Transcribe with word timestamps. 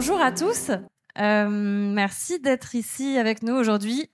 bonjour 0.00 0.22
à 0.22 0.32
tous. 0.32 0.70
Euh, 1.20 1.46
merci 1.50 2.40
d'être 2.40 2.74
ici 2.74 3.18
avec 3.18 3.42
nous 3.42 3.52
aujourd'hui. 3.52 4.08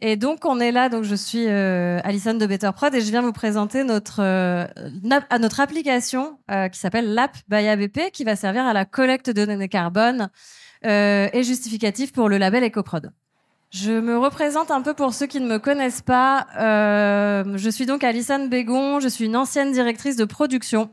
Et 0.00 0.16
donc, 0.16 0.46
on 0.46 0.60
est 0.60 0.72
là. 0.72 0.88
Donc, 0.88 1.04
je 1.04 1.14
suis 1.14 1.46
euh, 1.46 2.00
Alison 2.04 2.32
de 2.32 2.46
Better 2.46 2.70
Prod 2.74 2.94
et 2.94 3.02
je 3.02 3.10
viens 3.10 3.20
vous 3.20 3.34
présenter 3.34 3.84
notre, 3.84 4.22
euh, 4.22 4.64
notre 5.38 5.60
application 5.60 6.38
euh, 6.50 6.70
qui 6.70 6.78
s'appelle 6.78 7.12
l'App 7.12 7.36
by 7.50 7.68
ABP 7.68 8.12
qui 8.14 8.24
va 8.24 8.34
servir 8.34 8.64
à 8.64 8.72
la 8.72 8.86
collecte 8.86 9.28
de 9.28 9.44
données 9.44 9.68
carbone 9.68 10.30
et 10.82 11.42
justificatif 11.42 12.12
pour 12.14 12.30
le 12.30 12.38
label 12.38 12.64
EcoProd. 12.64 13.12
Je 13.70 13.92
me 13.92 14.16
représente 14.16 14.70
un 14.70 14.80
peu 14.80 14.94
pour 14.94 15.12
ceux 15.12 15.26
qui 15.26 15.40
ne 15.40 15.46
me 15.46 15.58
connaissent 15.58 16.00
pas. 16.00 16.46
Je 16.56 17.68
suis 17.70 17.84
donc 17.84 18.04
Alison 18.04 18.46
Bégon. 18.46 19.00
Je 19.00 19.08
suis 19.08 19.26
une 19.26 19.36
ancienne 19.36 19.72
directrice 19.72 20.16
de 20.16 20.24
production 20.24 20.88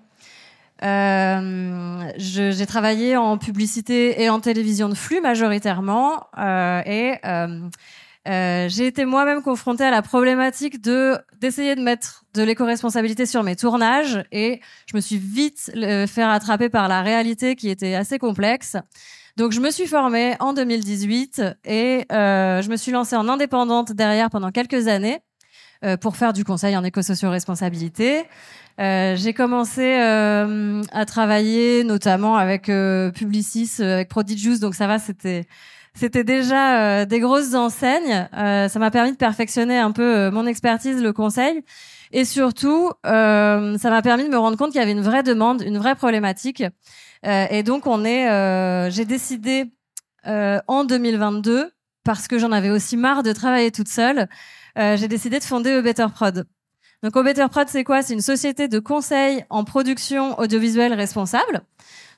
euh, 0.84 2.12
j'ai 2.18 2.66
travaillé 2.66 3.16
en 3.18 3.38
publicité 3.38 4.22
et 4.22 4.30
en 4.30 4.40
télévision 4.40 4.90
de 4.90 4.96
flux 4.96 5.22
majoritairement 5.22 6.28
euh, 6.38 6.82
et 6.86 7.16
euh, 7.26 7.60
euh 8.28 8.68
j'ai 8.70 8.88
été 8.88 9.06
moi-même 9.06 9.42
confrontée 9.42 9.84
à 9.84 9.92
la 9.92 10.02
problématique 10.02 10.82
de 10.82 11.18
d'essayer 11.40 11.76
de 11.76 11.82
mettre 11.82 12.26
de 12.34 12.44
l'éco-responsabilité 12.44 13.26
sur 13.26 13.44
mes 13.44 13.56
tournages 13.56 14.24
et 14.32 14.62
je 14.86 14.96
me 14.96 15.02
suis 15.02 15.18
vite 15.18 15.72
fait 15.74 16.26
rattraper 16.26 16.70
par 16.70 16.88
la 16.88 17.02
réalité 17.02 17.56
qui 17.56 17.70
était 17.70 17.96
assez 17.96 18.20
complexe. 18.20 18.78
Donc 19.36 19.52
je 19.52 19.60
me 19.60 19.72
suis 19.72 19.88
formée 19.88 20.36
en 20.40 20.54
2018 20.54 21.42
et 21.66 22.06
euh, 22.12 22.62
je 22.62 22.70
me 22.70 22.78
suis 22.78 22.92
lancée 22.92 23.16
en 23.16 23.28
indépendante 23.28 23.92
derrière 23.92 24.30
pendant 24.30 24.52
quelques 24.52 24.88
années 24.88 25.22
euh, 25.84 25.98
pour 25.98 26.18
faire 26.18 26.34
du 26.34 26.44
conseil 26.44 26.78
en 26.78 26.84
éco-socio-responsabilité. 26.84 28.26
Euh, 28.80 29.16
j'ai 29.16 29.34
commencé 29.34 29.98
euh, 30.00 30.82
à 30.92 31.06
travailler 31.06 31.84
notamment 31.84 32.38
avec 32.38 32.70
euh, 32.70 33.12
Publicis, 33.12 33.70
euh, 33.80 33.96
avec 33.96 34.10
Prodigious, 34.10 34.58
donc 34.60 34.74
ça 34.74 34.88
va, 34.88 34.98
c'était 35.00 35.46
c'était 35.96 36.24
déjà 36.24 37.02
euh, 37.02 37.06
des 37.06 37.20
grosses 37.20 37.54
enseignes. 37.54 38.28
ça 38.34 38.80
m'a 38.80 38.90
permis 38.90 39.12
de 39.12 39.18
perfectionner 39.18 39.78
un 39.78 39.92
peu 39.92 40.32
mon 40.32 40.48
expertise, 40.48 41.04
le 41.04 41.14
conseil, 41.14 41.64
et 42.12 42.26
surtout, 42.26 42.92
ça 43.04 43.80
m'a 43.84 44.02
permis 44.02 44.24
de 44.24 44.30
me 44.30 44.38
rendre 44.38 44.58
compte 44.58 44.72
qu'il 44.72 44.80
y 44.80 44.84
avait 44.84 44.92
une 44.92 45.02
vraie 45.02 45.22
demande, 45.24 45.62
une 45.62 45.78
vraie 45.78 45.96
problématique. 45.96 46.64
et 47.24 47.62
donc, 47.64 47.86
on 47.86 48.04
est, 48.06 48.90
j'ai 48.90 49.06
décidé 49.06 49.72
en 50.26 50.84
2022 50.84 51.72
parce 52.04 52.28
que 52.28 52.40
j'en 52.40 52.52
avais 52.52 52.72
aussi 52.72 52.98
marre 52.98 53.22
de 53.22 53.32
travailler 53.32 53.72
toute 53.72 53.88
seule. 53.88 54.28
j'ai 54.76 55.08
décidé 55.08 55.38
de 55.38 55.44
fonder 55.44 55.74
A 55.74 55.82
Better 55.84 56.08
Prod. 56.12 56.48
Donc, 57.04 57.18
Au 57.18 57.24
Better 57.24 57.46
Prod, 57.52 57.68
c'est 57.68 57.84
quoi? 57.84 58.02
C'est 58.02 58.14
une 58.14 58.22
société 58.22 58.70
de 58.70 58.80
conseil 58.80 59.44
en 59.50 59.66
production 59.66 60.40
audiovisuelle 60.40 60.94
responsable. 60.94 61.62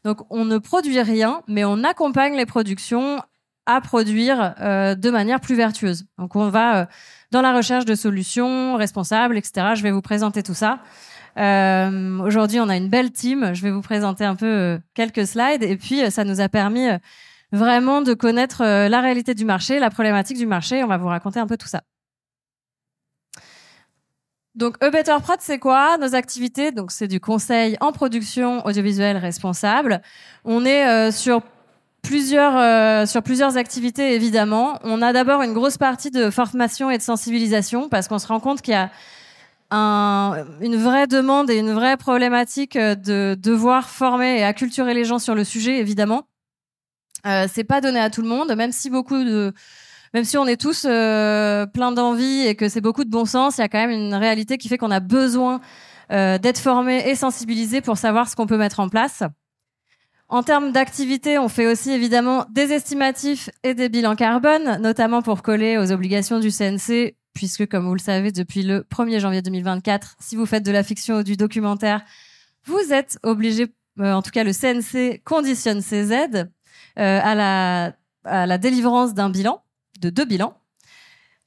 Donc, 0.04 0.20
on 0.30 0.46
ne 0.46 0.60
produit 0.60 1.02
rien, 1.02 1.42
mais 1.48 1.66
on 1.66 1.84
accompagne 1.84 2.36
les 2.36 2.46
productions 2.46 3.20
à 3.66 3.82
produire 3.82 4.54
euh, 4.62 4.94
de 4.94 5.10
manière 5.10 5.40
plus 5.40 5.56
vertueuse. 5.56 6.06
Donc, 6.20 6.36
on 6.36 6.50
va 6.50 6.82
euh, 6.82 6.86
dans 7.32 7.42
la 7.42 7.52
recherche 7.52 7.86
de 7.86 7.96
solutions 7.96 8.76
responsables, 8.76 9.38
etc. 9.38 9.70
Je 9.74 9.82
vais 9.82 9.90
vous 9.90 10.04
présenter 10.04 10.44
tout 10.44 10.54
ça. 10.54 10.78
Euh, 11.40 12.20
Aujourd'hui, 12.20 12.60
on 12.60 12.70
a 12.70 12.78
une 12.78 12.90
belle 12.90 13.12
team. 13.12 13.56
Je 13.56 13.64
vais 13.64 13.72
vous 13.72 13.82
présenter 13.82 14.24
un 14.24 14.36
peu 14.36 14.46
euh, 14.46 14.78
quelques 14.94 15.26
slides. 15.26 15.64
Et 15.64 15.78
puis, 15.78 16.12
ça 16.12 16.24
nous 16.24 16.42
a 16.42 16.48
permis 16.48 16.88
vraiment 17.52 18.04
de 18.04 18.14
connaître 18.14 18.64
la 18.64 19.02
réalité 19.02 19.34
du 19.34 19.46
marché, 19.46 19.80
la 19.80 19.90
problématique 19.90 20.38
du 20.38 20.46
marché. 20.46 20.84
On 20.84 20.88
va 20.88 20.98
vous 20.98 21.08
raconter 21.08 21.40
un 21.40 21.48
peu 21.48 21.58
tout 21.58 21.68
ça. 21.68 21.82
Donc, 24.56 24.76
A 24.82 24.90
Better 24.90 25.16
Prod, 25.22 25.38
c'est 25.42 25.60
quoi? 25.60 25.98
Nos 25.98 26.16
activités, 26.16 26.72
donc 26.72 26.92
c'est 26.92 27.08
du 27.08 27.20
conseil 27.20 27.76
en 27.82 27.92
production 27.92 28.66
audiovisuelle 28.66 29.18
responsable. 29.18 30.02
On 30.46 30.66
est 30.66 30.88
euh, 30.88 31.12
sur 31.12 31.42
plusieurs 32.02 32.58
euh, 32.58 33.06
sur 33.06 33.22
plusieurs 33.22 33.58
activités 33.58 34.14
évidemment. 34.14 34.80
On 34.84 35.02
a 35.02 35.12
d'abord 35.12 35.42
une 35.42 35.54
grosse 35.54 35.78
partie 35.78 36.12
de 36.12 36.30
formation 36.30 36.90
et 36.90 36.98
de 36.98 37.04
sensibilisation 37.04 37.90
parce 37.90 38.08
qu'on 38.08 38.20
se 38.20 38.28
rend 38.28 38.40
compte 38.40 38.62
qu'il 38.62 38.74
y 38.74 38.78
a 38.78 38.92
un, 39.72 40.46
une 40.62 40.78
vraie 40.78 41.08
demande 41.08 41.50
et 41.50 41.58
une 41.58 41.74
vraie 41.74 41.98
problématique 41.98 42.78
de 42.78 43.36
devoir 43.38 43.90
former 43.90 44.40
et 44.40 44.44
acculturer 44.44 44.94
les 44.94 45.04
gens 45.04 45.20
sur 45.20 45.36
le 45.36 45.44
sujet 45.44 45.80
évidemment. 45.80 46.24
Euh, 47.26 47.48
c'est 47.52 47.64
pas 47.64 47.82
donné 47.82 48.00
à 48.00 48.10
tout 48.10 48.22
le 48.22 48.28
monde, 48.28 48.56
même 48.56 48.72
si 48.72 48.90
beaucoup 48.90 49.24
de 49.24 49.52
même 50.16 50.24
si 50.24 50.38
on 50.38 50.48
est 50.48 50.56
tous 50.56 50.86
euh, 50.88 51.66
plein 51.66 51.92
d'envie 51.92 52.48
et 52.48 52.56
que 52.56 52.70
c'est 52.70 52.80
beaucoup 52.80 53.04
de 53.04 53.10
bon 53.10 53.26
sens, 53.26 53.58
il 53.58 53.62
y 53.62 53.64
a 53.66 53.68
quand 53.68 53.86
même 53.86 53.90
une 53.90 54.14
réalité 54.14 54.58
qui 54.58 54.70
fait 54.70 54.78
qu'on 54.78 54.90
a 54.90 55.02
besoin 55.02 55.60
euh, 56.14 56.38
d'être 56.38 56.58
formé 56.58 57.10
et 57.10 57.16
sensibilisé 57.16 57.82
pour 57.82 57.98
savoir 57.98 58.30
ce 58.30 58.38
qu'on 58.38 58.48
peut 58.48 58.56
mettre 58.58 58.80
en 58.80 58.88
place. 58.88 59.24
En 60.30 60.42
termes 60.42 60.72
d'activité, 60.72 61.38
on 61.38 61.50
fait 61.50 61.68
aussi 61.68 61.92
évidemment 61.92 62.46
des 62.50 62.72
estimatifs 62.72 63.50
et 63.64 63.74
des 63.74 63.90
bilans 63.90 64.16
carbone, 64.16 64.80
notamment 64.82 65.22
pour 65.22 65.42
coller 65.42 65.78
aux 65.78 65.92
obligations 65.92 66.40
du 66.40 66.50
CNC, 66.50 67.18
puisque 67.34 67.68
comme 67.68 67.86
vous 67.86 67.94
le 67.94 68.00
savez, 68.00 68.32
depuis 68.32 68.64
le 68.64 68.88
1er 68.90 69.20
janvier 69.20 69.42
2024, 69.42 70.16
si 70.22 70.38
vous 70.38 70.46
faites 70.46 70.64
de 70.64 70.72
la 70.72 70.84
fiction 70.84 71.18
ou 71.18 71.24
du 71.24 71.36
documentaire, 71.36 72.06
vous 72.64 72.94
êtes 72.94 73.20
obligé, 73.22 73.68
euh, 74.00 74.14
en 74.14 74.22
tout 74.22 74.32
cas 74.32 74.46
le 74.46 74.54
CNC 74.54 75.22
conditionne 75.26 75.82
ces 75.82 76.14
aides 76.14 76.50
euh, 77.00 77.20
à, 77.22 77.36
la, 77.36 77.92
à 78.24 78.46
la 78.46 78.58
délivrance 78.58 79.14
d'un 79.14 79.30
bilan 79.30 79.62
de 80.00 80.10
deux 80.10 80.26
bilans. 80.26 80.56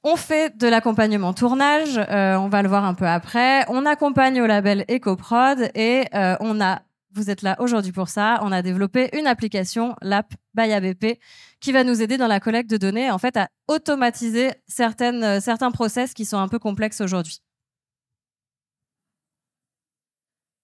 On 0.03 0.15
fait 0.15 0.55
de 0.57 0.67
l'accompagnement 0.67 1.33
tournage, 1.33 1.97
euh, 1.97 2.37
on 2.37 2.47
va 2.47 2.61
le 2.61 2.69
voir 2.69 2.85
un 2.85 2.93
peu 2.93 3.05
après. 3.05 3.65
On 3.67 3.85
accompagne 3.85 4.41
au 4.41 4.47
label 4.47 4.85
EcoProd 4.89 5.71
et 5.75 6.05
euh, 6.13 6.37
on 6.39 6.61
a, 6.61 6.83
vous 7.11 7.29
êtes 7.29 7.41
là 7.41 7.57
aujourd'hui 7.59 7.91
pour 7.91 8.07
ça, 8.07 8.39
on 8.41 8.53
a 8.53 8.61
développé 8.61 9.09
une 9.17 9.27
application, 9.27 9.97
l'app 10.01 10.33
by 10.53 10.71
ABP, 10.71 11.19
qui 11.59 11.73
va 11.73 11.83
nous 11.83 12.01
aider 12.01 12.15
dans 12.15 12.27
la 12.27 12.39
collecte 12.39 12.69
de 12.69 12.77
données, 12.77 13.11
en 13.11 13.17
fait, 13.17 13.35
à 13.35 13.49
automatiser 13.67 14.51
certaines, 14.67 15.23
euh, 15.23 15.39
certains 15.41 15.71
process 15.71 16.13
qui 16.13 16.23
sont 16.23 16.37
un 16.37 16.47
peu 16.47 16.59
complexes 16.59 17.01
aujourd'hui. 17.01 17.41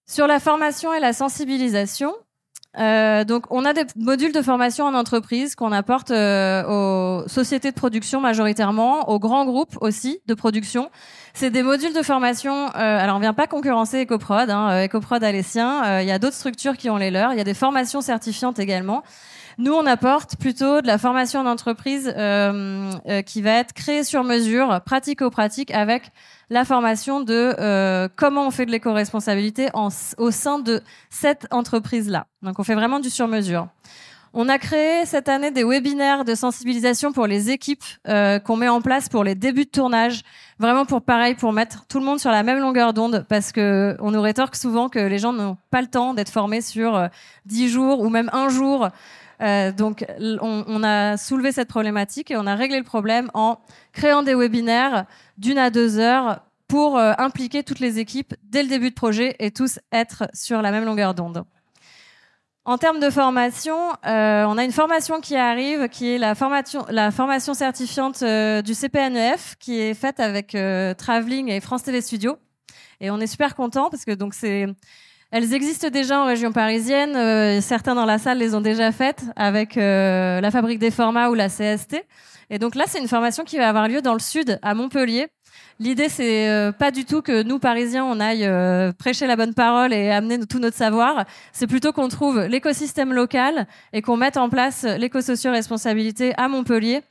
Sur 0.08 0.26
la 0.26 0.40
formation 0.40 0.94
et 0.94 1.00
la 1.00 1.12
sensibilisation, 1.12 2.14
euh, 2.78 3.24
donc, 3.24 3.44
on 3.50 3.64
a 3.64 3.72
des 3.72 3.84
modules 3.96 4.32
de 4.32 4.42
formation 4.42 4.84
en 4.84 4.94
entreprise 4.94 5.54
qu'on 5.54 5.72
apporte 5.72 6.10
euh, 6.10 7.22
aux 7.22 7.28
sociétés 7.28 7.70
de 7.70 7.76
production 7.76 8.20
majoritairement, 8.20 9.08
aux 9.08 9.18
grands 9.18 9.46
groupes 9.46 9.78
aussi 9.80 10.20
de 10.26 10.34
production. 10.34 10.90
C'est 11.32 11.50
des 11.50 11.62
modules 11.62 11.94
de 11.94 12.02
formation. 12.02 12.66
Euh, 12.66 12.70
alors, 12.74 13.16
on 13.16 13.20
vient 13.20 13.34
pas 13.34 13.46
concurrencer 13.46 14.02
EcoProd. 14.02 14.50
Hein, 14.50 14.84
EcoProd 14.84 15.24
a 15.24 15.32
les 15.32 15.42
siens. 15.42 16.00
Il 16.00 16.08
y 16.08 16.12
a 16.12 16.18
d'autres 16.18 16.36
structures 16.36 16.76
qui 16.76 16.90
ont 16.90 16.96
les 16.96 17.10
leurs. 17.10 17.32
Il 17.32 17.38
y 17.38 17.40
a 17.40 17.44
des 17.44 17.54
formations 17.54 18.00
certifiantes 18.00 18.58
également. 18.58 19.02
Nous, 19.58 19.72
on 19.72 19.86
apporte 19.86 20.36
plutôt 20.36 20.82
de 20.82 20.86
la 20.86 20.98
formation 20.98 21.40
en 21.40 21.46
entreprise 21.46 22.04
qui 23.26 23.42
va 23.42 23.50
être 23.52 23.72
créée 23.72 24.04
sur 24.04 24.22
mesure, 24.22 24.80
pratico-pratique, 24.84 25.70
avec 25.70 26.12
la 26.50 26.64
formation 26.64 27.20
de 27.20 27.54
euh, 27.58 28.08
comment 28.14 28.46
on 28.46 28.50
fait 28.50 28.66
de 28.66 28.70
l'éco-responsabilité 28.70 29.68
au 30.18 30.30
sein 30.30 30.58
de 30.58 30.82
cette 31.10 31.46
entreprise-là. 31.50 32.26
Donc 32.42 32.58
on 32.58 32.64
fait 32.64 32.74
vraiment 32.74 33.00
du 33.00 33.10
sur-mesure. 33.10 33.68
On 34.38 34.50
a 34.50 34.58
créé 34.58 35.06
cette 35.06 35.30
année 35.30 35.50
des 35.50 35.64
webinaires 35.64 36.24
de 36.24 36.34
sensibilisation 36.34 37.10
pour 37.10 37.26
les 37.26 37.50
équipes 37.50 37.84
euh, 38.06 38.38
qu'on 38.38 38.56
met 38.56 38.68
en 38.68 38.82
place 38.82 39.08
pour 39.08 39.24
les 39.24 39.34
débuts 39.34 39.64
de 39.64 39.70
tournage, 39.70 40.22
vraiment 40.58 40.84
pour 40.84 41.00
pareil, 41.00 41.34
pour 41.34 41.54
mettre 41.54 41.86
tout 41.86 41.98
le 41.98 42.04
monde 42.04 42.20
sur 42.20 42.30
la 42.30 42.42
même 42.42 42.58
longueur 42.58 42.92
d'onde, 42.92 43.24
parce 43.30 43.50
que 43.50 43.96
on 43.98 44.10
nous 44.10 44.20
rétorque 44.20 44.56
souvent 44.56 44.90
que 44.90 44.98
les 44.98 45.18
gens 45.18 45.32
n'ont 45.32 45.56
pas 45.70 45.80
le 45.80 45.88
temps 45.88 46.12
d'être 46.12 46.28
formés 46.28 46.60
sur 46.60 46.96
euh, 46.96 47.08
dix 47.46 47.68
jours 47.70 48.00
ou 48.00 48.10
même 48.10 48.28
un 48.32 48.50
jour. 48.50 48.90
Euh, 49.42 49.72
donc, 49.72 50.04
on, 50.40 50.82
a 50.82 51.16
soulevé 51.16 51.52
cette 51.52 51.68
problématique 51.68 52.30
et 52.30 52.36
on 52.36 52.46
a 52.46 52.54
réglé 52.54 52.78
le 52.78 52.84
problème 52.84 53.30
en 53.34 53.58
créant 53.92 54.22
des 54.22 54.34
webinaires 54.34 55.06
d'une 55.38 55.58
à 55.58 55.70
deux 55.70 55.98
heures 55.98 56.40
pour 56.68 56.98
euh, 56.98 57.12
impliquer 57.18 57.62
toutes 57.62 57.80
les 57.80 57.98
équipes 57.98 58.34
dès 58.42 58.62
le 58.62 58.68
début 58.68 58.90
de 58.90 58.94
projet 58.94 59.36
et 59.38 59.50
tous 59.50 59.78
être 59.92 60.28
sur 60.32 60.62
la 60.62 60.70
même 60.70 60.84
longueur 60.84 61.14
d'onde. 61.14 61.44
En 62.64 62.78
termes 62.78 62.98
de 62.98 63.10
formation, 63.10 63.76
euh, 64.06 64.44
on 64.44 64.58
a 64.58 64.64
une 64.64 64.72
formation 64.72 65.20
qui 65.20 65.36
arrive, 65.36 65.88
qui 65.88 66.08
est 66.08 66.18
la 66.18 66.34
formation, 66.34 67.54
certifiante 67.54 68.24
du 68.24 68.74
CPNEF, 68.74 69.54
qui 69.60 69.78
est 69.78 69.94
faite 69.94 70.18
avec 70.18 70.56
Traveling 70.98 71.48
et 71.48 71.60
France 71.60 71.84
TV 71.84 72.00
Studio. 72.00 72.36
Et 73.00 73.10
on 73.10 73.20
est 73.20 73.28
super 73.28 73.54
content 73.54 73.88
parce 73.88 74.04
que 74.04 74.10
donc 74.10 74.34
c'est, 74.34 74.66
elles 75.30 75.54
existent 75.54 75.88
déjà 75.88 76.20
en 76.20 76.26
région 76.26 76.52
parisienne. 76.52 77.16
Euh, 77.16 77.60
certains 77.60 77.94
dans 77.94 78.04
la 78.04 78.18
salle 78.18 78.38
les 78.38 78.54
ont 78.54 78.60
déjà 78.60 78.92
faites 78.92 79.24
avec 79.36 79.76
la 79.76 80.50
Fabrique 80.50 80.78
des 80.78 80.90
Formats 80.90 81.30
ou 81.30 81.34
la 81.34 81.48
CST. 81.48 82.04
Et 82.48 82.58
donc 82.58 82.74
là, 82.74 82.84
c'est 82.86 83.00
une 83.00 83.08
formation 83.08 83.44
qui 83.44 83.58
va 83.58 83.68
avoir 83.68 83.88
lieu 83.88 84.00
dans 84.02 84.12
le 84.12 84.20
sud, 84.20 84.58
à 84.62 84.74
Montpellier, 84.74 85.28
L'idée, 85.78 86.08
c'est 86.08 86.48
euh, 86.48 86.72
pas 86.72 86.90
du 86.90 87.04
tout 87.04 87.20
que 87.20 87.42
nous, 87.42 87.58
Parisiens, 87.58 88.04
on 88.04 88.18
aille 88.18 88.46
euh, 88.46 88.92
prêcher 88.92 89.26
la 89.26 89.36
bonne 89.36 89.52
parole 89.52 89.92
et 89.92 90.10
amener 90.10 90.38
tout 90.46 90.58
notre 90.58 90.76
savoir. 90.76 91.26
C'est 91.52 91.66
plutôt 91.66 91.92
qu'on 91.92 92.08
trouve 92.08 92.40
l'écosystème 92.40 93.12
local 93.12 93.66
et 93.92 94.00
qu'on 94.00 94.16
mette 94.16 94.38
en 94.38 94.48
place 94.48 94.84
l'éco-socio-responsabilité 94.84 96.32
à 96.38 96.48
Montpellier. 96.48 97.02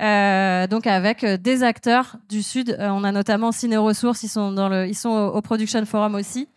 Euh, 0.00 0.66
donc 0.66 0.86
avec 0.86 1.24
des 1.24 1.62
acteurs 1.62 2.16
du 2.28 2.42
Sud. 2.42 2.76
on 2.80 3.04
a 3.04 3.12
notamment 3.12 3.52
Ciné 3.52 3.76
Ressources, 3.76 4.22
ils 4.22 4.28
sont, 4.28 4.52
dans 4.52 4.68
le, 4.68 4.86
ils 4.86 4.94
sont 4.94 5.10
au, 5.10 5.40
Production 5.42 5.84
Forum 5.84 6.14
aussi. 6.14 6.48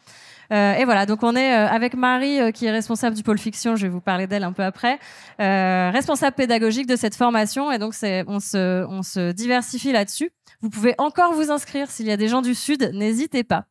Euh, 0.51 0.73
et 0.73 0.85
voilà, 0.85 1.05
donc 1.05 1.21
on 1.23 1.35
est 1.35 1.53
euh, 1.53 1.67
avec 1.67 1.93
Marie, 1.93 2.39
euh, 2.39 2.51
qui 2.51 2.65
est 2.65 2.71
responsable 2.71 3.15
du 3.15 3.23
pôle 3.23 3.37
fiction, 3.37 3.75
je 3.75 3.83
vais 3.83 3.89
vous 3.89 4.01
parler 4.01 4.25
d'elle 4.25 4.43
un 4.43 4.51
peu 4.51 4.63
après, 4.63 4.99
responsable 5.37 6.35
pédagogique 6.35 6.87
de 6.87 6.95
cette 6.95 7.15
formation, 7.15 7.71
et 7.71 7.77
donc 7.77 7.93
on, 8.27 8.39
se, 8.39 8.85
on 8.87 9.03
se 9.03 9.31
diversifie 9.31 9.91
là-dessus. 9.91 10.31
Vous 10.61 10.69
pouvez 10.69 10.95
encore 10.97 11.33
vous 11.33 11.51
inscrire 11.51 11.89
s'il 11.89 12.07
y 12.07 12.11
a 12.11 12.17
des 12.17 12.27
gens 12.27 12.41
du 12.41 12.55
Sud, 12.55 12.91
n'hésitez 12.93 13.43
pas. 13.43 13.65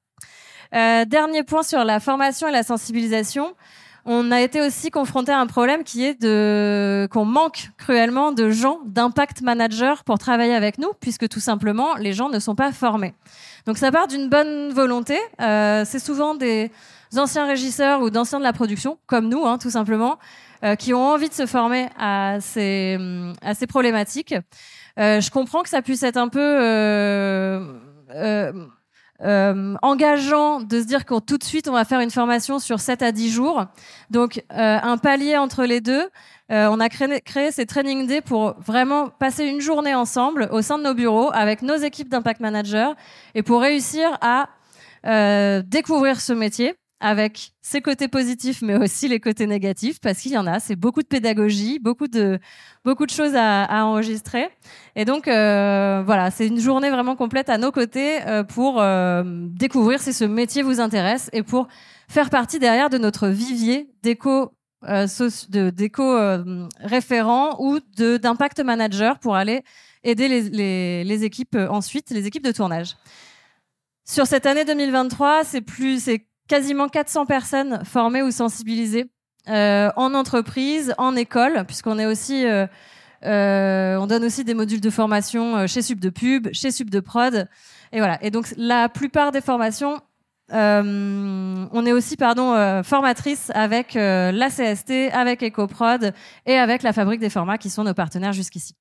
dernier 0.72 1.42
point 1.42 1.62
sur 1.62 1.84
la 1.84 2.00
formation 2.00 2.48
et 2.48 2.52
la 2.52 2.62
sensibilisation 2.62 3.54
on 4.10 4.30
a 4.32 4.40
été 4.40 4.62
aussi 4.62 4.90
confronté 4.90 5.32
à 5.32 5.38
un 5.38 5.46
problème 5.46 5.84
qui 5.84 6.02
est 6.02 6.20
de 6.20 7.06
qu'on 7.12 7.26
manque 7.26 7.68
cruellement 7.76 8.32
de 8.32 8.48
gens, 8.48 8.80
d'impact 8.86 9.42
managers 9.42 9.96
pour 10.06 10.18
travailler 10.18 10.54
avec 10.54 10.78
nous, 10.78 10.92
puisque 10.98 11.28
tout 11.28 11.40
simplement 11.40 11.94
les 11.96 12.14
gens 12.14 12.30
ne 12.30 12.38
sont 12.38 12.54
pas 12.54 12.72
formés. 12.72 13.14
Donc 13.66 13.76
ça 13.76 13.92
part 13.92 14.08
d'une 14.08 14.30
bonne 14.30 14.70
volonté. 14.70 15.18
Euh, 15.42 15.84
c'est 15.84 15.98
souvent 15.98 16.34
des 16.34 16.70
anciens 17.16 17.46
régisseurs 17.46 18.00
ou 18.00 18.08
d'anciens 18.08 18.38
de 18.38 18.44
la 18.44 18.54
production, 18.54 18.98
comme 19.06 19.28
nous, 19.28 19.44
hein, 19.44 19.58
tout 19.58 19.70
simplement, 19.70 20.18
euh, 20.64 20.74
qui 20.74 20.94
ont 20.94 21.06
envie 21.06 21.28
de 21.28 21.34
se 21.34 21.44
former 21.44 21.88
à 21.98 22.38
ces, 22.40 22.98
à 23.42 23.54
ces 23.54 23.66
problématiques. 23.66 24.34
Euh, 24.98 25.20
je 25.20 25.30
comprends 25.30 25.62
que 25.62 25.68
ça 25.68 25.82
puisse 25.82 26.02
être 26.02 26.16
un 26.16 26.28
peu 26.28 26.40
euh, 29.24 29.74
engageant 29.82 30.60
de 30.60 30.80
se 30.80 30.86
dire 30.86 31.04
qu'on 31.04 31.20
tout 31.20 31.38
de 31.38 31.44
suite 31.44 31.66
on 31.66 31.72
va 31.72 31.84
faire 31.84 31.98
une 31.98 32.10
formation 32.10 32.60
sur 32.60 32.78
7 32.78 33.02
à 33.02 33.12
10 33.12 33.30
jours. 33.30 33.64
Donc 34.10 34.44
euh, 34.52 34.78
un 34.82 34.96
palier 34.96 35.36
entre 35.36 35.64
les 35.64 35.80
deux. 35.80 36.08
Euh, 36.50 36.68
on 36.70 36.80
a 36.80 36.88
créé, 36.88 37.20
créé, 37.20 37.50
ces 37.50 37.66
training 37.66 38.06
days 38.06 38.22
pour 38.22 38.54
vraiment 38.60 39.08
passer 39.08 39.44
une 39.44 39.60
journée 39.60 39.94
ensemble 39.94 40.48
au 40.50 40.62
sein 40.62 40.78
de 40.78 40.84
nos 40.84 40.94
bureaux 40.94 41.30
avec 41.34 41.62
nos 41.62 41.76
équipes 41.76 42.08
d'impact 42.08 42.40
manager 42.40 42.94
et 43.34 43.42
pour 43.42 43.60
réussir 43.60 44.16
à 44.20 44.48
découvrir 45.62 46.20
ce 46.20 46.32
métier 46.32 46.74
avec 47.00 47.52
ses 47.62 47.80
côtés 47.80 48.08
positifs, 48.08 48.60
mais 48.62 48.76
aussi 48.76 49.08
les 49.08 49.20
côtés 49.20 49.46
négatifs, 49.46 50.00
parce 50.00 50.18
qu'il 50.18 50.32
y 50.32 50.38
en 50.38 50.46
a. 50.46 50.58
C'est 50.58 50.74
beaucoup 50.74 51.02
de 51.02 51.06
pédagogie, 51.06 51.78
beaucoup 51.78 52.08
de 52.08 52.38
beaucoup 52.84 53.06
de 53.06 53.10
choses 53.10 53.36
à, 53.36 53.64
à 53.64 53.84
enregistrer. 53.84 54.48
Et 54.96 55.04
donc 55.04 55.28
euh, 55.28 56.02
voilà, 56.04 56.30
c'est 56.30 56.46
une 56.46 56.58
journée 56.58 56.90
vraiment 56.90 57.14
complète 57.14 57.48
à 57.50 57.58
nos 57.58 57.70
côtés 57.70 58.26
euh, 58.26 58.42
pour 58.42 58.80
euh, 58.80 59.22
découvrir 59.24 60.00
si 60.00 60.12
ce 60.12 60.24
métier 60.24 60.62
vous 60.62 60.80
intéresse 60.80 61.30
et 61.32 61.42
pour 61.42 61.68
faire 62.08 62.30
partie 62.30 62.58
derrière 62.58 62.90
de 62.90 62.98
notre 62.98 63.28
vivier 63.28 63.90
d'éco 64.02 64.52
de 64.82 65.70
d'éco 65.70 66.16
référents 66.78 67.56
ou 67.60 67.80
d'impact 67.96 68.60
manager 68.60 69.18
pour 69.18 69.34
aller 69.34 69.62
aider 70.04 70.28
les, 70.28 70.42
les, 70.42 71.04
les 71.04 71.24
équipes 71.24 71.56
ensuite, 71.68 72.10
les 72.10 72.26
équipes 72.26 72.44
de 72.44 72.52
tournage. 72.52 72.94
Sur 74.04 74.26
cette 74.26 74.46
année 74.46 74.64
2023, 74.64 75.44
c'est 75.44 75.60
plus, 75.60 76.02
c'est 76.02 76.27
quasiment 76.48 76.88
400 76.88 77.26
personnes 77.26 77.84
formées 77.84 78.22
ou 78.22 78.30
sensibilisées 78.30 79.10
euh, 79.48 79.90
en 79.96 80.14
entreprise, 80.14 80.94
en 80.98 81.16
école, 81.16 81.64
puisqu'on 81.66 81.98
est 81.98 82.06
aussi, 82.06 82.46
euh, 82.46 82.66
euh, 83.24 83.96
on 83.96 84.06
donne 84.06 84.24
aussi 84.24 84.44
des 84.44 84.54
modules 84.54 84.80
de 84.80 84.90
formation 84.90 85.66
chez 85.66 85.80
Sub 85.80 86.00
de 86.00 86.10
Pub, 86.10 86.48
chez 86.52 86.70
Sub 86.70 86.90
de 86.90 87.00
Prod, 87.00 87.48
et 87.92 87.98
voilà. 87.98 88.22
Et 88.22 88.30
donc 88.30 88.52
la 88.56 88.88
plupart 88.88 89.32
des 89.32 89.40
formations, 89.40 90.00
on 90.50 91.86
est 91.86 91.92
aussi, 91.92 92.16
pardon, 92.16 92.82
formatrice 92.82 93.50
avec 93.54 93.94
la 93.94 94.48
CST, 94.48 95.10
avec 95.12 95.42
EcoProd 95.42 96.12
et 96.46 96.56
avec 96.56 96.82
la 96.82 96.92
Fabrique 96.92 97.20
des 97.20 97.30
Formats, 97.30 97.58
qui 97.58 97.70
sont 97.70 97.84
nos 97.84 97.94
partenaires 97.94 98.32
jusqu'ici. 98.32 98.74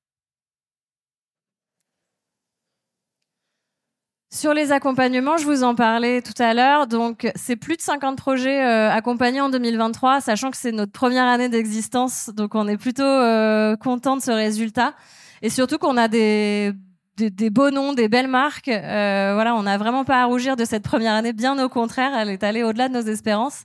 Sur 4.30 4.52
les 4.52 4.72
accompagnements, 4.72 5.38
je 5.38 5.44
vous 5.44 5.64
en 5.64 5.74
parlais 5.74 6.20
tout 6.20 6.40
à 6.42 6.52
l'heure. 6.52 6.86
Donc, 6.86 7.30
c'est 7.34 7.56
plus 7.56 7.76
de 7.76 7.80
50 7.80 8.18
projets 8.18 8.62
euh, 8.62 8.90
accompagnés 8.90 9.40
en 9.40 9.48
2023, 9.48 10.20
sachant 10.20 10.50
que 10.50 10.56
c'est 10.58 10.72
notre 10.72 10.92
première 10.92 11.24
année 11.24 11.48
d'existence. 11.48 12.28
Donc, 12.34 12.54
on 12.54 12.68
est 12.68 12.76
plutôt 12.76 13.02
euh, 13.02 13.74
content 13.76 14.16
de 14.16 14.22
ce 14.22 14.30
résultat. 14.30 14.92
Et 15.40 15.48
surtout 15.48 15.78
qu'on 15.78 15.96
a 15.96 16.08
des, 16.08 16.72
des, 17.16 17.50
beaux 17.50 17.70
noms, 17.70 17.94
des 17.94 18.08
belles 18.08 18.28
marques. 18.28 18.68
Euh, 18.68 19.32
voilà, 19.34 19.54
on 19.54 19.62
n'a 19.62 19.78
vraiment 19.78 20.04
pas 20.04 20.22
à 20.22 20.26
rougir 20.26 20.56
de 20.56 20.64
cette 20.64 20.82
première 20.82 21.14
année. 21.14 21.32
Bien 21.32 21.62
au 21.62 21.68
contraire, 21.68 22.12
elle 22.16 22.28
est 22.28 22.42
allée 22.42 22.62
au-delà 22.62 22.88
de 22.88 22.94
nos 22.94 23.02
espérances. 23.02 23.64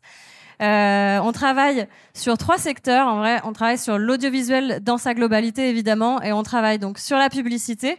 Euh, 0.61 1.19
on 1.23 1.31
travaille 1.31 1.87
sur 2.13 2.37
trois 2.37 2.57
secteurs. 2.57 3.07
En 3.07 3.17
vrai, 3.17 3.41
on 3.43 3.53
travaille 3.53 3.77
sur 3.77 3.97
l'audiovisuel 3.97 4.79
dans 4.81 4.97
sa 4.97 5.13
globalité, 5.13 5.69
évidemment, 5.69 6.21
et 6.21 6.31
on 6.31 6.43
travaille 6.43 6.79
donc 6.79 6.99
sur 6.99 7.17
la 7.17 7.29
publicité. 7.29 7.97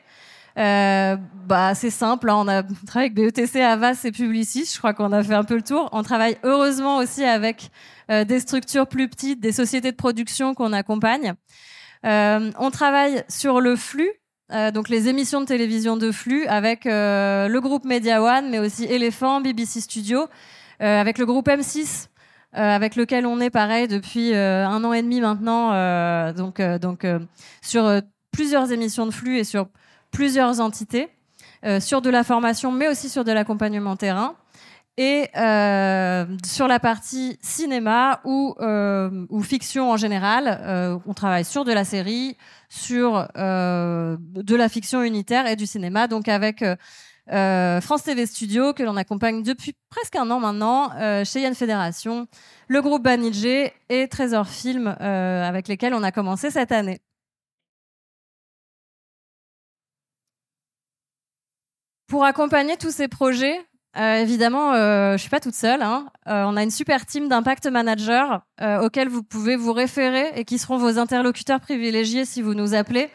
Euh, 0.57 1.17
bah, 1.47 1.75
c'est 1.75 1.91
simple. 1.91 2.31
Hein. 2.31 2.37
on 2.37 2.49
a 2.49 2.63
travaillé 2.63 3.11
avec 3.11 3.15
BETC, 3.15 3.57
Avas 3.61 4.01
et 4.05 4.13
Publicis. 4.13 4.71
Je 4.73 4.79
crois 4.79 4.95
qu'on 4.95 5.13
a 5.13 5.23
fait 5.23 5.35
un 5.35 5.45
peu 5.45 5.57
le 5.57 5.63
tour. 5.63 5.89
On 5.93 6.03
travaille 6.03 6.37
heureusement 6.43 6.99
aussi 6.99 7.25
avec 7.25 7.71
euh, 8.11 8.25
des 8.25 8.41
structures 8.41 8.87
plus 8.87 9.09
petites, 9.09 9.41
des 9.41 9.53
sociétés 9.53 9.91
de 9.91 9.97
production 9.97 10.55
qu'on 10.55 10.73
accompagne. 10.73 11.35
Euh, 12.05 12.51
on 12.59 12.71
travaille 12.71 13.25
sur 13.29 13.61
le 13.61 13.77
flux, 13.77 14.11
euh, 14.53 14.71
donc 14.71 14.89
les 14.89 15.09
émissions 15.09 15.41
de 15.41 15.47
télévision 15.47 15.97
de 15.97 16.13
flux 16.13 16.47
avec 16.47 16.87
euh, 16.87 17.49
le 17.49 17.61
groupe 17.61 17.85
Media 17.85 18.23
One, 18.23 18.51
mais 18.51 18.59
aussi 18.59 18.85
Elephant, 18.85 19.41
BBC 19.41 19.81
Studio, 19.81 20.27
avec 20.81 21.19
le 21.19 21.25
groupe 21.25 21.49
M6. 21.49 22.09
avec 22.53 22.97
lequel 22.97 23.27
on 23.27 23.41
est 23.41 23.49
pareil 23.49 23.89
depuis 23.89 24.35
un 24.35 24.85
an 24.85 24.93
et 24.93 25.03
demi 25.03 25.21
maintenant, 25.21 25.71
donc 26.33 26.61
donc 26.61 27.07
sur 27.63 28.03
plusieurs 28.33 28.71
émissions 28.71 29.07
de 29.07 29.13
flux 29.13 29.39
et 29.39 29.45
sur 29.45 29.69
plusieurs 30.15 30.61
entités 30.61 31.09
euh, 31.67 31.81
sur 31.81 32.01
de 32.01 32.09
la 32.09 32.25
formation, 32.25 32.71
mais 32.71 32.89
aussi 32.89 33.11
sur 33.11 33.25
de 33.25 33.33
l'accompagnement 33.33 33.97
terrain. 33.97 34.37
Et 34.97 35.29
euh, 35.37 36.25
sur 36.47 36.69
la 36.69 36.79
partie 36.79 37.37
cinéma 37.43 38.21
ou, 38.25 38.55
euh, 38.61 39.27
ou 39.29 39.43
fiction 39.43 39.91
en 39.91 39.97
général, 39.97 41.01
on 41.05 41.15
travaille 41.15 41.45
sur 41.45 41.65
de 41.65 41.73
la 41.73 41.85
série, 41.85 42.37
sur 42.69 43.27
de 43.35 44.55
la 44.55 44.69
fiction 44.69 45.03
unitaire 45.03 45.49
et 45.49 45.57
du 45.57 45.67
cinéma, 45.67 46.07
donc 46.07 46.29
avec 46.29 46.65
France 47.27 48.05
TV 48.05 48.27
Studio, 48.27 48.73
que 48.73 48.85
l'on 48.85 48.97
accompagne 48.97 49.43
depuis 49.43 49.75
presque 49.91 50.15
un 50.15 50.31
an 50.31 50.39
maintenant, 50.39 50.91
chez 51.25 51.41
Yann 51.41 51.57
Fédération, 51.57 52.29
le 52.69 52.81
groupe 52.81 53.03
Banijé 53.03 53.73
et 53.89 54.07
Trésor 54.07 54.47
Film, 54.47 54.87
avec 54.87 55.67
lesquels 55.67 55.95
on 55.95 56.05
a 56.05 56.13
commencé 56.13 56.51
cette 56.51 56.71
année. 56.71 57.01
Pour 62.07 62.25
accompagner 62.25 62.77
tous 62.77 62.91
ces 62.91 63.09
projets, 63.09 63.59
euh, 63.97 64.17
évidemment, 64.17 64.73
euh, 64.75 65.13
je 65.13 65.19
suis 65.19 65.31
pas 65.31 65.41
toute 65.41 65.55
seule. 65.55 65.83
Hein. 65.83 66.07
Euh, 66.29 66.45
on 66.47 66.57
a 66.57 66.63
une 66.63 66.71
super 66.71 67.07
team 67.07 67.29
d'impact 67.29 67.67
manager 67.67 68.43
euh, 68.61 68.81
auxquels 68.83 69.09
vous 69.09 69.23
pouvez 69.23 69.57
vous 69.57 69.73
référer 69.73 70.33
et 70.35 70.45
qui 70.45 70.59
seront 70.59 70.77
vos 70.77 70.99
interlocuteurs 70.99 71.61
privilégiés 71.61 72.25
si 72.25 72.43
vous 72.43 72.55
nous 72.55 72.75
appelez. 72.75 73.09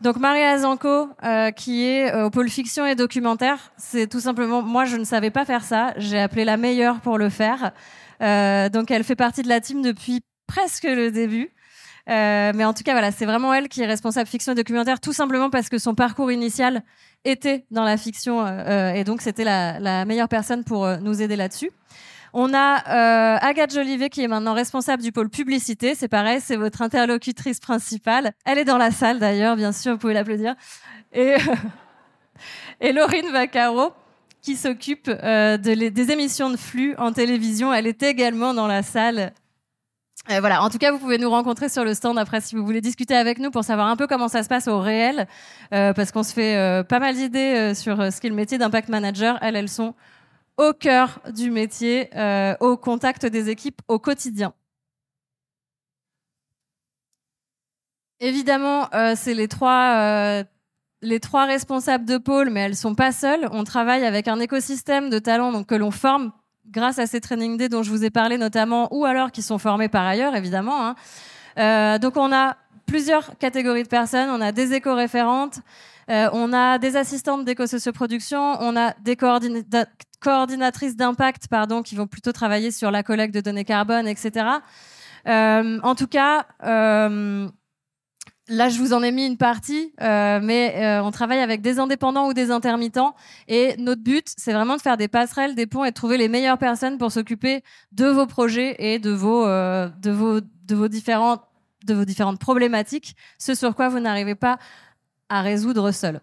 Donc 0.00 0.16
Maria 0.18 0.50
Azanco, 0.50 1.08
euh, 1.24 1.50
qui 1.52 1.84
est 1.84 2.12
au 2.22 2.30
pôle 2.30 2.48
fiction 2.48 2.84
et 2.86 2.94
documentaire, 2.94 3.72
c'est 3.76 4.08
tout 4.08 4.20
simplement 4.20 4.60
moi 4.60 4.84
je 4.84 4.96
ne 4.96 5.04
savais 5.04 5.30
pas 5.30 5.44
faire 5.44 5.64
ça. 5.64 5.92
J'ai 5.96 6.18
appelé 6.18 6.44
la 6.44 6.56
meilleure 6.56 7.00
pour 7.00 7.18
le 7.18 7.28
faire. 7.28 7.72
donc 8.20 8.90
elle 8.90 9.04
fait 9.04 9.16
partie 9.16 9.42
de 9.42 9.48
la 9.48 9.60
team 9.60 9.80
depuis 9.82 10.20
presque 10.46 10.84
le 10.84 11.10
début. 11.10 11.52
Euh, 12.08 12.52
mais 12.54 12.64
en 12.64 12.74
tout 12.74 12.82
cas, 12.82 12.92
voilà, 12.92 13.12
c'est 13.12 13.26
vraiment 13.26 13.54
elle 13.54 13.68
qui 13.68 13.82
est 13.82 13.86
responsable 13.86 14.28
fiction 14.28 14.52
et 14.52 14.54
documentaire, 14.56 15.00
tout 15.00 15.12
simplement 15.12 15.50
parce 15.50 15.68
que 15.68 15.78
son 15.78 15.94
parcours 15.94 16.32
initial 16.32 16.82
était 17.24 17.64
dans 17.70 17.84
la 17.84 17.96
fiction, 17.96 18.44
euh, 18.44 18.50
euh 18.50 18.94
et 18.94 19.04
donc 19.04 19.20
c'était 19.22 19.44
la, 19.44 19.78
la, 19.78 20.04
meilleure 20.04 20.28
personne 20.28 20.64
pour 20.64 20.84
euh, 20.84 20.96
nous 20.98 21.22
aider 21.22 21.36
là-dessus. 21.36 21.70
On 22.34 22.54
a 22.54 23.38
Agathe 23.44 23.74
Jolivet 23.74 24.08
qui 24.08 24.22
est 24.22 24.28
maintenant 24.28 24.54
responsable 24.54 25.02
du 25.02 25.12
pôle 25.12 25.28
publicité. 25.28 25.94
C'est 25.94 26.08
pareil, 26.08 26.40
c'est 26.40 26.56
votre 26.56 26.80
interlocutrice 26.80 27.60
principale. 27.60 28.32
Elle 28.46 28.56
est 28.56 28.64
dans 28.64 28.78
la 28.78 28.90
salle 28.90 29.18
d'ailleurs, 29.18 29.54
bien 29.54 29.70
sûr, 29.70 29.92
vous 29.92 29.98
pouvez 29.98 30.14
l'applaudir. 30.14 30.54
Et, 31.12 31.34
et 32.80 32.92
Laurine 32.94 33.30
Vaccaro 33.30 33.92
qui 34.40 34.56
s'occupe 34.56 35.10
de 35.10 35.88
des 35.90 36.10
émissions 36.10 36.48
de 36.48 36.56
flux 36.56 36.94
en 36.96 37.12
télévision. 37.12 37.70
Elle 37.70 37.86
est 37.86 38.02
également 38.02 38.54
dans 38.54 38.66
la 38.66 38.82
salle 38.82 39.34
euh, 40.30 40.40
voilà. 40.40 40.62
En 40.62 40.70
tout 40.70 40.78
cas, 40.78 40.92
vous 40.92 40.98
pouvez 40.98 41.18
nous 41.18 41.30
rencontrer 41.30 41.68
sur 41.68 41.84
le 41.84 41.94
stand 41.94 42.18
après 42.18 42.40
si 42.40 42.54
vous 42.54 42.64
voulez 42.64 42.80
discuter 42.80 43.14
avec 43.14 43.38
nous 43.38 43.50
pour 43.50 43.64
savoir 43.64 43.88
un 43.88 43.96
peu 43.96 44.06
comment 44.06 44.28
ça 44.28 44.42
se 44.42 44.48
passe 44.48 44.68
au 44.68 44.78
réel, 44.78 45.26
euh, 45.74 45.92
parce 45.92 46.12
qu'on 46.12 46.22
se 46.22 46.32
fait 46.32 46.56
euh, 46.56 46.84
pas 46.84 47.00
mal 47.00 47.14
d'idées 47.16 47.74
sur 47.74 47.96
ce 48.12 48.20
qu'est 48.20 48.28
le 48.28 48.34
métier 48.34 48.58
d'impact 48.58 48.88
manager. 48.88 49.38
Elles, 49.42 49.56
elles 49.56 49.68
sont 49.68 49.94
au 50.58 50.72
cœur 50.72 51.20
du 51.34 51.50
métier, 51.50 52.10
au 52.60 52.76
contact 52.76 53.26
des 53.26 53.48
équipes 53.48 53.80
au 53.88 53.98
quotidien. 53.98 54.52
Évidemment, 58.20 58.88
c'est 59.16 59.34
les 59.34 59.48
trois 59.48 60.44
les 61.02 61.18
trois 61.18 61.46
responsables 61.46 62.04
de 62.04 62.16
pôle, 62.16 62.50
mais 62.50 62.60
elles 62.60 62.76
sont 62.76 62.94
pas 62.94 63.10
seules. 63.10 63.48
On 63.50 63.64
travaille 63.64 64.04
avec 64.04 64.28
un 64.28 64.38
écosystème 64.38 65.10
de 65.10 65.18
talents 65.18 65.64
que 65.64 65.74
l'on 65.74 65.90
forme 65.90 66.32
grâce 66.70 66.98
à 66.98 67.06
ces 67.06 67.20
training 67.20 67.56
days 67.56 67.68
dont 67.68 67.82
je 67.82 67.90
vous 67.90 68.04
ai 68.04 68.10
parlé 68.10 68.38
notamment, 68.38 68.88
ou 68.94 69.04
alors 69.04 69.30
qui 69.30 69.42
sont 69.42 69.58
formés 69.58 69.88
par 69.88 70.06
ailleurs, 70.06 70.34
évidemment. 70.34 70.86
Hein. 70.86 70.94
Euh, 71.58 71.98
donc 71.98 72.16
on 72.16 72.32
a 72.32 72.56
plusieurs 72.86 73.36
catégories 73.38 73.82
de 73.82 73.88
personnes. 73.88 74.28
On 74.30 74.40
a 74.40 74.52
des 74.52 74.72
éco-référentes, 74.74 75.60
on 76.08 76.52
a 76.52 76.78
des 76.78 76.96
assistantes 76.96 77.44
d'éco-socioproduction, 77.44 78.58
on 78.60 78.76
a 78.76 78.94
des 79.02 79.16
coordinatrices 79.16 80.96
d'impact, 80.96 81.48
pardon, 81.48 81.82
qui 81.82 81.94
vont 81.94 82.06
plutôt 82.06 82.32
travailler 82.32 82.70
sur 82.70 82.90
la 82.90 83.02
collecte 83.02 83.34
de 83.34 83.40
données 83.40 83.64
carbone, 83.64 84.06
etc. 84.06 84.46
en 85.26 85.94
tout 85.96 86.06
cas, 86.08 86.46
Là, 88.48 88.68
je 88.68 88.78
vous 88.78 88.92
en 88.92 89.04
ai 89.04 89.12
mis 89.12 89.24
une 89.24 89.36
partie, 89.36 89.94
euh, 90.00 90.40
mais 90.42 90.74
euh, 90.76 91.02
on 91.02 91.12
travaille 91.12 91.38
avec 91.38 91.60
des 91.60 91.78
indépendants 91.78 92.26
ou 92.26 92.34
des 92.34 92.50
intermittents. 92.50 93.14
Et 93.46 93.76
notre 93.78 94.02
but, 94.02 94.26
c'est 94.36 94.52
vraiment 94.52 94.76
de 94.76 94.82
faire 94.82 94.96
des 94.96 95.06
passerelles, 95.06 95.54
des 95.54 95.66
ponts 95.66 95.84
et 95.84 95.90
de 95.90 95.94
trouver 95.94 96.16
les 96.16 96.28
meilleures 96.28 96.58
personnes 96.58 96.98
pour 96.98 97.12
s'occuper 97.12 97.62
de 97.92 98.06
vos 98.06 98.26
projets 98.26 98.74
et 98.80 98.98
de 98.98 99.10
vos, 99.10 99.46
euh, 99.46 99.88
de 100.00 100.10
vos, 100.10 100.40
de 100.40 100.74
vos 100.74 100.88
différentes, 100.88 101.42
de 101.86 101.94
vos 101.94 102.04
différentes 102.04 102.40
problématiques, 102.40 103.14
ce 103.38 103.54
sur 103.54 103.76
quoi 103.76 103.88
vous 103.88 104.00
n'arrivez 104.00 104.34
pas 104.34 104.58
à 105.28 105.40
résoudre 105.40 105.92
seul. 105.92 106.20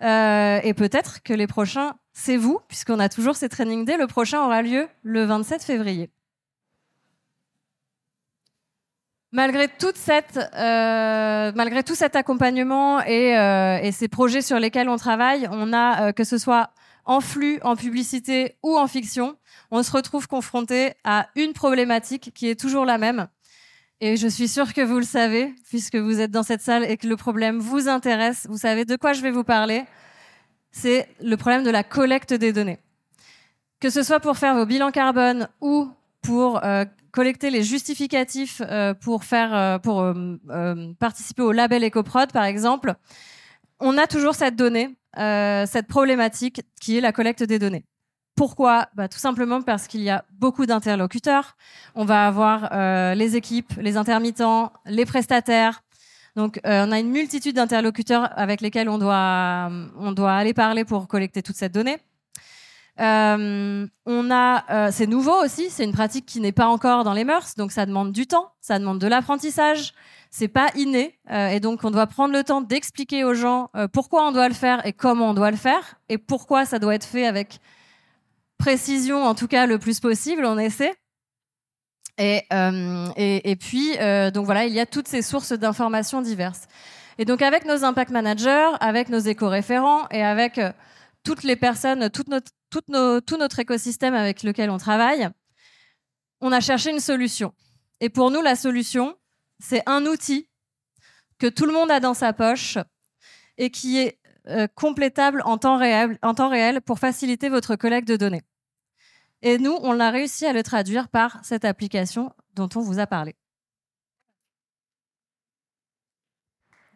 et 0.00 0.74
peut-être 0.76 1.22
que 1.22 1.32
les 1.32 1.46
prochains, 1.46 1.94
c'est 2.12 2.36
vous, 2.36 2.58
puisqu'on 2.68 3.00
a 3.00 3.08
toujours 3.08 3.36
ces 3.36 3.48
training 3.48 3.86
days. 3.86 3.96
Le 3.96 4.06
prochain 4.06 4.44
aura 4.44 4.60
lieu 4.60 4.86
le 5.02 5.24
27 5.24 5.62
février. 5.62 6.10
Malgré, 9.34 9.66
toute 9.66 9.96
cette, 9.96 10.38
euh, 10.54 11.50
malgré 11.56 11.82
tout 11.82 11.96
cet 11.96 12.14
accompagnement 12.14 13.02
et, 13.02 13.36
euh, 13.36 13.80
et, 13.82 13.90
ces 13.90 14.06
projets 14.06 14.42
sur 14.42 14.60
lesquels 14.60 14.88
on 14.88 14.96
travaille, 14.96 15.48
on 15.50 15.72
a, 15.72 16.02
euh, 16.02 16.12
que 16.12 16.22
ce 16.22 16.38
soit 16.38 16.70
en 17.04 17.20
flux, 17.20 17.58
en 17.64 17.74
publicité 17.74 18.54
ou 18.62 18.78
en 18.78 18.86
fiction, 18.86 19.36
on 19.72 19.82
se 19.82 19.90
retrouve 19.90 20.28
confronté 20.28 20.92
à 21.02 21.26
une 21.34 21.52
problématique 21.52 22.30
qui 22.32 22.48
est 22.48 22.54
toujours 22.54 22.84
la 22.84 22.96
même. 22.96 23.26
Et 24.00 24.16
je 24.16 24.28
suis 24.28 24.46
sûre 24.46 24.72
que 24.72 24.82
vous 24.82 25.00
le 25.00 25.04
savez, 25.04 25.52
puisque 25.68 25.96
vous 25.96 26.20
êtes 26.20 26.30
dans 26.30 26.44
cette 26.44 26.62
salle 26.62 26.88
et 26.88 26.96
que 26.96 27.08
le 27.08 27.16
problème 27.16 27.58
vous 27.58 27.88
intéresse. 27.88 28.46
Vous 28.48 28.58
savez 28.58 28.84
de 28.84 28.94
quoi 28.94 29.14
je 29.14 29.20
vais 29.20 29.32
vous 29.32 29.42
parler. 29.42 29.82
C'est 30.70 31.08
le 31.20 31.36
problème 31.36 31.64
de 31.64 31.70
la 31.70 31.82
collecte 31.82 32.34
des 32.34 32.52
données. 32.52 32.78
Que 33.80 33.90
ce 33.90 34.04
soit 34.04 34.20
pour 34.20 34.38
faire 34.38 34.54
vos 34.54 34.64
bilans 34.64 34.92
carbone 34.92 35.48
ou 35.60 35.90
pour 36.22 36.60
collecter 37.14 37.50
les 37.50 37.62
justificatifs 37.62 38.60
euh, 38.60 38.92
pour 38.92 39.22
faire 39.22 39.54
euh, 39.54 39.78
pour 39.78 40.02
euh, 40.02 40.92
participer 40.98 41.42
au 41.42 41.52
label 41.52 41.84
EcoProd 41.84 42.32
par 42.32 42.44
exemple, 42.44 42.94
on 43.78 43.96
a 43.98 44.08
toujours 44.08 44.34
cette 44.34 44.56
donnée, 44.56 44.96
cette 45.16 45.86
problématique 45.86 46.62
qui 46.80 46.96
est 46.96 47.00
la 47.00 47.12
collecte 47.12 47.42
des 47.42 47.58
données. 47.58 47.84
Pourquoi? 48.34 48.88
Bah, 48.94 49.08
Tout 49.08 49.18
simplement 49.18 49.62
parce 49.62 49.86
qu'il 49.86 50.00
y 50.00 50.10
a 50.10 50.24
beaucoup 50.32 50.66
d'interlocuteurs. 50.66 51.56
On 51.94 52.04
va 52.04 52.26
avoir 52.26 53.14
les 53.14 53.36
équipes, 53.36 53.72
les 53.78 53.96
intermittents, 53.96 54.72
les 54.86 55.04
prestataires. 55.04 55.82
Donc, 56.36 56.60
on 56.64 56.92
a 56.92 56.98
une 56.98 57.10
multitude 57.10 57.56
d'interlocuteurs 57.56 58.30
avec 58.36 58.60
lesquels 58.60 58.88
on 58.88 58.98
doit, 58.98 59.70
on 59.98 60.12
doit 60.12 60.34
aller 60.34 60.54
parler 60.54 60.84
pour 60.84 61.06
collecter 61.08 61.42
toute 61.42 61.56
cette 61.56 61.74
donnée. 61.74 61.98
Euh, 63.00 63.86
on 64.06 64.30
a, 64.30 64.64
euh, 64.70 64.90
c'est 64.92 65.08
nouveau 65.08 65.34
aussi, 65.42 65.68
c'est 65.68 65.82
une 65.82 65.92
pratique 65.92 66.26
qui 66.26 66.40
n'est 66.40 66.52
pas 66.52 66.68
encore 66.68 67.02
dans 67.02 67.12
les 67.12 67.24
mœurs, 67.24 67.56
donc 67.56 67.72
ça 67.72 67.86
demande 67.86 68.12
du 68.12 68.28
temps, 68.28 68.52
ça 68.60 68.78
demande 68.78 69.00
de 69.00 69.08
l'apprentissage, 69.08 69.94
c'est 70.30 70.46
pas 70.46 70.68
inné, 70.76 71.18
euh, 71.32 71.48
et 71.48 71.58
donc 71.58 71.82
on 71.82 71.90
doit 71.90 72.06
prendre 72.06 72.32
le 72.32 72.44
temps 72.44 72.60
d'expliquer 72.60 73.24
aux 73.24 73.34
gens 73.34 73.68
pourquoi 73.92 74.28
on 74.28 74.30
doit 74.30 74.46
le 74.46 74.54
faire 74.54 74.86
et 74.86 74.92
comment 74.92 75.30
on 75.30 75.34
doit 75.34 75.50
le 75.50 75.56
faire, 75.56 75.96
et 76.08 76.18
pourquoi 76.18 76.66
ça 76.66 76.78
doit 76.78 76.94
être 76.94 77.04
fait 77.04 77.26
avec 77.26 77.58
précision, 78.58 79.24
en 79.24 79.34
tout 79.34 79.48
cas 79.48 79.66
le 79.66 79.78
plus 79.78 79.98
possible, 79.98 80.44
on 80.44 80.58
essaie. 80.58 80.94
Et, 82.16 82.42
et, 83.16 83.50
et 83.50 83.56
puis, 83.56 83.90
donc 84.32 84.44
voilà, 84.44 84.66
il 84.66 84.72
y 84.72 84.78
a 84.78 84.86
toutes 84.86 85.08
ces 85.08 85.20
sources 85.20 85.52
d'informations 85.52 86.22
diverses. 86.22 86.68
Et 87.18 87.24
donc 87.24 87.42
avec 87.42 87.64
nos 87.64 87.82
impact 87.82 88.12
managers, 88.12 88.70
avec 88.78 89.08
nos 89.08 89.18
éco-référents 89.18 90.06
et 90.12 90.22
avec 90.22 90.60
toutes 91.24 91.42
les 91.42 91.56
personnes, 91.56 92.10
tout 92.10 92.24
notre 92.28 93.58
écosystème 93.58 94.14
avec 94.14 94.42
lequel 94.42 94.70
on 94.70 94.78
travaille, 94.78 95.28
on 96.40 96.52
a 96.52 96.60
cherché 96.60 96.90
une 96.90 97.00
solution. 97.00 97.54
Et 98.00 98.10
pour 98.10 98.30
nous, 98.30 98.42
la 98.42 98.54
solution, 98.54 99.16
c'est 99.58 99.82
un 99.86 100.04
outil 100.06 100.48
que 101.38 101.46
tout 101.46 101.66
le 101.66 101.72
monde 101.72 101.90
a 101.90 102.00
dans 102.00 102.14
sa 102.14 102.32
poche 102.32 102.78
et 103.56 103.70
qui 103.70 103.98
est 103.98 104.18
euh, 104.48 104.66
complétable 104.74 105.42
en 105.44 105.56
temps, 105.56 105.78
réel, 105.78 106.80
pour 106.82 106.98
faciliter 106.98 107.48
votre 107.48 107.76
collecte 107.76 108.08
de 108.08 108.16
données. 108.16 108.42
Et 109.42 109.58
nous, 109.58 109.76
on 109.82 110.00
a 110.00 110.10
réussi 110.10 110.44
à 110.46 110.52
le 110.52 110.62
traduire 110.62 111.08
par 111.08 111.42
cette 111.42 111.64
application 111.64 112.32
dont 112.54 112.68
on 112.74 112.80
vous 112.80 112.98
a 112.98 113.06
parlé. 113.06 113.34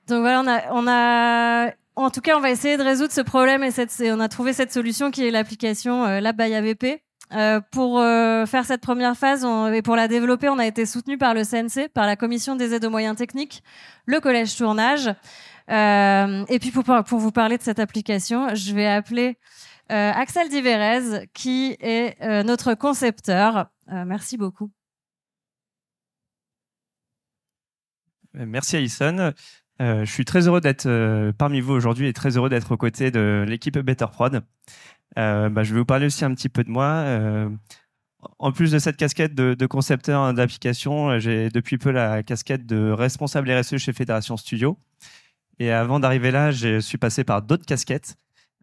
Donc 0.06 0.20
voilà, 0.20 0.68
on 0.72 0.86
a 0.88 1.72
en 2.04 2.10
tout 2.10 2.20
cas, 2.20 2.36
on 2.36 2.40
va 2.40 2.50
essayer 2.50 2.76
de 2.76 2.82
résoudre 2.82 3.12
ce 3.12 3.20
problème 3.20 3.62
et, 3.64 4.12
on 4.12 4.20
a 4.20 4.28
trouvé 4.28 4.52
cette 4.52 4.72
solution 4.72 5.10
qui 5.10 5.26
est 5.26 5.30
l'application 5.30 6.04
euh, 6.04 6.32
by 6.32 6.54
AVP. 6.54 7.02
Euh, 7.34 7.60
pour 7.72 7.98
euh, 7.98 8.46
faire 8.46 8.64
cette 8.64 8.80
première 8.80 9.14
phase 9.14 9.44
et 9.74 9.82
pour 9.82 9.96
la 9.96 10.08
développer, 10.08 10.48
on 10.48 10.58
a 10.58 10.66
été 10.66 10.86
soutenu 10.86 11.18
par 11.18 11.34
le 11.34 11.44
CNC, 11.44 11.88
par 11.92 12.06
la 12.06 12.16
Commission 12.16 12.56
des 12.56 12.72
aides 12.72 12.86
aux 12.86 12.90
moyens 12.90 13.16
techniques, 13.16 13.62
le 14.06 14.20
Collège 14.20 14.56
Tournage. 14.56 15.10
Euh, 15.70 16.44
et 16.48 16.58
puis 16.58 16.70
pour, 16.70 16.84
vous 16.84 17.32
parler 17.32 17.58
de 17.58 17.62
cette 17.62 17.80
application, 17.80 18.54
je 18.54 18.74
vais 18.74 18.86
appeler 18.86 19.36
Axel 19.90 20.48
Diverez, 20.48 21.26
qui 21.34 21.76
est 21.80 22.18
notre 22.44 22.74
concepteur. 22.74 23.70
merci 23.86 24.36
beaucoup. 24.36 24.70
Merci 28.34 28.76
Alison. 28.76 29.32
Euh, 29.80 30.04
je 30.04 30.12
suis 30.12 30.24
très 30.24 30.48
heureux 30.48 30.60
d'être 30.60 30.86
euh, 30.86 31.32
parmi 31.32 31.60
vous 31.60 31.72
aujourd'hui 31.72 32.08
et 32.08 32.12
très 32.12 32.36
heureux 32.36 32.48
d'être 32.48 32.72
aux 32.72 32.76
côtés 32.76 33.10
de 33.10 33.44
l'équipe 33.46 33.78
BetterProd. 33.78 34.42
Euh, 35.18 35.48
bah, 35.48 35.62
je 35.62 35.72
vais 35.72 35.80
vous 35.80 35.86
parler 35.86 36.06
aussi 36.06 36.24
un 36.24 36.34
petit 36.34 36.48
peu 36.48 36.64
de 36.64 36.70
moi. 36.70 37.04
En 38.40 38.50
plus 38.50 38.72
de 38.72 38.78
cette 38.80 38.96
casquette 38.96 39.34
de, 39.34 39.54
de 39.54 39.66
concepteur 39.66 40.34
d'application, 40.34 41.18
j'ai 41.20 41.50
depuis 41.50 41.78
peu 41.78 41.92
la 41.92 42.24
casquette 42.24 42.66
de 42.66 42.90
responsable 42.90 43.50
RSE 43.50 43.76
chez 43.76 43.92
Fédération 43.92 44.36
Studio. 44.36 44.76
Et 45.60 45.70
avant 45.70 46.00
d'arriver 46.00 46.32
là, 46.32 46.50
je 46.50 46.80
suis 46.80 46.98
passé 46.98 47.22
par 47.24 47.42
d'autres 47.42 47.64
casquettes. 47.64 48.16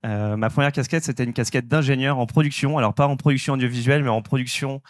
ma 0.04 0.50
première 0.50 0.74
casquette, 0.74 1.06
c'était 1.06 1.24
une 1.24 1.34
casquette 1.34 1.68
d'ingénieur 1.68 2.20
en 2.20 2.26
production. 2.26 2.78
Alors 2.78 2.94
pas 2.94 3.08
en 3.08 3.16
production 3.16 3.54
audiovisuelle, 3.54 4.04
mais 4.04 4.10
en 4.10 4.22
production 4.22 4.82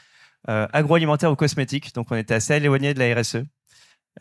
agroalimentaire 0.48 1.32
ou 1.32 1.36
cosmétique. 1.36 1.94
Donc 1.94 2.08
on 2.12 2.16
était 2.16 2.34
assez 2.34 2.56
éloigné 2.56 2.96
de 2.96 3.00
la 3.00 3.22
RSE. 3.22 3.44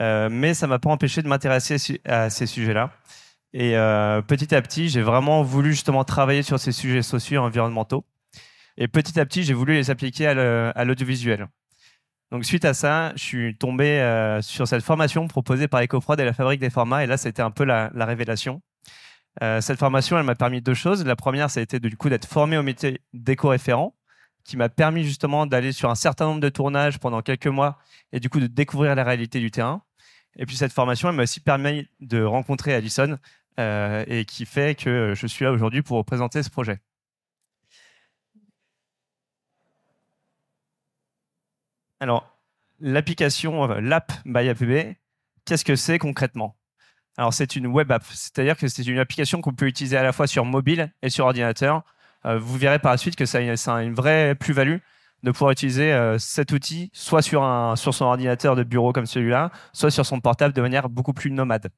Euh, 0.03 0.29
mais 0.31 0.55
ça 0.55 0.67
m'a 0.67 0.79
pas 0.79 0.91
empêché 0.91 1.23
de 1.23 1.29
m'intéresser 1.29 2.01
à 2.05 2.31
ces 2.31 2.47
sujets-là. 2.47 2.91
Et 3.53 3.77
euh, 3.77 4.21
petit 4.23 4.55
à 4.55 4.63
petit, 4.63 4.89
j'ai 4.89 5.03
vraiment 5.03 5.43
voulu 5.43 5.71
justement 5.71 6.05
travailler 6.05 6.43
sur 6.43 6.59
ces 6.59 6.73
sujets 6.73 7.03
sociaux 7.03 7.37
et 7.37 7.45
environnementaux. 7.45 8.05
Et 8.77 8.89
petit 8.89 9.21
à 9.21 9.27
petit, 9.27 9.45
j'ai 9.45 9.55
voulu 9.55 9.75
les 9.75 9.91
appliquer 9.91 10.27
à 10.27 10.85
l'audiovisuel. 10.85 11.47
Donc 12.33 12.45
suite 12.45 12.65
à 12.65 12.75
ça, 12.75 13.13
je 13.15 13.23
suis 13.23 13.57
tombé 13.57 14.01
euh, 14.01 14.43
sur 14.43 14.67
cette 14.67 14.83
formation 14.83 15.29
proposée 15.29 15.69
par 15.69 15.81
EcoFrod 15.83 16.19
et 16.19 16.25
la 16.25 16.33
Fabrique 16.33 16.61
des 16.61 16.71
formats. 16.71 17.05
Et 17.05 17.07
là, 17.07 17.17
c'était 17.17 17.43
un 17.43 17.53
peu 17.53 17.65
la, 17.65 17.91
la 17.95 18.07
révélation. 18.07 18.61
Cette 19.61 19.81
formation, 19.81 20.17
elle 20.17 20.25
m'a 20.25 20.37
permis 20.37 20.63
deux 20.63 20.75
choses. 20.75 21.05
La 21.05 21.17
première, 21.17 21.51
ça 21.51 21.59
a 21.59 21.63
été 21.65 21.81
du 21.81 21.97
coup 21.97 22.09
d'être 22.09 22.25
formé 22.25 22.57
au 22.57 22.63
métier 22.63 23.01
d'éco-référent, 23.13 23.93
qui 24.45 24.57
m'a 24.57 24.69
permis 24.69 25.05
justement 25.05 25.47
d'aller 25.47 25.73
sur 25.73 25.91
un 25.91 25.95
certain 25.95 26.27
nombre 26.27 26.41
de 26.41 26.49
tournages 26.49 26.99
pendant 26.99 27.23
quelques 27.23 27.47
mois 27.47 27.79
et 28.13 28.21
du 28.21 28.29
coup 28.29 28.41
de 28.41 28.47
découvrir 28.47 28.95
la 28.95 29.05
réalité 29.05 29.41
du 29.41 29.51
terrain. 29.51 29.83
Et 30.37 30.47
puis 30.47 30.57
cette 30.57 30.73
formation, 30.73 31.09
elle 31.09 31.17
m'a 31.17 31.23
aussi 31.23 31.41
permis 31.41 31.89
de 32.01 32.23
rencontrer 32.23 32.75
Alison 32.75 33.19
euh, 33.59 34.05
et 34.07 34.25
qui 34.25 34.47
fait 34.47 34.75
que 34.79 35.15
je 35.17 35.27
suis 35.27 35.45
là 35.45 35.53
aujourd'hui 35.53 35.83
pour 35.83 36.05
présenter 36.05 36.43
ce 36.43 36.51
projet. 36.51 36.81
Alors, 42.01 42.37
l'application, 42.81 43.67
l'app 43.81 44.13
by 44.27 44.49
APB, 44.49 44.97
qu'est-ce 45.45 45.65
que 45.65 45.77
c'est 45.77 45.99
concrètement? 45.99 46.57
Alors, 47.17 47.33
c'est 47.33 47.55
une 47.57 47.69
web 47.69 47.93
app, 47.93 48.05
c'est-à-dire 48.11 48.57
que 48.57 48.67
c'est 48.67 48.83
une 48.87 48.99
application 48.99 49.41
qu'on 49.41 49.55
peut 49.55 49.67
utiliser 49.67 49.97
à 49.97 50.03
la 50.03 50.13
fois 50.13 50.27
sur 50.27 50.45
mobile 50.45 50.93
et 51.01 51.11
sur 51.11 51.25
ordinateur. 51.27 51.83
Euh, 52.27 52.39
vous 52.39 52.57
verrez 52.57 52.79
par 52.79 52.93
la 52.93 52.99
suite 52.99 53.17
que 53.17 53.27
ça 53.27 53.39
a 53.39 53.83
une 53.83 53.95
vraie 53.95 54.35
plus-value 54.35 54.79
de 55.23 55.31
pouvoir 55.31 55.53
utiliser 55.53 55.93
euh, 55.93 56.19
cet 56.19 56.53
outil 56.53 56.91
soit 56.93 57.23
sur, 57.23 57.41
son 57.77 58.05
ordinateur 58.05 58.57
de 58.57 58.63
bureau 58.63 58.93
comme 58.93 59.07
celui-là, 59.07 59.51
soit 59.73 59.91
sur 59.91 60.05
son 60.05 60.21
portable 60.21 60.55
de 60.55 60.61
manière 60.61 60.89
beaucoup 60.89 61.13
plus 61.13 61.31
nomade. 61.31 61.69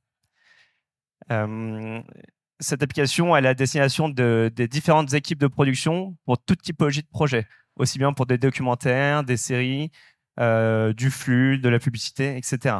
Euh, 1.31 2.01
cette 2.59 2.83
application, 2.83 3.37
elle 3.37 3.47
a 3.47 3.55
destination 3.55 4.09
de, 4.09 4.51
des 4.55 4.69
différentes 4.69 5.13
équipes 5.15 5.39
de 5.39 5.47
production 5.47 6.17
pour 6.25 6.39
toute 6.39 6.63
typologie 6.63 7.03
de 7.03 7.09
projet, 7.09 7.47
aussi 7.77 7.99
bien 7.99 8.13
pour 8.13 8.27
des 8.27 8.39
documentaires, 8.39 9.25
des 9.25 9.37
séries, 9.37 9.91
du 10.39 11.11
flux, 11.11 11.59
de 11.59 11.69
la 11.71 11.79
publicité, 11.79 12.37
etc. 12.37 12.77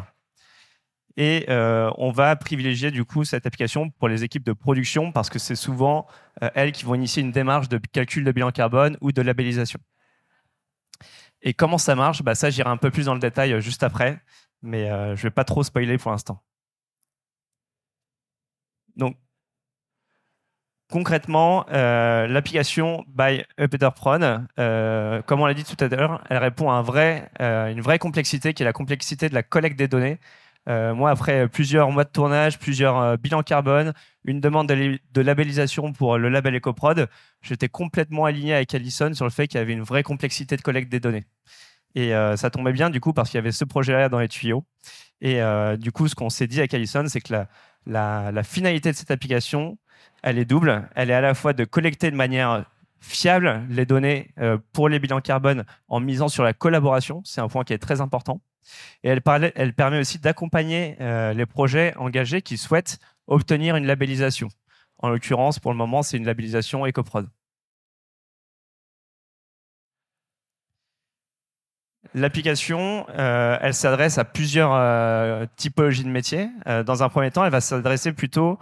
Et 1.17 1.47
euh, 1.49 1.91
on 1.97 2.11
va 2.11 2.37
privilégier 2.37 2.91
du 2.91 3.05
coup 3.05 3.25
cette 3.25 3.47
application 3.47 3.91
pour 3.91 4.09
les 4.09 4.23
équipes 4.25 4.45
de 4.45 4.53
production 4.53 5.13
parce 5.13 5.31
que 5.31 5.39
c'est 5.39 5.57
souvent 5.57 6.07
euh, 6.43 6.51
elles 6.55 6.73
qui 6.73 6.85
vont 6.85 6.95
initier 6.95 7.23
une 7.23 7.33
démarche 7.33 7.69
de 7.69 7.79
calcul 7.79 8.23
de 8.25 8.33
bilan 8.33 8.51
carbone 8.51 8.99
ou 9.01 9.13
de 9.13 9.23
labellisation. 9.23 9.81
Et 11.43 11.55
comment 11.55 11.79
ça 11.79 11.95
marche? 11.95 12.23
Bah 12.23 12.35
Ça, 12.35 12.51
j'irai 12.51 12.69
un 12.71 12.77
peu 12.77 12.91
plus 12.91 13.07
dans 13.07 13.15
le 13.15 13.21
détail 13.21 13.53
euh, 13.55 13.61
juste 13.61 13.83
après, 13.83 14.21
mais 14.63 14.89
je 14.89 14.93
ne 15.11 15.17
vais 15.17 15.31
pas 15.31 15.45
trop 15.45 15.63
spoiler 15.63 15.99
pour 15.99 16.11
l'instant. 16.11 16.43
Donc, 18.97 19.17
Concrètement, 20.91 21.67
l'application 21.69 23.05
by 23.09 23.43
Upetterprod, 23.59 24.47
euh, 24.61 25.21
comme 25.23 25.41
on 25.41 25.47
l'a 25.47 25.55
dit 25.55 25.65
tout 25.65 25.77
à 25.85 25.89
l'heure, 25.89 26.23
elle 26.31 26.39
répond 26.39 26.71
à 26.71 26.79
une 27.71 27.81
vraie 27.81 27.99
complexité 27.99 28.55
qui 28.55 28.63
est 28.63 28.67
la 28.67 28.73
complexité 28.73 29.29
de 29.29 29.35
la 29.35 29.43
collecte 29.43 29.77
des 29.77 29.89
données. 29.89 30.21
Euh, 30.69 30.95
moi, 30.95 31.11
après 31.11 31.49
plusieurs 31.49 31.91
mois 31.91 32.05
de 32.05 32.11
tournage, 32.11 32.59
plusieurs 32.59 32.99
euh, 32.99 33.17
bilans 33.17 33.43
carbone, 33.43 33.93
une 34.25 34.41
demande 34.41 34.69
de, 34.69 34.99
de 35.13 35.21
labellisation 35.21 35.93
pour 35.93 36.19
le 36.19 36.29
label 36.29 36.57
EcoProd, 36.57 37.09
j'étais 37.43 37.69
complètement 37.69 38.25
aligné 38.25 38.55
avec 38.55 38.75
Allison 38.75 39.15
sur 39.15 39.25
le 39.25 39.31
fait 39.31 39.47
qu'il 39.47 39.59
y 39.59 39.63
avait 39.63 39.73
une 39.73 39.83
vraie 39.83 40.03
complexité 40.03 40.57
de 40.57 40.63
collecte 40.63 40.91
des 40.91 40.99
données. 40.99 41.25
Et 41.95 42.15
euh, 42.15 42.37
ça 42.37 42.51
tombait 42.51 42.73
bien 42.73 42.91
du 42.91 43.01
coup 43.01 43.13
parce 43.13 43.31
qu'il 43.31 43.39
y 43.39 43.41
avait 43.41 43.53
ce 43.53 43.65
projet-là 43.65 44.09
dans 44.09 44.19
les 44.19 44.29
tuyaux. 44.29 44.65
Et 45.23 45.41
du 45.79 45.93
coup, 45.93 46.09
ce 46.09 46.15
qu'on 46.15 46.29
s'est 46.29 46.47
dit 46.47 46.59
avec 46.59 46.75
Allison, 46.75 47.07
c'est 47.09 47.23
que 47.23 47.33
la, 47.87 48.43
finalité 48.43 48.91
de 48.91 48.97
cette 48.97 49.11
application, 49.11 49.79
elle 50.23 50.39
est 50.39 50.45
double. 50.45 50.91
Elle 50.95 51.09
est 51.09 51.15
à 51.15 51.23
la 51.23 51.33
fois 51.33 51.55
de 51.55 51.65
collecter 51.65 52.11
de 52.11 52.17
manière 52.17 52.67
fiable 53.01 53.63
les 53.71 53.87
données 53.87 54.35
pour 54.75 54.91
les 54.91 54.99
bilans 54.99 55.23
carbone 55.23 55.65
en 55.89 56.01
misant 56.01 56.29
sur 56.29 56.43
la 56.43 56.53
collaboration. 56.53 57.23
C'est 57.25 57.41
un 57.41 57.49
point 57.49 57.65
qui 57.65 57.73
est 57.73 57.79
très 57.79 58.03
important. 58.03 58.43
Et 59.03 59.09
elle, 59.09 59.23
permet 59.75 59.99
aussi 59.99 60.19
d'accompagner 60.19 60.97
euh, 61.01 61.33
les 61.33 61.47
projets 61.47 61.95
engagés 61.97 62.43
qui 62.43 62.57
souhaitent 62.57 62.99
obtenir 63.27 63.77
une 63.77 63.87
labellisation. 63.87 64.49
En 64.99 65.09
l'occurrence, 65.09 65.59
pour 65.59 65.73
le 65.73 65.79
moment, 65.79 66.03
c'est 66.03 66.17
une 66.17 66.27
labellisation 66.27 66.87
EcoProd. 66.87 67.29
L'application, 72.15 73.07
euh, 73.11 73.59
elle 73.61 73.75
s'adresse 73.75 74.17
à 74.17 74.25
plusieurs 74.25 74.73
euh, 74.73 75.45
typologies 75.57 76.05
de 76.05 76.09
métiers. 76.09 76.49
Dans 76.87 77.03
un 77.03 77.09
premier 77.09 77.31
temps, 77.31 77.45
elle 77.45 77.53
va 77.53 77.61
s'adresser 77.61 78.13
plutôt 78.13 78.59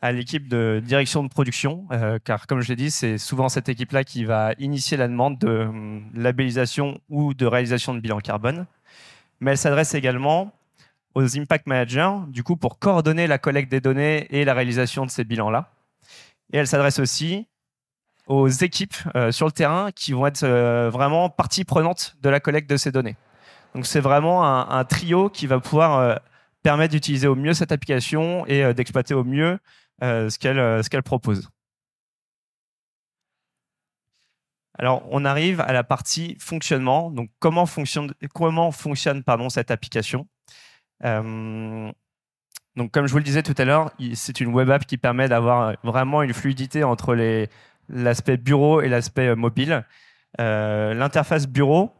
à 0.00 0.12
l'équipe 0.12 0.48
de 0.48 0.80
direction 0.82 1.24
de 1.24 1.28
production, 1.28 1.88
car 2.24 2.46
comme 2.46 2.60
je 2.60 2.68
l'ai 2.68 2.76
dit, 2.76 2.90
c'est 2.90 3.18
souvent 3.18 3.48
cette 3.48 3.68
équipe-là 3.68 4.04
qui 4.04 4.24
va 4.24 4.52
initier 4.58 4.96
la 4.96 5.08
demande 5.08 5.38
de 5.38 5.48
hum, 5.48 6.08
labellisation 6.14 7.00
ou 7.08 7.34
de 7.34 7.46
réalisation 7.46 7.94
de 7.94 8.00
bilan 8.00 8.20
carbone. 8.20 8.66
Mais 9.40 9.52
elle 9.52 9.58
s'adresse 9.58 9.94
également 9.94 10.52
aux 11.14 11.38
impact 11.38 11.66
managers, 11.66 12.12
du 12.28 12.42
coup, 12.42 12.56
pour 12.56 12.78
coordonner 12.78 13.26
la 13.26 13.38
collecte 13.38 13.70
des 13.70 13.80
données 13.80 14.26
et 14.30 14.44
la 14.44 14.54
réalisation 14.54 15.06
de 15.06 15.10
ces 15.10 15.24
bilans-là. 15.24 15.70
Et 16.52 16.58
elle 16.58 16.66
s'adresse 16.66 16.98
aussi 16.98 17.46
aux 18.26 18.48
équipes 18.48 18.96
euh, 19.16 19.32
sur 19.32 19.46
le 19.46 19.52
terrain 19.52 19.90
qui 19.90 20.12
vont 20.12 20.26
être 20.26 20.42
euh, 20.44 20.90
vraiment 20.90 21.30
partie 21.30 21.64
prenante 21.64 22.16
de 22.22 22.28
la 22.28 22.40
collecte 22.40 22.68
de 22.68 22.76
ces 22.76 22.92
données. 22.92 23.16
Donc 23.74 23.86
c'est 23.86 24.00
vraiment 24.00 24.44
un, 24.44 24.84
trio 24.84 25.28
qui 25.28 25.46
va 25.46 25.60
pouvoir 25.60 25.98
euh, 25.98 26.16
permettre 26.62 26.92
d'utiliser 26.92 27.26
au 27.26 27.34
mieux 27.34 27.54
cette 27.54 27.72
application 27.72 28.46
et 28.46 28.72
d'exploiter 28.74 29.14
au 29.14 29.24
mieux 29.24 29.58
ce 30.00 30.88
qu'elle 30.88 31.02
propose. 31.02 31.50
Alors, 34.78 35.02
on 35.10 35.24
arrive 35.24 35.60
à 35.60 35.72
la 35.72 35.82
partie 35.84 36.36
fonctionnement. 36.38 37.10
Donc, 37.10 37.30
comment 37.40 37.66
fonctionne, 37.66 39.22
pardon, 39.24 39.48
cette 39.48 39.70
application? 39.70 40.26
Euh, 41.04 41.90
Donc, 42.76 42.92
comme 42.92 43.06
je 43.06 43.12
vous 43.12 43.18
le 43.18 43.24
disais 43.24 43.42
tout 43.42 43.56
à 43.58 43.64
l'heure, 43.64 43.90
c'est 44.14 44.40
une 44.40 44.48
web 44.54 44.70
app 44.70 44.86
qui 44.86 44.98
permet 44.98 45.28
d'avoir 45.28 45.74
vraiment 45.82 46.22
une 46.22 46.32
fluidité 46.32 46.84
entre 46.84 47.16
l'aspect 47.88 48.36
bureau 48.36 48.80
et 48.80 48.88
l'aspect 48.88 49.28
euh, 49.28 49.36
mobile. 49.36 49.84
Euh, 50.40 50.94
L'interface 50.94 51.48
bureau, 51.48 51.92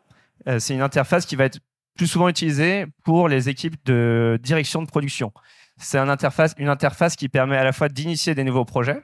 euh, 0.47 0.61
c'est 0.61 0.75
une 0.75 0.83
interface 0.83 1.27
qui 1.27 1.35
va 1.35 1.47
être 1.47 1.59
plus 1.97 2.07
souvent 2.07 2.29
utilisée 2.29 2.87
pour 3.03 3.29
les 3.29 3.49
équipes 3.49 3.75
de 3.87 4.39
direction 4.41 4.81
de 4.83 4.87
production. 4.87 5.33
C'est 5.79 5.99
une 5.99 6.69
interface 6.69 7.17
qui 7.17 7.29
permet 7.29 7.57
à 7.57 7.65
la 7.65 7.73
fois 7.73 7.89
d'initier 7.89 8.37
des 8.37 8.45
nouveaux 8.45 8.65
projets, 8.65 9.03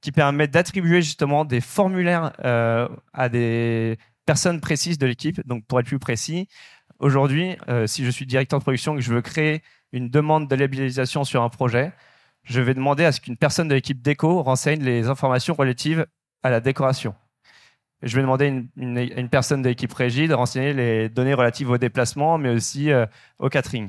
qui 0.00 0.12
permet 0.12 0.48
d'attribuer 0.48 1.02
justement 1.02 1.44
des 1.44 1.60
formulaires 1.60 2.32
euh, 2.44 2.88
à 3.12 3.28
des 3.28 3.98
personnes 4.24 4.60
précises 4.60 4.98
de 4.98 5.06
l'équipe. 5.06 5.46
Donc, 5.46 5.64
pour 5.66 5.80
être 5.80 5.86
plus 5.86 5.98
précis, 5.98 6.48
aujourd'hui, 6.98 7.56
euh, 7.68 7.86
si 7.86 8.04
je 8.04 8.10
suis 8.10 8.26
directeur 8.26 8.58
de 8.58 8.64
production 8.64 8.94
et 8.94 8.96
que 8.98 9.02
je 9.02 9.12
veux 9.12 9.22
créer 9.22 9.62
une 9.92 10.08
demande 10.08 10.48
de 10.48 10.54
labellisation 10.54 11.24
sur 11.24 11.42
un 11.42 11.48
projet, 11.48 11.92
je 12.42 12.60
vais 12.60 12.74
demander 12.74 13.04
à 13.04 13.12
ce 13.12 13.20
qu'une 13.20 13.36
personne 13.36 13.68
de 13.68 13.74
l'équipe 13.74 14.00
déco 14.00 14.42
renseigne 14.42 14.82
les 14.82 15.08
informations 15.08 15.54
relatives 15.54 16.06
à 16.42 16.50
la 16.50 16.60
décoration. 16.60 17.14
Je 18.02 18.14
vais 18.14 18.22
demander 18.22 18.46
à 18.46 19.20
une, 19.20 19.28
personne 19.28 19.62
de 19.62 19.68
l'équipe 19.68 19.92
régie 19.92 20.28
de 20.28 20.34
renseigner 20.34 20.74
les 20.74 21.08
données 21.08 21.34
relatives 21.34 21.70
au 21.70 21.78
déplacement, 21.78 22.38
mais 22.38 22.50
aussi 22.50 22.92
euh, 22.92 23.06
au 23.38 23.48
catering. 23.48 23.88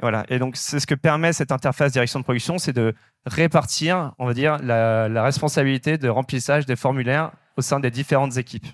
Voilà. 0.00 0.24
Et 0.28 0.38
donc, 0.38 0.56
c'est 0.56 0.78
ce 0.78 0.86
que 0.86 0.94
permet 0.94 1.32
cette 1.32 1.50
interface 1.50 1.92
direction 1.92 2.20
de 2.20 2.24
production, 2.24 2.58
c'est 2.58 2.72
de 2.72 2.94
répartir, 3.26 4.12
on 4.18 4.26
va 4.26 4.34
dire, 4.34 4.58
la, 4.62 5.22
responsabilité 5.22 5.98
de 5.98 6.08
remplissage 6.08 6.66
des 6.66 6.76
formulaires 6.76 7.32
au 7.56 7.62
sein 7.62 7.80
des 7.80 7.90
différentes 7.90 8.36
équipes. 8.36 8.66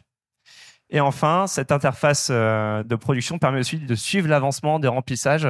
Et 0.91 1.01
enfin, 1.01 1.47
cette 1.47 1.73
interface 1.73 2.29
euh, 2.31 2.83
de 2.83 2.95
production 2.95 3.39
permet 3.39 3.61
aussi 3.61 3.79
de 3.79 3.95
suivre 3.95 4.29
l'avancement 4.29 4.79
des 4.79 4.89
remplissages 4.89 5.49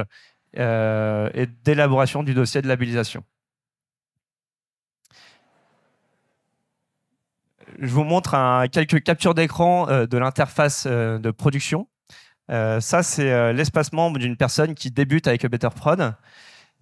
euh, 0.57 1.29
et 1.33 1.45
d'élaboration 1.45 2.23
du 2.23 2.33
dossier 2.33 2.61
de 2.61 2.67
labellisation. 2.67 3.23
Je 7.79 7.87
vous 7.87 8.05
montre 8.05 8.33
un- 8.33 8.69
quelques 8.69 9.03
captures 9.03 9.33
d'écran 9.33 9.89
euh, 9.89 10.05
de 10.07 10.17
l'interface 10.17 10.87
de 10.87 11.31
production. 11.31 11.89
Euh, 12.51 12.79
ça, 12.79 13.03
c'est 13.03 13.31
euh, 13.31 13.53
l'espace 13.53 13.91
membre 13.91 14.19
d'une 14.19 14.37
personne 14.37 14.75
qui 14.75 14.91
débute 14.91 15.27
avec 15.27 15.45
Better 15.47 15.69
Prod. 15.75 16.13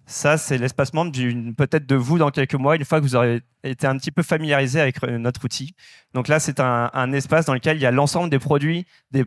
Ça, 0.06 0.36
c'est 0.36 0.58
l'espace 0.58 0.92
membre 0.92 1.12
peut-être 1.56 1.86
de 1.86 1.94
vous 1.94 2.18
dans 2.18 2.30
quelques 2.30 2.54
mois, 2.54 2.76
une 2.76 2.84
fois 2.84 2.98
que 2.98 3.04
vous 3.04 3.16
aurez 3.16 3.40
été 3.62 3.86
un 3.86 3.96
petit 3.96 4.10
peu 4.10 4.22
familiarisé 4.22 4.78
avec 4.78 5.02
euh, 5.02 5.16
notre 5.16 5.42
outil. 5.44 5.74
Donc 6.12 6.28
là, 6.28 6.38
c'est 6.40 6.60
un, 6.60 7.12
espace 7.12 7.46
dans 7.46 7.54
lequel 7.54 7.78
il 7.78 7.80
y 7.80 7.86
a 7.86 7.90
l'ensemble 7.90 8.28
des 8.28 8.38
produits, 8.38 8.86
des, 9.12 9.24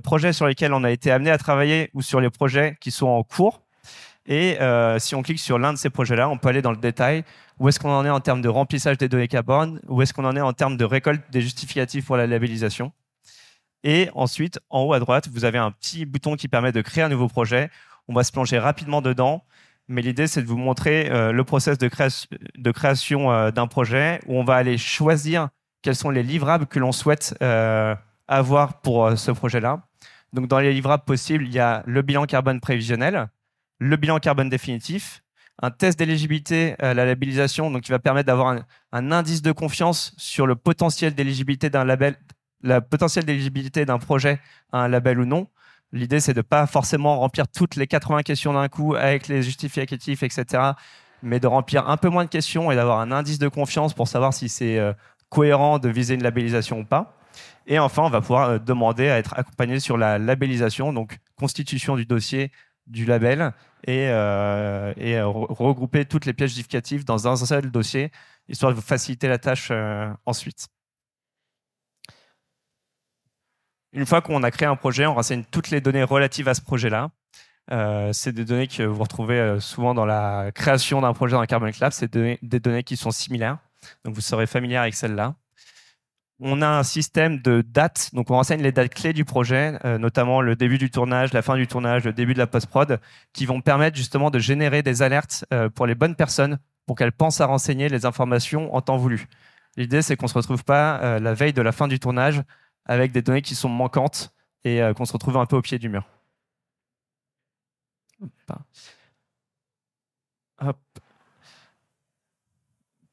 projets 0.00 0.32
sur 0.32 0.46
lesquels 0.46 0.72
on 0.72 0.84
a 0.84 0.90
été 0.90 1.10
amené 1.10 1.30
à 1.30 1.36
travailler 1.36 1.90
ou 1.92 2.00
sur 2.00 2.20
les 2.20 2.30
projets 2.30 2.76
qui 2.80 2.90
sont 2.90 3.08
en 3.08 3.22
cours. 3.22 3.62
Et 4.26 4.58
si 4.98 5.14
on 5.14 5.22
clique 5.22 5.40
sur 5.40 5.58
l'un 5.58 5.72
de 5.74 5.78
ces 5.78 5.90
projets-là, 5.90 6.30
on 6.30 6.38
peut 6.38 6.48
aller 6.48 6.62
dans 6.62 6.70
le 6.70 6.78
détail. 6.78 7.24
Où 7.58 7.68
est-ce 7.68 7.78
qu'on 7.78 7.90
en 7.90 8.06
est 8.06 8.10
en 8.10 8.20
termes 8.20 8.40
de 8.40 8.48
remplissage 8.48 8.96
des 8.96 9.08
données 9.08 9.28
carbone? 9.28 9.80
Où 9.86 10.00
est-ce 10.00 10.14
qu'on 10.14 10.24
en 10.24 10.34
est 10.34 10.40
en 10.40 10.54
termes 10.54 10.78
de 10.78 10.84
récolte 10.84 11.22
des 11.30 11.42
justificatifs 11.42 12.06
pour 12.06 12.16
la 12.16 12.26
labellisation? 12.26 12.92
Et 13.84 14.10
ensuite, 14.14 14.58
en 14.68 14.82
haut 14.82 14.92
à 14.92 14.98
droite, 15.00 15.28
vous 15.32 15.44
avez 15.44 15.58
un 15.58 15.70
petit 15.70 16.04
bouton 16.04 16.36
qui 16.36 16.48
permet 16.48 16.72
de 16.72 16.82
créer 16.82 17.04
un 17.04 17.08
nouveau 17.08 17.28
projet. 17.28 17.70
On 18.08 18.14
va 18.14 18.24
se 18.24 18.32
plonger 18.32 18.58
rapidement 18.58 19.00
dedans. 19.02 19.44
Mais 19.88 20.02
l'idée, 20.02 20.26
c'est 20.26 20.42
de 20.42 20.46
vous 20.46 20.56
montrer 20.56 21.10
euh, 21.10 21.32
le 21.32 21.44
process 21.44 21.76
de, 21.76 21.88
création- 21.88 23.32
euh, 23.32 23.50
d'un 23.50 23.66
projet 23.66 24.20
où 24.26 24.38
on 24.38 24.44
va 24.44 24.54
aller 24.54 24.78
choisir 24.78 25.48
quels 25.82 25.96
sont 25.96 26.10
les 26.10 26.22
livrables 26.22 26.66
que 26.66 26.78
l'on 26.78 26.92
souhaite 26.92 27.36
euh, 27.42 27.96
avoir 28.28 28.80
pour 28.82 29.18
ce 29.18 29.30
projet-là. 29.32 29.82
Donc, 30.32 30.46
dans 30.46 30.60
les 30.60 30.72
livrables 30.72 31.04
possibles, 31.04 31.44
il 31.44 31.52
y 31.52 31.58
a 31.58 31.82
le 31.86 32.02
bilan 32.02 32.26
carbone 32.26 32.60
prévisionnel, 32.60 33.28
le 33.80 33.96
bilan 33.96 34.20
carbone 34.20 34.48
définitif, 34.48 35.22
un 35.60 35.70
test 35.70 35.98
d'éligibilité 35.98 36.76
à 36.78 36.94
la 36.94 37.04
labellisation, 37.04 37.70
donc 37.70 37.82
qui 37.82 37.90
va 37.90 37.98
permettre 37.98 38.28
d'avoir 38.28 38.56
un 38.92 39.12
indice 39.12 39.42
de 39.42 39.50
confiance 39.50 40.14
sur 40.16 40.46
le 40.46 40.54
potentiel 40.54 41.14
d'éligibilité 41.14 41.68
d'un 41.68 41.84
label, 41.84 42.16
la 42.62 42.80
potentiel 42.80 43.24
d'éligibilité 43.24 43.84
d'un 43.84 43.98
projet 43.98 44.40
à 44.72 44.82
un 44.82 44.88
label 44.88 45.20
ou 45.20 45.24
non. 45.24 45.48
L'idée, 45.92 46.20
c'est 46.20 46.34
de 46.34 46.42
pas 46.42 46.66
forcément 46.66 47.18
remplir 47.18 47.48
toutes 47.48 47.76
les 47.76 47.86
80 47.86 48.22
questions 48.22 48.52
d'un 48.52 48.68
coup 48.68 48.94
avec 48.94 49.28
les 49.28 49.42
justificatifs, 49.42 50.22
etc., 50.22 50.72
mais 51.22 51.40
de 51.40 51.46
remplir 51.46 51.88
un 51.88 51.96
peu 51.96 52.08
moins 52.08 52.24
de 52.24 52.30
questions 52.30 52.70
et 52.70 52.76
d'avoir 52.76 53.00
un 53.00 53.12
indice 53.12 53.38
de 53.38 53.48
confiance 53.48 53.92
pour 53.92 54.08
savoir 54.08 54.32
si 54.32 54.48
c'est 54.48 54.78
euh, 54.78 54.92
cohérent 55.28 55.78
de 55.78 55.88
viser 55.88 56.14
une 56.14 56.22
labellisation 56.22 56.80
ou 56.80 56.84
pas. 56.84 57.16
Et 57.66 57.78
enfin, 57.78 58.02
on 58.02 58.08
va 58.10 58.20
pouvoir 58.20 58.48
euh, 58.48 58.58
demander 58.58 59.08
à 59.10 59.18
être 59.18 59.34
accompagné 59.38 59.80
sur 59.80 59.98
la 59.98 60.18
labellisation, 60.18 60.92
donc 60.92 61.18
constitution 61.36 61.96
du 61.96 62.06
dossier, 62.06 62.52
du 62.86 63.04
label, 63.04 63.52
et, 63.86 64.08
euh, 64.08 64.92
regrouper 65.26 66.04
toutes 66.04 66.26
les 66.26 66.32
pièces 66.32 66.50
justificatives 66.50 67.04
dans 67.04 67.28
un 67.28 67.36
seul 67.36 67.70
dossier, 67.70 68.10
histoire 68.48 68.72
de 68.72 68.76
vous 68.76 68.82
faciliter 68.82 69.28
la 69.28 69.38
tâche 69.38 69.72
ensuite. 70.26 70.68
Une 73.92 74.06
fois 74.06 74.20
qu'on 74.20 74.42
a 74.42 74.50
créé 74.50 74.68
un 74.68 74.76
projet, 74.76 75.06
on 75.06 75.14
renseigne 75.14 75.44
toutes 75.50 75.70
les 75.70 75.80
données 75.80 76.04
relatives 76.04 76.48
à 76.48 76.54
ce 76.54 76.60
projet-là. 76.60 77.10
Euh, 77.72 78.12
c'est 78.12 78.32
des 78.32 78.44
données 78.44 78.68
que 78.68 78.82
vous 78.82 79.02
retrouvez 79.02 79.38
euh, 79.38 79.60
souvent 79.60 79.94
dans 79.94 80.06
la 80.06 80.50
création 80.52 81.00
d'un 81.00 81.12
projet 81.12 81.32
dans 81.32 81.44
Carbon 81.44 81.70
Lab. 81.80 81.92
C'est 81.92 82.12
des, 82.12 82.38
données 82.42 82.84
qui 82.84 82.96
sont 82.96 83.10
similaires. 83.10 83.58
Donc 84.04 84.14
vous 84.14 84.20
serez 84.20 84.46
familier 84.46 84.76
avec 84.76 84.94
celle-là. 84.94 85.34
On 86.38 86.62
a 86.62 86.68
un 86.68 86.84
système 86.84 87.40
de 87.42 87.62
dates. 87.62 88.10
Donc 88.14 88.30
on 88.30 88.34
renseigne 88.34 88.62
les 88.62 88.72
dates 88.72 88.94
clés 88.94 89.12
du 89.12 89.24
projet, 89.24 89.78
euh, 89.84 89.98
notamment 89.98 90.40
le 90.40 90.54
début 90.54 90.78
du 90.78 90.90
tournage, 90.90 91.32
la 91.32 91.42
fin 91.42 91.56
du 91.56 91.66
tournage, 91.66 92.04
le 92.04 92.12
début 92.12 92.32
de 92.34 92.38
la 92.38 92.46
post-prod, 92.46 93.00
qui 93.32 93.44
vont 93.44 93.60
permettre 93.60 93.96
justement 93.96 94.30
de 94.30 94.38
générer 94.38 94.82
des 94.82 95.02
alertes 95.02 95.44
pour 95.74 95.86
les 95.86 95.94
bonnes 95.94 96.14
personnes 96.14 96.58
pour 96.86 96.96
qu'elles 96.96 97.12
pensent 97.12 97.40
à 97.40 97.46
renseigner 97.46 97.88
les 97.88 98.06
informations 98.06 98.74
en 98.74 98.80
temps 98.80 98.96
voulu. 98.96 99.26
L'idée, 99.76 100.02
c'est 100.02 100.16
qu'on 100.16 100.26
ne 100.26 100.30
se 100.30 100.38
retrouve 100.38 100.64
pas 100.64 101.20
la 101.20 101.34
veille 101.34 101.52
de 101.52 101.62
la 101.62 101.72
fin 101.72 101.86
du 101.86 102.00
tournage 102.00 102.42
avec 102.90 103.12
des 103.12 103.22
données 103.22 103.40
qui 103.40 103.54
sont 103.54 103.68
manquantes 103.68 104.34
et 104.64 104.82
euh, 104.82 104.92
qu'on 104.92 105.04
se 105.04 105.12
retrouve 105.12 105.36
un 105.36 105.46
peu 105.46 105.56
au 105.56 105.62
pied 105.62 105.78
du 105.78 105.88
mur. 105.88 106.04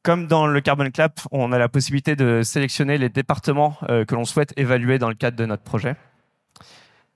Comme 0.02 0.26
dans 0.26 0.48
le 0.48 0.62
Carbon 0.62 0.90
Clap, 0.90 1.20
on 1.32 1.52
a 1.52 1.60
la 1.60 1.70
possibilité 1.70 2.16
de 2.16 2.42
sélectionner 2.42 2.98
les 2.98 3.10
départements 3.10 3.78
que 3.88 4.16
l'on 4.16 4.26
souhaite 4.26 4.54
évaluer 4.58 5.00
dans 5.00 5.10
le 5.10 5.16
cadre 5.16 5.38
de 5.38 5.46
notre 5.46 5.64
projet. 5.64 5.96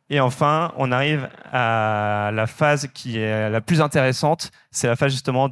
Et 0.10 0.20
enfin, 0.20 0.74
on 0.76 0.92
arrive 0.92 1.30
à 1.52 2.32
la 2.34 2.48
phase 2.48 2.88
qui 2.94 3.18
est 3.18 3.50
la 3.50 3.62
plus 3.62 3.80
intéressante, 3.80 4.52
c'est 4.72 4.88
la 4.88 4.98
phase 4.98 5.14
justement 5.14 5.50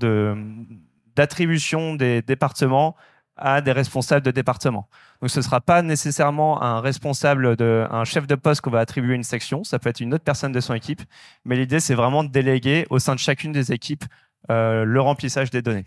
d'attribution 1.16 1.96
des 1.96 2.22
départements 2.22 2.96
à 3.40 3.62
des 3.62 3.72
responsables 3.72 4.26
de 4.26 4.32
département. 4.32 4.88
Donc 5.22 5.30
ce 5.30 5.40
ne 5.40 5.44
sera 5.44 5.62
pas 5.62 5.82
nécessairement 5.82 6.62
un 6.62 6.82
responsable, 6.82 7.56
de, 7.56 7.88
un 7.90 8.04
chef 8.04 8.28
de 8.28 8.36
poste 8.36 8.62
qu'on 8.62 8.70
va 8.70 8.80
attribuer 8.80 9.16
une 9.16 9.24
section, 9.24 9.64
ça 9.64 9.80
peut 9.80 9.90
être 9.90 10.02
une 10.02 10.14
autre 10.14 10.24
personne 10.24 10.52
de 10.52 10.60
son 10.60 10.74
équipe, 10.74 11.02
mais 11.46 11.56
l'idée 11.56 11.80
c'est 11.80 11.96
vraiment 11.96 12.24
de 12.24 12.30
déléguer 12.30 12.86
au 12.90 13.00
sein 13.00 13.16
de 13.16 13.20
chacune 13.20 13.52
des 13.52 13.72
équipes 13.72 14.06
euh, 14.52 14.84
le 14.84 15.02
remplissage 15.02 15.50
des 15.52 15.62
données. 15.62 15.86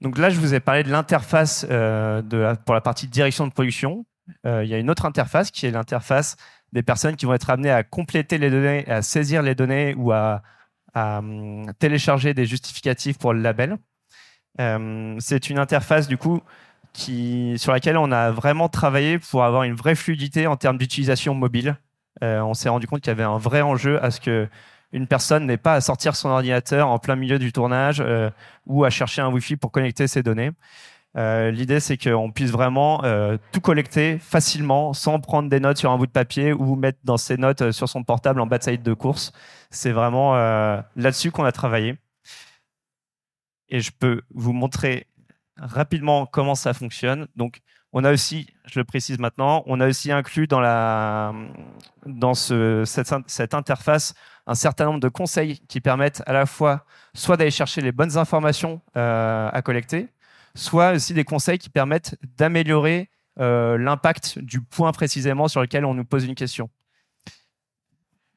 Donc 0.00 0.18
là, 0.18 0.30
je 0.30 0.38
vous 0.38 0.54
ai 0.54 0.60
parlé 0.60 0.82
de 0.82 0.90
l'interface 0.90 1.66
euh, 1.70 2.22
pour 2.64 2.74
la 2.74 2.80
partie 2.80 3.08
direction 3.08 3.46
de 3.46 3.52
production. 3.52 4.04
Euh, 4.44 4.64
il 4.64 4.70
y 4.70 4.74
a 4.74 4.78
une 4.78 4.90
autre 4.90 5.06
interface 5.06 5.50
qui 5.50 5.66
est 5.66 5.70
l'interface 5.70 6.36
des 6.72 6.82
personnes 6.82 7.16
qui 7.16 7.26
vont 7.26 7.34
être 7.34 7.48
amenées 7.48 7.70
à 7.70 7.82
compléter 7.82 8.38
les 8.38 8.50
données, 8.50 8.86
à 8.88 9.02
saisir 9.02 9.42
les 9.42 9.54
données 9.54 9.94
ou 9.94 10.12
à, 10.12 10.42
hum, 10.96 11.72
télécharger 11.78 12.34
des 12.34 12.46
justificatifs 12.46 13.18
pour 13.18 13.32
le 13.32 13.40
label. 13.40 13.76
Euh, 14.60 15.16
c'est 15.18 15.50
une 15.50 15.58
interface 15.58 16.08
du 16.08 16.16
coup 16.16 16.40
qui, 16.92 17.54
sur 17.58 17.72
laquelle 17.72 17.98
on 17.98 18.10
a 18.10 18.30
vraiment 18.30 18.68
travaillé 18.68 19.18
pour 19.18 19.44
avoir 19.44 19.64
une 19.64 19.74
vraie 19.74 19.94
fluidité 19.94 20.46
en 20.46 20.56
termes 20.56 20.78
d'utilisation 20.78 21.34
mobile. 21.34 21.76
Euh, 22.22 22.40
on 22.40 22.54
s'est 22.54 22.70
rendu 22.70 22.86
compte 22.86 23.00
qu'il 23.02 23.10
y 23.10 23.12
avait 23.12 23.22
un 23.22 23.38
vrai 23.38 23.60
enjeu 23.60 24.02
à 24.02 24.10
ce 24.10 24.20
que 24.20 24.48
une 24.92 25.06
personne 25.06 25.46
n'ait 25.46 25.58
pas 25.58 25.74
à 25.74 25.80
sortir 25.80 26.16
son 26.16 26.30
ordinateur 26.30 26.88
en 26.88 26.98
plein 26.98 27.16
milieu 27.16 27.38
du 27.38 27.52
tournage 27.52 28.02
ou 28.66 28.84
à 28.84 28.88
chercher 28.88 29.20
un 29.20 29.28
Wi-Fi 29.28 29.56
pour 29.56 29.72
connecter 29.72 30.06
ses 30.06 30.22
données. 30.22 30.52
Euh, 31.16 31.50
l'idée, 31.50 31.80
c'est 31.80 31.96
qu'on 31.96 32.30
puisse 32.30 32.50
vraiment 32.50 33.02
euh, 33.04 33.38
tout 33.52 33.60
collecter 33.60 34.18
facilement, 34.18 34.92
sans 34.92 35.18
prendre 35.18 35.48
des 35.48 35.60
notes 35.60 35.78
sur 35.78 35.90
un 35.90 35.96
bout 35.96 36.06
de 36.06 36.12
papier 36.12 36.52
ou 36.52 36.76
mettre 36.76 36.98
dans 37.04 37.16
ses 37.16 37.38
notes 37.38 37.62
euh, 37.62 37.72
sur 37.72 37.88
son 37.88 38.04
portable 38.04 38.40
en 38.40 38.46
bas 38.46 38.58
de 38.58 38.94
course. 38.94 39.32
C'est 39.70 39.92
vraiment 39.92 40.34
là-dessus 40.96 41.30
qu'on 41.30 41.44
a 41.44 41.52
travaillé. 41.52 41.96
Et 43.68 43.80
je 43.80 43.90
peux 43.90 44.22
vous 44.30 44.52
montrer 44.52 45.06
rapidement 45.56 46.26
comment 46.26 46.54
ça 46.54 46.72
fonctionne. 46.72 47.26
Donc, 47.36 47.60
on 47.92 48.04
a 48.04 48.12
aussi, 48.12 48.46
je 48.66 48.78
le 48.78 48.84
précise 48.84 49.18
maintenant, 49.18 49.62
on 49.66 49.80
a 49.80 49.88
aussi 49.88 50.12
inclus 50.12 50.46
dans, 50.46 50.62
cette 52.34 53.54
interface 53.54 54.14
un 54.46 54.54
certain 54.54 54.84
nombre 54.86 55.00
de 55.00 55.08
conseils 55.08 55.58
qui 55.66 55.80
permettent 55.80 56.22
à 56.26 56.32
la 56.32 56.46
fois 56.46 56.84
soit 57.14 57.36
d'aller 57.36 57.50
chercher 57.50 57.80
les 57.80 57.92
bonnes 57.92 58.16
informations 58.18 58.80
à 58.94 59.60
collecter, 59.64 60.08
soit 60.56 60.92
aussi 60.92 61.14
des 61.14 61.24
conseils 61.24 61.58
qui 61.58 61.70
permettent 61.70 62.16
d'améliorer 62.36 63.08
euh, 63.38 63.76
l'impact 63.78 64.38
du 64.38 64.60
point 64.60 64.90
précisément 64.92 65.46
sur 65.46 65.60
lequel 65.60 65.84
on 65.84 65.94
nous 65.94 66.04
pose 66.04 66.24
une 66.24 66.34
question. 66.34 66.70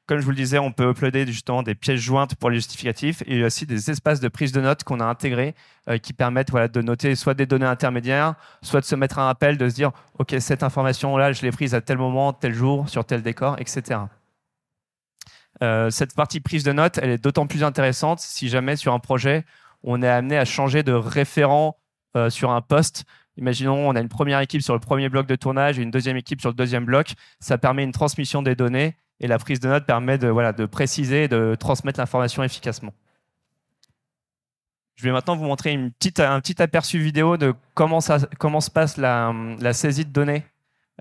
Comme 0.06 0.18
je 0.18 0.24
vous 0.24 0.30
le 0.30 0.36
disais, 0.36 0.58
on 0.58 0.72
peut 0.72 0.90
uploader 0.90 1.24
justement 1.26 1.62
des 1.62 1.76
pièces 1.76 2.00
jointes 2.00 2.34
pour 2.34 2.50
les 2.50 2.56
justificatifs 2.56 3.22
et 3.26 3.44
aussi 3.44 3.64
des 3.64 3.90
espaces 3.90 4.18
de 4.18 4.28
prise 4.28 4.50
de 4.50 4.60
notes 4.60 4.82
qu'on 4.82 4.98
a 4.98 5.04
intégrés 5.04 5.54
euh, 5.88 5.98
qui 5.98 6.12
permettent 6.12 6.52
de 6.52 6.82
noter 6.82 7.14
soit 7.14 7.34
des 7.34 7.46
données 7.46 7.66
intermédiaires, 7.66 8.34
soit 8.60 8.80
de 8.80 8.86
se 8.86 8.96
mettre 8.96 9.18
un 9.20 9.26
rappel, 9.26 9.56
de 9.56 9.68
se 9.68 9.74
dire 9.74 9.92
OK, 10.18 10.34
cette 10.40 10.62
information-là, 10.62 11.32
je 11.32 11.42
l'ai 11.42 11.52
prise 11.52 11.74
à 11.74 11.80
tel 11.80 11.96
moment, 11.96 12.32
tel 12.32 12.52
jour, 12.52 12.88
sur 12.88 13.04
tel 13.04 13.22
décor, 13.22 13.56
etc. 13.58 14.00
Euh, 15.62 15.90
cette 15.90 16.14
partie 16.14 16.40
prise 16.40 16.64
de 16.64 16.72
notes, 16.72 16.98
elle 17.00 17.10
est 17.10 17.22
d'autant 17.22 17.46
plus 17.46 17.62
intéressante 17.62 18.18
si 18.20 18.48
jamais 18.48 18.76
sur 18.76 18.92
un 18.92 18.98
projet, 18.98 19.44
on 19.82 20.02
est 20.02 20.08
amené 20.08 20.36
à 20.36 20.44
changer 20.44 20.82
de 20.82 20.92
référent 20.92 21.79
euh, 22.16 22.30
sur 22.30 22.50
un 22.50 22.60
poste. 22.60 23.04
Imaginons, 23.36 23.88
on 23.88 23.94
a 23.94 24.00
une 24.00 24.08
première 24.08 24.40
équipe 24.40 24.62
sur 24.62 24.74
le 24.74 24.80
premier 24.80 25.08
bloc 25.08 25.26
de 25.26 25.36
tournage 25.36 25.78
et 25.78 25.82
une 25.82 25.90
deuxième 25.90 26.16
équipe 26.16 26.40
sur 26.40 26.50
le 26.50 26.54
deuxième 26.54 26.84
bloc. 26.84 27.14
Ça 27.38 27.56
permet 27.56 27.84
une 27.84 27.92
transmission 27.92 28.42
des 28.42 28.54
données 28.54 28.96
et 29.20 29.26
la 29.26 29.38
prise 29.38 29.60
de 29.60 29.68
notes 29.68 29.86
permet 29.86 30.18
de, 30.18 30.66
préciser 30.66 31.24
et 31.24 31.28
de 31.28 31.56
transmettre 31.58 32.00
l'information 32.00 32.42
efficacement. 32.42 32.92
Je 34.96 35.04
vais 35.04 35.12
maintenant 35.12 35.36
vous 35.36 35.44
montrer 35.44 35.72
un 35.72 35.90
petit 35.90 36.60
aperçu 36.60 36.98
vidéo 36.98 37.36
de 37.36 37.54
comment, 37.74 38.00
se 38.00 38.70
passe 38.70 38.96
la, 38.96 39.32
saisie 39.72 40.04
de 40.04 40.10
données 40.10 40.44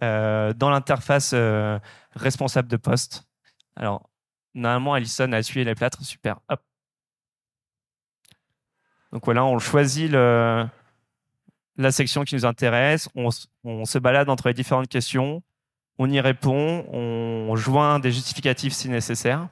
euh, 0.03 0.53
dans 0.53 0.69
l'interface 0.69 1.31
euh, 1.33 1.79
responsable 2.15 2.69
de 2.69 2.77
poste. 2.77 3.25
Alors, 3.75 4.09
normalement, 4.53 4.93
Alison 4.93 5.31
a 5.33 5.39
essuyé 5.39 5.65
les 5.65 5.75
plâtres. 5.75 6.01
Super. 6.03 6.39
Donc 9.11 9.25
voilà, 9.25 9.43
on 9.43 9.59
choisit 9.59 10.11
le, 10.11 10.67
la 11.79 11.91
section 11.91 12.25
qui 12.25 12.35
nous 12.35 12.45
intéresse, 12.45 13.07
on, 13.15 13.31
se 13.31 13.97
balade 13.99 14.29
entre 14.29 14.49
les 14.49 14.53
différentes 14.53 14.89
questions, 14.89 15.41
on 15.97 16.09
y 16.09 16.19
répond, 16.19 16.85
on 16.91 17.55
joint 17.55 17.99
des 17.99 18.11
justificatifs 18.11 18.73
si 18.73 18.89
nécessaire. 18.89 19.47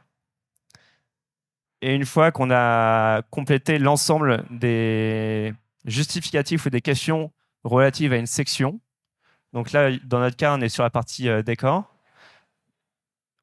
Et 1.82 1.96
une 1.96 2.06
fois 2.06 2.32
qu'on 2.32 2.52
a 2.52 3.22
complété 3.30 3.80
l'ensemble 3.80 4.44
des 4.50 5.54
justificatifs 5.86 6.66
ou 6.66 6.70
des 6.70 6.82
questions 6.82 7.32
relatives 7.64 8.12
à 8.12 8.18
une 8.18 8.26
section, 8.26 8.82
donc 9.54 9.72
là, 9.72 9.90
dans 10.04 10.20
notre 10.20 10.36
cas, 10.36 10.54
on 10.54 10.60
est 10.60 10.70
sur 10.70 10.84
la 10.84 10.90
partie 10.90 11.30
euh, 11.30 11.42
décor, 11.42 11.94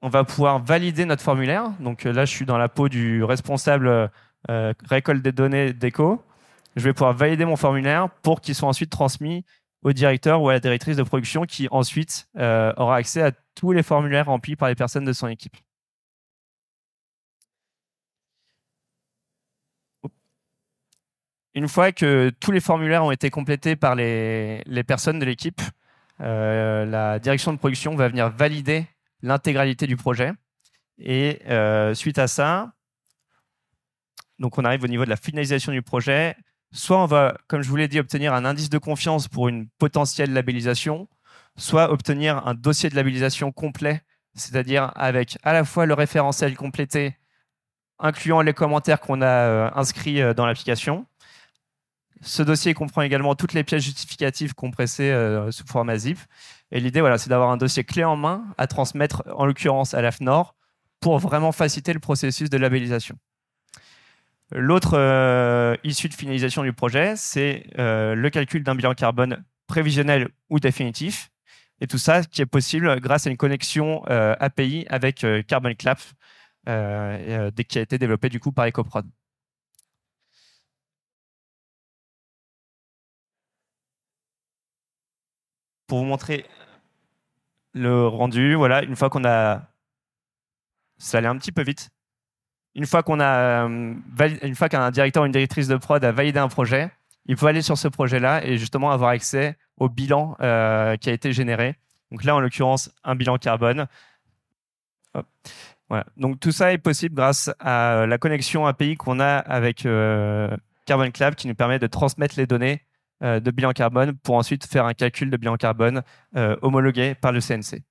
on 0.02 0.10
va 0.10 0.24
pouvoir 0.24 0.62
valider 0.62 1.06
notre 1.06 1.22
formulaire. 1.22 1.70
Donc 1.80 2.04
euh, 2.04 2.12
là, 2.12 2.26
je 2.26 2.32
suis 2.32 2.44
dans 2.44 2.58
la 2.58 2.68
peau 2.68 2.90
du 2.90 3.24
responsable 3.24 4.10
euh, 4.50 4.74
récolte 4.86 5.22
des 5.22 5.32
données 5.32 5.72
déco 5.72 6.22
je 6.76 6.84
vais 6.84 6.92
pouvoir 6.92 7.14
valider 7.14 7.44
mon 7.44 7.56
formulaire 7.56 8.10
pour 8.22 8.40
qu'il 8.40 8.54
soit 8.54 8.68
ensuite 8.68 8.90
transmis 8.90 9.44
au 9.82 9.92
directeur 9.92 10.42
ou 10.42 10.48
à 10.48 10.54
la 10.54 10.60
directrice 10.60 10.96
de 10.96 11.02
production 11.02 11.44
qui 11.44 11.68
ensuite 11.70 12.28
euh, 12.36 12.72
aura 12.76 12.96
accès 12.96 13.22
à 13.22 13.32
tous 13.54 13.72
les 13.72 13.82
formulaires 13.82 14.26
remplis 14.26 14.56
par 14.56 14.68
les 14.68 14.74
personnes 14.74 15.04
de 15.04 15.12
son 15.12 15.28
équipe. 15.28 15.56
Une 21.54 21.68
fois 21.68 21.92
que 21.92 22.32
tous 22.40 22.50
les 22.50 22.60
formulaires 22.60 23.04
ont 23.04 23.12
été 23.12 23.30
complétés 23.30 23.76
par 23.76 23.94
les, 23.94 24.64
personnes 24.86 25.20
de 25.20 25.24
l'équipe, 25.24 25.62
euh, 26.20 26.84
la 26.84 27.20
direction 27.20 27.52
de 27.52 27.58
production 27.58 27.94
va 27.94 28.08
venir 28.08 28.28
valider 28.30 28.86
l'intégralité 29.22 29.86
du 29.86 29.96
projet. 29.96 30.32
Et 30.98 31.40
euh, 31.48 31.94
suite 31.94 32.18
à 32.18 32.26
ça, 32.26 32.72
donc 34.40 34.58
on 34.58 34.64
arrive 34.64 34.82
au 34.82 34.88
niveau 34.88 35.04
de 35.04 35.10
la 35.10 35.16
finalisation 35.16 35.70
du 35.70 35.82
projet. 35.82 36.36
Soit 36.74 36.98
on 36.98 37.06
va, 37.06 37.38
comme 37.46 37.62
je 37.62 37.68
vous 37.68 37.76
l'ai 37.76 37.86
dit, 37.86 38.00
obtenir 38.00 38.34
un 38.34 38.44
indice 38.44 38.68
de 38.68 38.78
confiance 38.78 39.28
pour 39.28 39.46
une 39.46 39.68
potentielle 39.78 40.32
labellisation, 40.32 41.08
soit 41.56 41.92
obtenir 41.92 42.44
un 42.48 42.54
dossier 42.54 42.90
de 42.90 42.96
labellisation 42.96 43.52
complet, 43.52 44.02
c'est-à-dire 44.34 44.90
avec 44.96 45.38
à 45.44 45.52
la 45.52 45.64
fois 45.64 45.86
le 45.86 45.94
référentiel 45.94 46.56
complété, 46.56 47.16
incluant 48.00 48.40
les 48.40 48.54
commentaires 48.54 48.98
qu'on 48.98 49.22
a 49.22 49.26
euh, 49.26 49.70
inscrits 49.76 50.20
euh, 50.20 50.34
dans 50.34 50.46
l'application. 50.46 51.06
Ce 52.22 52.42
dossier 52.42 52.74
comprend 52.74 53.02
également 53.02 53.36
toutes 53.36 53.52
les 53.52 53.62
pièces 53.62 53.84
justificatives 53.84 54.54
compressées 54.54 55.12
euh, 55.12 55.52
sous 55.52 55.64
format 55.68 55.96
zip. 55.96 56.18
Et 56.72 56.80
l'idée, 56.80 57.00
voilà, 57.00 57.18
c'est 57.18 57.30
d'avoir 57.30 57.50
un 57.50 57.56
dossier 57.56 57.84
clé 57.84 58.02
en 58.02 58.16
main 58.16 58.46
à 58.58 58.66
transmettre, 58.66 59.22
en 59.36 59.46
l'occurrence 59.46 59.94
à 59.94 60.02
l'AFNOR, 60.02 60.56
pour 60.98 61.20
vraiment 61.20 61.52
faciliter 61.52 61.92
le 61.92 62.00
processus 62.00 62.50
de 62.50 62.56
labellisation. 62.56 63.16
L'autre 64.52 64.94
euh, 64.94 65.76
issue 65.84 66.08
de 66.08 66.14
finalisation 66.14 66.62
du 66.62 66.72
projet, 66.72 67.16
c'est 67.16 67.66
euh, 67.78 68.14
le 68.14 68.30
calcul 68.30 68.62
d'un 68.62 68.74
bilan 68.74 68.94
carbone 68.94 69.44
prévisionnel 69.66 70.28
ou 70.50 70.60
définitif. 70.60 71.30
Et 71.80 71.86
tout 71.86 71.98
ça 71.98 72.22
qui 72.24 72.42
est 72.42 72.46
possible 72.46 73.00
grâce 73.00 73.26
à 73.26 73.30
une 73.30 73.36
connexion 73.36 74.02
euh, 74.08 74.36
API 74.40 74.86
avec 74.88 75.26
Carbon 75.48 75.74
Clap, 75.74 75.98
qui 76.66 77.78
a 77.78 77.82
été 77.82 77.98
développé 77.98 78.28
du 78.28 78.40
coup 78.40 78.52
par 78.52 78.66
EcoProd. 78.66 79.06
Pour 85.86 85.98
vous 85.98 86.04
montrer 86.04 86.46
le 87.74 88.06
rendu, 88.06 88.54
voilà, 88.54 88.82
une 88.82 88.96
fois 88.96 89.10
qu'on 89.10 89.24
a, 89.24 89.68
ça 90.98 91.18
allait 91.18 91.28
un 91.28 91.36
petit 91.38 91.52
peu 91.52 91.62
vite, 91.62 91.90
une 92.74 92.86
fois 92.86 93.02
qu'on 93.02 93.20
a 93.20 93.66
euh, 93.66 93.94
une 94.42 94.54
fois 94.54 94.68
qu'un 94.68 94.90
directeur 94.90 95.22
ou 95.22 95.26
une 95.26 95.32
directrice 95.32 95.68
de 95.68 95.76
prod 95.76 96.04
a 96.04 96.12
validé 96.12 96.38
un 96.38 96.48
projet, 96.48 96.90
il 97.26 97.36
peut 97.36 97.46
aller 97.46 97.62
sur 97.62 97.78
ce 97.78 97.88
projet-là 97.88 98.44
et 98.44 98.58
justement 98.58 98.90
avoir 98.90 99.10
accès 99.10 99.56
au 99.78 99.88
bilan 99.88 100.36
euh, 100.40 100.96
qui 100.96 101.08
a 101.08 101.12
été 101.12 101.32
généré. 101.32 101.76
Donc 102.10 102.24
là, 102.24 102.34
en 102.34 102.40
l'occurrence, 102.40 102.90
un 103.04 103.14
bilan 103.14 103.38
carbone. 103.38 103.86
Donc 106.16 106.40
tout 106.40 106.50
ça 106.50 106.72
est 106.72 106.78
possible 106.78 107.14
grâce 107.14 107.50
à 107.60 108.06
la 108.06 108.18
connexion 108.18 108.66
API 108.66 108.96
qu'on 108.96 109.20
a 109.20 109.36
avec 109.36 109.86
euh, 109.86 110.54
Carbon 110.86 111.10
Club 111.12 111.36
qui 111.36 111.46
nous 111.46 111.54
permet 111.54 111.78
de 111.78 111.86
transmettre 111.86 112.34
les 112.36 112.46
données 112.46 112.82
de 113.20 113.50
bilan 113.50 113.72
carbone 113.72 114.14
pour 114.16 114.34
ensuite 114.34 114.66
faire 114.66 114.86
un 114.86 114.92
calcul 114.92 115.30
de 115.30 115.36
bilan 115.36 115.56
carbone 115.56 116.02
homologué 116.34 117.14
par 117.14 117.32
le 117.32 117.40
CNC. 117.40 117.82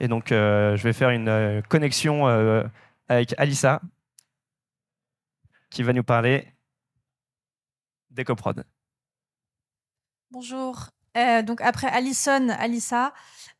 Et 0.00 0.08
donc, 0.08 0.26
je 0.30 0.82
vais 0.82 0.92
faire 0.92 1.10
une 1.10 1.62
connexion 1.68 2.26
avec 3.12 3.34
Alissa, 3.38 3.80
qui 5.70 5.82
va 5.82 5.92
nous 5.92 6.02
parler 6.02 6.48
d'EcoProd. 8.10 8.64
Bonjour. 10.30 10.88
donc 11.14 11.60
après 11.60 11.88
Alison, 11.88 12.48
Alissa, 12.48 13.12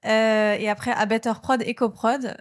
et 0.05 0.69
après 0.69 0.93
à 0.93 1.07
BetterProd, 1.07 1.63
EcoProd, 1.63 2.37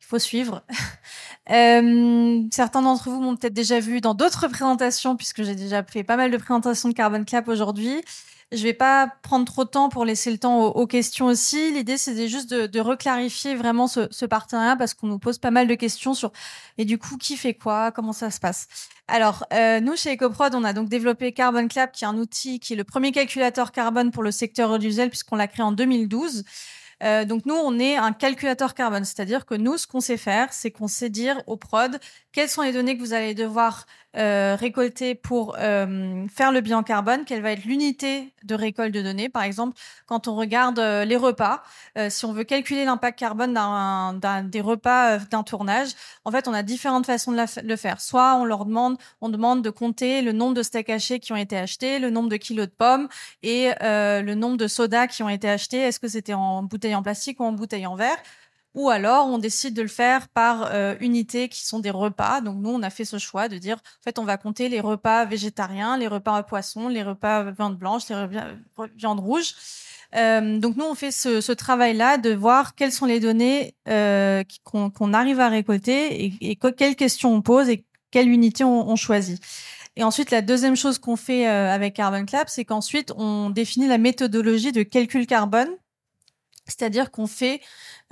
il 0.00 0.04
faut 0.04 0.18
suivre. 0.18 0.64
certains 1.46 2.82
d'entre 2.82 3.08
vous 3.08 3.20
m'ont 3.20 3.36
peut-être 3.36 3.54
déjà 3.54 3.80
vu 3.80 4.00
dans 4.00 4.14
d'autres 4.14 4.48
présentations, 4.48 5.16
puisque 5.16 5.42
j'ai 5.42 5.54
déjà 5.54 5.82
fait 5.82 6.04
pas 6.04 6.16
mal 6.16 6.30
de 6.30 6.36
présentations 6.36 6.90
de 6.90 6.94
Carbon 6.94 7.24
Clap 7.24 7.48
aujourd'hui. 7.48 8.02
Je 8.52 8.64
vais 8.64 8.74
pas 8.74 9.12
prendre 9.22 9.44
trop 9.44 9.64
de 9.64 9.68
temps 9.68 9.88
pour 9.88 10.04
laisser 10.04 10.30
le 10.32 10.38
temps 10.38 10.66
aux, 10.66 10.86
questions 10.88 11.26
aussi. 11.26 11.72
L'idée, 11.72 11.96
c'est 11.96 12.26
juste 12.26 12.50
de, 12.50 12.66
de 12.66 12.80
reclarifier 12.80 13.54
vraiment 13.54 13.86
ce, 13.86 14.08
ce 14.10 14.26
partenariat 14.26 14.74
parce 14.74 14.92
qu'on 14.92 15.06
nous 15.06 15.20
pose 15.20 15.38
pas 15.38 15.52
mal 15.52 15.68
de 15.68 15.74
questions 15.76 16.14
sur 16.14 16.32
et 16.76 16.84
du 16.84 16.98
coup 16.98 17.16
qui 17.16 17.36
fait 17.36 17.54
quoi, 17.54 17.92
comment 17.92 18.12
ça 18.12 18.32
se 18.32 18.40
passe? 18.40 18.66
Alors, 19.06 19.44
euh, 19.52 19.80
nous 19.80 19.96
chez 19.96 20.14
EcoProd, 20.14 20.54
on 20.54 20.64
a 20.64 20.72
donc 20.72 20.88
développé 20.88 21.32
Carbon 21.32 21.68
Clap, 21.68 21.92
qui 21.92 22.04
est 22.04 22.08
un 22.08 22.16
outil 22.16 22.58
qui 22.58 22.72
est 22.72 22.76
le 22.76 22.84
premier 22.84 23.12
calculateur 23.12 23.72
carbone 23.72 24.10
pour 24.10 24.22
le 24.22 24.30
secteur 24.30 24.70
audiovisuel 24.70 25.10
puisqu'on 25.10 25.36
l'a 25.36 25.46
créé 25.48 25.64
en 25.64 25.72
2012. 25.72 26.44
Euh, 27.02 27.24
donc 27.24 27.46
nous, 27.46 27.54
on 27.54 27.78
est 27.78 27.96
un 27.96 28.12
calculateur 28.12 28.74
carbone, 28.74 29.04
c'est-à-dire 29.04 29.46
que 29.46 29.54
nous, 29.54 29.78
ce 29.78 29.86
qu'on 29.86 30.00
sait 30.00 30.16
faire, 30.16 30.52
c'est 30.52 30.70
qu'on 30.70 30.88
sait 30.88 31.08
dire 31.08 31.42
au 31.46 31.56
prod 31.56 31.98
quelles 32.32 32.48
sont 32.48 32.62
les 32.62 32.72
données 32.72 32.96
que 32.96 33.02
vous 33.02 33.14
allez 33.14 33.34
devoir 33.34 33.86
euh, 34.16 34.56
récolter 34.58 35.14
pour 35.14 35.54
euh, 35.60 36.26
faire 36.26 36.50
le 36.50 36.60
bilan 36.60 36.82
carbone, 36.82 37.24
quelle 37.24 37.42
va 37.42 37.52
être 37.52 37.64
l'unité 37.64 38.34
de 38.42 38.56
récolte 38.56 38.92
de 38.92 39.02
données. 39.02 39.28
Par 39.28 39.44
exemple, 39.44 39.78
quand 40.06 40.26
on 40.26 40.34
regarde 40.34 40.80
euh, 40.80 41.04
les 41.04 41.16
repas, 41.16 41.62
si 42.08 42.24
on 42.24 42.32
veut 42.32 42.42
calculer 42.42 42.84
l'impact 42.84 43.18
carbone 43.18 43.54
d'un 43.54 44.42
des 44.42 44.60
repas 44.60 45.18
d'un 45.18 45.42
tournage, 45.44 45.90
en 46.24 46.32
fait, 46.32 46.48
on 46.48 46.52
a 46.52 46.62
différentes 46.62 47.06
façons 47.06 47.30
de, 47.30 47.38
le 47.62 47.76
faire. 47.76 48.00
Soit 48.00 48.34
on 48.34 48.44
leur 48.44 48.64
demande, 48.64 48.96
on 49.20 49.28
demande 49.28 49.62
de 49.62 49.70
compter 49.70 50.22
le 50.22 50.32
nombre 50.32 50.54
de 50.54 50.62
steaks 50.62 50.90
hachés 50.90 51.20
qui 51.20 51.32
ont 51.32 51.36
été 51.36 51.56
achetés, 51.56 51.98
le 51.98 52.10
nombre 52.10 52.28
de 52.28 52.36
kilos 52.36 52.66
de 52.66 52.72
pommes 52.72 53.08
et 53.42 53.70
le 53.80 54.34
nombre 54.34 54.56
de 54.56 54.66
sodas 54.66 55.06
qui 55.06 55.22
ont 55.22 55.28
été 55.28 55.48
achetés. 55.48 55.78
Est-ce 55.78 56.00
que 56.00 56.08
c'était 56.08 56.34
en 56.34 56.62
bouteille 56.62 56.94
en 56.94 57.02
plastique 57.02 57.40
ou 57.40 57.44
en 57.44 57.52
bouteille 57.52 57.86
en 57.86 57.94
verre? 57.94 58.18
Ou 58.74 58.90
alors 58.90 59.26
on 59.26 59.38
décide 59.38 59.74
de 59.74 59.82
le 59.82 59.88
faire 59.88 60.28
par 60.28 60.70
euh, 60.72 60.94
unité 61.00 61.48
qui 61.48 61.66
sont 61.66 61.80
des 61.80 61.90
repas. 61.90 62.40
Donc 62.40 62.56
nous, 62.58 62.70
on 62.70 62.82
a 62.82 62.90
fait 62.90 63.04
ce 63.04 63.18
choix 63.18 63.48
de 63.48 63.58
dire, 63.58 63.76
en 63.76 64.02
fait, 64.02 64.18
on 64.18 64.24
va 64.24 64.36
compter 64.36 64.68
les 64.68 64.80
repas 64.80 65.24
végétariens, 65.24 65.96
les 65.96 66.08
repas 66.08 66.36
à 66.36 66.42
poisson, 66.42 66.88
les 66.88 67.02
repas 67.02 67.50
viande 67.50 67.76
blanche, 67.76 68.08
les 68.08 68.16
repas 68.16 68.46
viande 68.96 69.20
rouge. 69.20 69.54
Euh, 70.16 70.58
donc 70.58 70.76
nous, 70.76 70.84
on 70.84 70.94
fait 70.94 71.12
ce, 71.12 71.40
ce 71.40 71.52
travail-là 71.52 72.18
de 72.18 72.34
voir 72.34 72.74
quelles 72.74 72.92
sont 72.92 73.06
les 73.06 73.20
données 73.20 73.74
euh, 73.88 74.42
qu'on 74.64 75.12
arrive 75.12 75.40
à 75.40 75.48
récolter 75.48 76.24
et, 76.24 76.34
et, 76.40 76.56
quelles 76.56 76.96
questions 76.96 77.32
on 77.32 77.42
pose 77.42 77.68
et 77.68 77.84
quelle 78.10 78.28
unité 78.28 78.64
on, 78.64 78.88
on 78.88 78.96
choisit. 78.96 79.40
Et 79.96 80.04
ensuite, 80.04 80.30
la 80.30 80.42
deuxième 80.42 80.76
chose 80.76 80.98
qu'on 80.98 81.16
fait 81.16 81.48
euh, 81.48 81.72
avec 81.72 81.94
Carbon 81.94 82.24
Clap, 82.24 82.48
c'est 82.48 82.64
qu'ensuite, 82.64 83.12
on 83.16 83.50
définit 83.50 83.88
la 83.88 83.98
méthodologie 83.98 84.72
de 84.72 84.82
calcul 84.82 85.26
carbone. 85.26 85.68
C'est-à-dire 86.66 87.10
qu'on 87.10 87.26
fait 87.26 87.60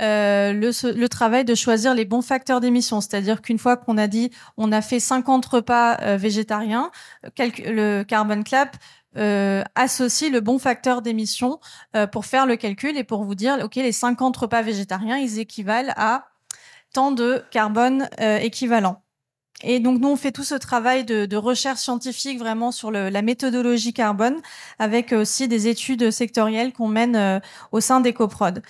euh, 0.01 0.53
le, 0.53 1.07
travail 1.09 1.45
de 1.45 1.55
choisir 1.55 1.95
les 1.95 2.05
bons 2.05 2.23
facteurs 2.23 2.61
d'émission. 2.61 3.01
C'est-à-dire 3.01 3.41
qu'une 3.41 3.59
fois 3.59 3.77
qu'on 3.77 3.97
a 3.97 4.09
dit 4.09 4.31
on 4.57 4.73
a 4.73 4.83
fait 4.83 5.01
50 5.01 5.45
repas 5.47 5.97
euh, 6.01 6.17
végétariens, 6.17 6.91
le 7.39 8.03
Carbon 8.03 8.43
Clap 8.43 8.77
euh, 9.17 9.65
associe 9.75 10.31
le 10.31 10.41
bon 10.41 10.59
facteur 10.59 11.03
d'émission 11.03 11.59
euh, 11.97 12.07
pour 12.07 12.27
faire 12.27 12.47
le 12.47 12.57
calcul 12.57 12.97
et 12.97 13.05
pour 13.05 13.25
vous 13.25 13.35
dire, 13.35 13.59
OK, 13.65 13.77
les 13.77 13.93
50 13.93 14.37
repas 14.37 14.63
végétariens, 14.63 15.17
ils 15.17 15.39
équivalent 15.39 15.93
à 15.97 16.29
tant 16.93 17.11
de 17.11 17.43
carbone 17.51 18.09
euh, 18.21 18.39
équivalent. 18.39 19.03
Et 19.65 19.81
donc 19.81 20.01
nous 20.01 20.09
on 20.09 20.17
fait 20.17 20.33
tout 20.33 20.45
ce 20.45 20.55
travail 20.55 21.05
de, 21.05 21.27
de 21.27 21.37
recherche 21.37 21.81
scientifique 21.81 22.39
vraiment 22.39 22.71
sur 22.73 22.91
le, 22.91 23.09
la 23.09 23.23
méthodologie 23.23 23.93
carbone, 23.93 24.37
avec 24.79 25.13
aussi 25.13 25.49
des 25.49 25.67
études 25.69 26.11
sectorielles 26.11 26.73
qu'on 26.73 26.89
mène 26.89 27.41
au 27.73 27.81
sein 27.81 28.01
d'EcoProd. 28.01 28.63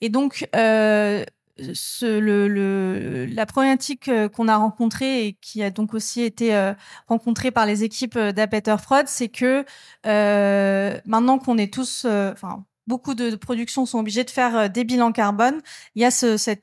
Et 0.00 0.10
donc, 0.10 0.46
euh, 0.54 1.24
ce, 1.72 2.18
le, 2.18 2.48
le, 2.48 3.26
la 3.26 3.46
problématique 3.46 4.08
euh, 4.08 4.28
qu'on 4.28 4.48
a 4.48 4.56
rencontrée 4.56 5.26
et 5.26 5.32
qui 5.40 5.62
a 5.62 5.70
donc 5.70 5.94
aussi 5.94 6.22
été 6.22 6.54
euh, 6.54 6.74
rencontrée 7.06 7.50
par 7.50 7.64
les 7.64 7.84
équipes 7.84 8.18
d'Apeter 8.18 8.76
Fraud, 8.80 9.04
c'est 9.06 9.28
que 9.28 9.64
euh, 10.06 10.98
maintenant 11.06 11.38
qu'on 11.38 11.56
est 11.58 11.72
tous, 11.72 12.04
enfin 12.04 12.64
beaucoup 12.86 13.14
de, 13.14 13.34
productions 13.36 13.86
sont 13.86 13.98
obligées 13.98 14.24
de 14.24 14.30
faire 14.30 14.56
euh, 14.56 14.68
des 14.68 14.84
bilans 14.84 15.12
carbone. 15.12 15.60
Il 15.94 16.02
y 16.02 16.04
a 16.04 16.10
ce, 16.10 16.36
cette, 16.36 16.62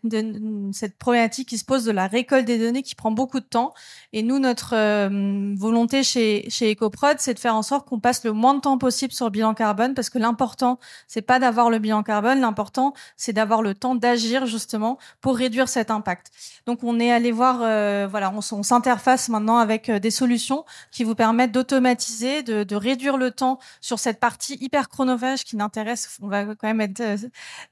cette 0.72 0.98
problématique 0.98 1.50
qui 1.50 1.58
se 1.58 1.66
pose 1.66 1.84
de 1.84 1.92
la 1.92 2.08
récolte 2.08 2.46
des 2.46 2.60
données 2.60 2.84
qui 2.84 2.96
prend 2.96 3.12
beaucoup 3.12 3.40
de 3.40 3.46
temps. 3.46 3.74
Et 4.14 4.24
nous, 4.24 4.40
notre 4.40 4.76
euh, 4.76 5.54
volonté 5.58 6.04
chez, 6.04 6.50
chez 6.50 6.72
EcoProd, 6.74 7.18
c'est 7.20 7.34
de 7.34 7.40
faire 7.40 7.56
en 7.56 7.64
sorte 7.64 7.88
qu'on 7.88 8.00
passe 8.00 8.24
le 8.24 8.34
moins 8.34 8.54
de 8.54 8.62
temps 8.62 8.78
possible 8.78 9.14
sur 9.14 9.26
le 9.26 9.32
bilan 9.32 9.54
carbone 9.54 9.94
parce 9.94 10.10
que 10.10 10.20
l'important, 10.20 10.80
c'est 11.08 11.22
pas 11.22 11.40
d'avoir 11.40 11.70
le 11.70 11.80
bilan 11.80 12.04
carbone. 12.04 12.40
L'important, 12.40 12.94
c'est 13.18 13.34
d'avoir 13.34 13.62
le 13.62 13.74
temps 13.74 13.96
d'agir 13.96 14.46
justement 14.46 14.98
pour 15.22 15.36
réduire 15.36 15.70
cet 15.70 15.92
impact. 15.92 16.32
Donc, 16.66 16.84
on 16.84 17.00
est 17.00 17.12
allé 17.12 17.32
voir, 17.32 17.60
euh, 17.62 18.08
voilà, 18.10 18.32
on, 18.32 18.40
on 18.56 18.64
s'interface 18.64 19.30
maintenant 19.30 19.58
avec 19.58 19.90
des 19.90 20.12
solutions 20.12 20.66
qui 20.92 21.04
vous 21.04 21.16
permettent 21.16 21.52
d'automatiser, 21.52 22.44
de, 22.44 22.64
de 22.64 22.76
réduire 22.76 23.18
le 23.18 23.32
temps 23.32 23.60
sur 23.80 24.00
cette 24.00 24.20
partie 24.20 24.58
hyper 24.62 24.90
chronophage 24.90 25.44
qui 25.44 25.56
n'intéresse 25.56 26.11
on 26.22 26.28
va 26.28 26.46
quand 26.56 26.68
même 26.68 26.82
être, 26.82 27.00
euh, 27.00 27.18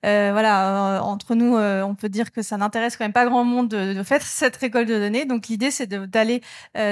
euh, 0.05 0.29
voilà, 0.31 0.97
euh, 0.97 0.99
entre 0.99 1.35
nous, 1.35 1.55
on 1.57 1.95
peut 1.95 2.09
dire 2.09 2.31
que 2.31 2.41
ça 2.41 2.57
n'intéresse 2.57 2.97
quand 2.97 3.03
même 3.03 3.13
pas 3.13 3.25
grand 3.25 3.43
monde 3.43 3.69
de, 3.69 4.03
faire 4.03 4.21
cette 4.21 4.55
récolte 4.57 4.87
de 4.87 4.97
données. 4.99 5.25
Donc 5.25 5.47
l'idée, 5.47 5.71
c'est 5.71 5.87
d'aller 5.87 6.41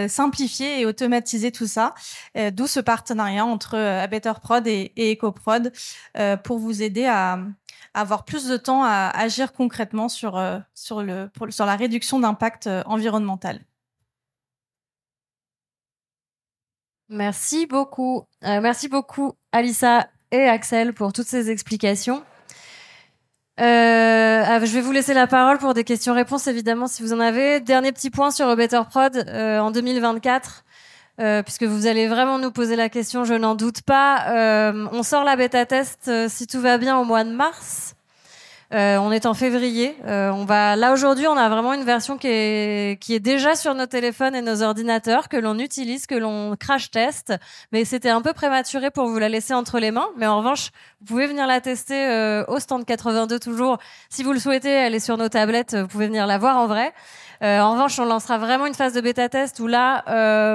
simplifier 0.07 0.81
et 0.81 0.85
automatiser 0.85 1.51
tout 1.51 1.67
ça. 1.67 1.93
D'où 2.53 2.67
ce 2.67 2.79
partenariat 2.79 3.45
entre 3.45 3.77
AbetterProd 3.77 4.67
et, 4.67 4.91
et 4.95 5.13
EcoProd 5.13 5.71
pour 6.43 6.59
vous 6.59 6.81
aider 6.83 7.05
à, 7.05 7.39
avoir 7.93 8.25
plus 8.25 8.47
de 8.47 8.57
temps 8.57 8.83
à 8.83 9.11
agir 9.15 9.53
concrètement 9.53 10.09
sur, 10.09 10.41
sur, 10.73 11.01
le, 11.01 11.29
sur 11.49 11.65
la 11.65 11.75
réduction 11.75 12.19
d'impact 12.19 12.69
environnemental. 12.85 13.61
Merci 17.09 17.67
beaucoup. 17.67 18.25
merci 18.41 18.89
beaucoup, 18.89 19.33
Alissa 19.53 20.09
et 20.31 20.47
Axel 20.47 20.93
pour 20.93 21.13
toutes 21.13 21.27
ces 21.27 21.49
explications. 21.49 22.23
Euh, 23.59 24.43
ah, 24.45 24.63
je 24.63 24.71
vais 24.71 24.81
vous 24.81 24.91
laisser 24.91 25.13
la 25.13 25.25
parole 25.25 25.57
pour 25.57 25.73
des 25.73 25.83
questions-réponses, 25.83 26.47
évidemment, 26.47 26.87
si 26.87 27.01
vous 27.01 27.13
en 27.13 27.19
avez. 27.19 27.59
Dernier 27.59 27.91
petit 27.91 28.11
point 28.11 28.29
sur 28.29 28.55
Better 28.55 28.81
Prod 28.89 29.15
euh, 29.15 29.59
en 29.59 29.71
2024, 29.71 30.63
euh, 31.19 31.41
puisque 31.41 31.63
vous 31.63 31.87
allez 31.87 32.07
vraiment 32.07 32.37
nous 32.37 32.51
poser 32.51 32.75
la 32.75 32.89
question, 32.89 33.23
je 33.25 33.33
n'en 33.33 33.55
doute 33.55 33.81
pas. 33.81 34.29
Euh, 34.29 34.87
on 34.91 35.01
sort 35.01 35.23
la 35.23 35.35
bêta 35.35 35.65
test, 35.65 36.07
euh, 36.07 36.27
si 36.29 36.45
tout 36.45 36.61
va 36.61 36.77
bien, 36.77 36.99
au 36.99 37.03
mois 37.03 37.23
de 37.23 37.31
mars. 37.31 37.96
Euh, 38.73 38.97
on 38.97 39.13
est 39.13 39.25
en 39.25 39.33
février. 39.33 39.95
Euh, 40.05 40.29
on 40.29 40.43
va 40.43 40.75
là 40.75 40.91
aujourd'hui, 40.91 41.25
on 41.25 41.37
a 41.37 41.47
vraiment 41.47 41.71
une 41.71 41.85
version 41.85 42.17
qui 42.17 42.27
est 42.27 43.01
qui 43.01 43.15
est 43.15 43.21
déjà 43.21 43.55
sur 43.55 43.73
nos 43.73 43.85
téléphones 43.85 44.35
et 44.35 44.41
nos 44.41 44.61
ordinateurs 44.61 45.29
que 45.29 45.37
l'on 45.37 45.57
utilise, 45.57 46.05
que 46.05 46.15
l'on 46.15 46.57
crash 46.57 46.91
teste. 46.91 47.33
Mais 47.71 47.85
c'était 47.85 48.09
un 48.09 48.21
peu 48.21 48.33
prématuré 48.33 48.91
pour 48.91 49.07
vous 49.07 49.19
la 49.19 49.29
laisser 49.29 49.53
entre 49.53 49.79
les 49.79 49.91
mains. 49.91 50.09
Mais 50.17 50.27
en 50.27 50.39
revanche, 50.39 50.71
vous 50.99 51.07
pouvez 51.07 51.27
venir 51.27 51.47
la 51.47 51.61
tester 51.61 52.07
euh, 52.09 52.43
au 52.49 52.59
stand 52.59 52.85
82 52.85 53.39
toujours. 53.39 53.77
Si 54.09 54.21
vous 54.21 54.33
le 54.33 54.39
souhaitez, 54.39 54.69
elle 54.69 54.95
est 54.95 54.99
sur 54.99 55.15
nos 55.15 55.29
tablettes. 55.29 55.75
Vous 55.75 55.87
pouvez 55.87 56.07
venir 56.07 56.27
la 56.27 56.37
voir 56.37 56.57
en 56.57 56.67
vrai. 56.67 56.93
en 57.41 57.71
revanche, 57.71 57.97
on 57.99 58.05
lancera 58.05 58.37
vraiment 58.37 58.65
une 58.65 58.73
phase 58.73 58.93
de 58.93 58.99
bêta 58.99 59.29
test 59.29 59.61
où 59.61 59.67
là, 59.67 60.03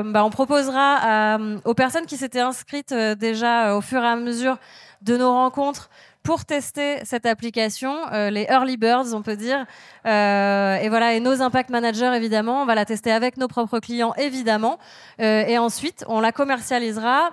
bah, 0.03 0.25
on 0.25 0.31
proposera 0.31 1.39
aux 1.65 1.75
personnes 1.75 2.07
qui 2.07 2.17
s'étaient 2.19 2.41
inscrites 2.41 2.93
déjà 2.93 3.75
au 3.75 3.81
fur 3.81 4.03
et 4.03 4.07
à 4.07 4.17
mesure 4.17 4.59
de 5.03 5.17
nos 5.17 5.33
rencontres 5.33 5.89
pour 6.23 6.45
tester 6.45 7.05
cette 7.05 7.27
application, 7.27 7.97
euh, 8.13 8.31
les 8.31 8.47
early 8.49 8.77
birds, 8.77 9.15
on 9.15 9.23
peut 9.23 9.37
dire. 9.37 9.67
Euh, 10.07 10.77
et 10.77 10.89
voilà, 10.89 11.15
et 11.15 11.21
nos 11.21 11.43
impact 11.43 11.71
managers, 11.71 12.13
évidemment, 12.15 12.63
on 12.63 12.67
va 12.67 12.75
la 12.75 12.85
tester 12.85 13.11
avec 13.11 13.37
nos 13.37 13.49
propres 13.49 13.81
clients, 13.81 14.15
évidemment. 14.17 14.79
Euh, 15.21 15.45
et 15.47 15.59
ensuite, 15.59 16.05
on 16.09 16.21
la 16.21 16.33
commercialisera. 16.33 17.31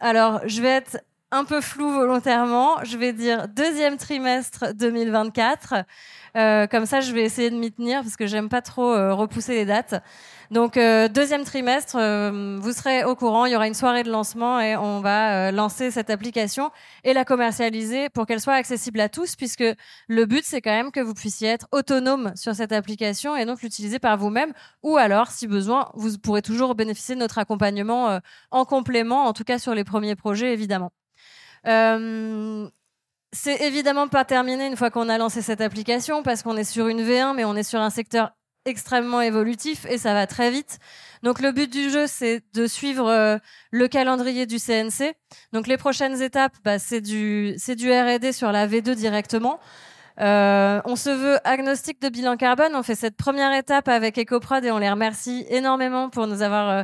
Alors, 0.00 0.40
je 0.46 0.62
vais 0.62 0.68
être 0.68 0.98
un 1.30 1.44
peu 1.44 1.60
flou 1.60 1.90
volontairement. 1.90 2.82
Je 2.84 2.96
vais 2.96 3.12
dire 3.12 3.48
deuxième 3.48 3.96
trimestre 3.96 4.72
2024. 4.74 5.74
Euh, 6.36 6.66
comme 6.66 6.86
ça, 6.86 7.00
je 7.00 7.12
vais 7.12 7.22
essayer 7.22 7.50
de 7.50 7.56
m'y 7.56 7.72
tenir 7.72 8.02
parce 8.02 8.16
que 8.16 8.26
j'aime 8.26 8.48
pas 8.48 8.62
trop 8.62 8.92
repousser 9.14 9.54
les 9.54 9.64
dates. 9.64 10.02
Donc 10.50 10.76
euh, 10.76 11.08
deuxième 11.08 11.44
trimestre, 11.44 11.96
euh, 11.98 12.58
vous 12.60 12.72
serez 12.72 13.04
au 13.04 13.14
courant. 13.14 13.46
Il 13.46 13.52
y 13.52 13.56
aura 13.56 13.66
une 13.66 13.74
soirée 13.74 14.02
de 14.02 14.10
lancement 14.10 14.60
et 14.60 14.76
on 14.76 15.00
va 15.00 15.52
lancer 15.52 15.90
cette 15.90 16.10
application 16.10 16.70
et 17.04 17.12
la 17.12 17.24
commercialiser 17.24 18.08
pour 18.08 18.26
qu'elle 18.26 18.40
soit 18.40 18.54
accessible 18.54 19.00
à 19.00 19.08
tous, 19.08 19.36
puisque 19.36 19.64
le 20.08 20.24
but 20.24 20.44
c'est 20.44 20.60
quand 20.62 20.70
même 20.70 20.90
que 20.90 21.00
vous 21.00 21.14
puissiez 21.14 21.48
être 21.48 21.66
autonome 21.72 22.32
sur 22.34 22.54
cette 22.54 22.72
application 22.72 23.36
et 23.36 23.44
donc 23.44 23.62
l'utiliser 23.62 23.98
par 23.98 24.16
vous-même. 24.16 24.52
Ou 24.82 24.96
alors, 24.96 25.28
si 25.30 25.46
besoin, 25.46 25.90
vous 25.94 26.18
pourrez 26.18 26.42
toujours 26.42 26.74
bénéficier 26.74 27.14
de 27.14 27.20
notre 27.20 27.38
accompagnement 27.38 28.20
en 28.50 28.64
complément, 28.64 29.26
en 29.26 29.32
tout 29.32 29.44
cas 29.44 29.58
sur 29.58 29.74
les 29.74 29.84
premiers 29.84 30.16
projets, 30.16 30.52
évidemment. 30.52 30.92
Euh, 31.66 32.68
c'est 33.32 33.60
évidemment 33.62 34.08
pas 34.08 34.24
terminé 34.24 34.66
une 34.66 34.76
fois 34.76 34.90
qu'on 34.90 35.08
a 35.08 35.18
lancé 35.18 35.42
cette 35.42 35.60
application 35.60 36.22
parce 36.22 36.42
qu'on 36.42 36.56
est 36.56 36.64
sur 36.64 36.88
une 36.88 37.02
V1, 37.02 37.34
mais 37.34 37.44
on 37.44 37.56
est 37.56 37.62
sur 37.62 37.80
un 37.80 37.90
secteur 37.90 38.30
extrêmement 38.68 39.20
évolutif 39.20 39.86
et 39.88 39.98
ça 39.98 40.14
va 40.14 40.26
très 40.26 40.50
vite. 40.50 40.78
Donc 41.22 41.40
le 41.40 41.52
but 41.52 41.70
du 41.72 41.90
jeu, 41.90 42.06
c'est 42.06 42.42
de 42.54 42.66
suivre 42.66 43.08
euh, 43.08 43.38
le 43.70 43.88
calendrier 43.88 44.46
du 44.46 44.58
CNC. 44.58 45.14
Donc 45.52 45.66
les 45.66 45.76
prochaines 45.76 46.22
étapes, 46.22 46.54
bah, 46.64 46.78
c'est 46.78 47.00
du, 47.00 47.56
du 47.76 47.92
R&D 47.92 48.32
sur 48.32 48.52
la 48.52 48.66
V2 48.68 48.94
directement. 48.94 49.58
Euh, 50.20 50.80
on 50.84 50.96
se 50.96 51.10
veut 51.10 51.38
agnostique 51.44 52.00
de 52.02 52.08
bilan 52.08 52.36
carbone. 52.36 52.74
On 52.74 52.82
fait 52.82 52.94
cette 52.94 53.16
première 53.16 53.52
étape 53.52 53.88
avec 53.88 54.18
EcoProd 54.18 54.64
et 54.64 54.70
on 54.70 54.78
les 54.78 54.90
remercie 54.90 55.46
énormément 55.48 56.10
pour 56.10 56.26
nous 56.26 56.42
avoir 56.42 56.68
euh, 56.68 56.82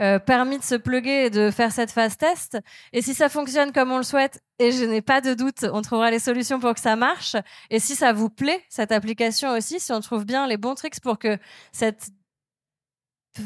euh, 0.00 0.18
permis 0.18 0.58
de 0.58 0.62
se 0.62 0.76
pluguer 0.76 1.26
et 1.26 1.30
de 1.30 1.50
faire 1.50 1.72
cette 1.72 1.90
phase 1.90 2.16
test. 2.16 2.58
Et 2.92 3.02
si 3.02 3.14
ça 3.14 3.28
fonctionne 3.28 3.72
comme 3.72 3.90
on 3.90 3.96
le 3.96 4.02
souhaite, 4.04 4.40
et 4.58 4.70
je 4.70 4.84
n'ai 4.84 5.02
pas 5.02 5.20
de 5.20 5.34
doute, 5.34 5.66
on 5.72 5.82
trouvera 5.82 6.10
les 6.10 6.18
solutions 6.18 6.60
pour 6.60 6.74
que 6.74 6.80
ça 6.80 6.96
marche. 6.96 7.36
Et 7.70 7.80
si 7.80 7.94
ça 7.96 8.12
vous 8.12 8.30
plaît, 8.30 8.62
cette 8.68 8.92
application 8.92 9.50
aussi, 9.50 9.80
si 9.80 9.92
on 9.92 10.00
trouve 10.00 10.24
bien 10.24 10.46
les 10.46 10.56
bons 10.56 10.74
tricks 10.74 11.00
pour 11.00 11.18
que 11.18 11.38
cette 11.72 12.08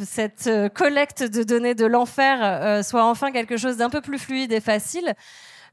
cette 0.07 0.49
collecte 0.73 1.25
de 1.25 1.43
données 1.43 1.75
de 1.75 1.85
l'enfer 1.85 2.85
soit 2.85 3.05
enfin 3.05 3.33
quelque 3.33 3.57
chose 3.57 3.77
d'un 3.77 3.91
peu 3.91 4.01
plus 4.01 4.21
fluide 4.21 4.53
et 4.53 4.61
facile, 4.61 5.17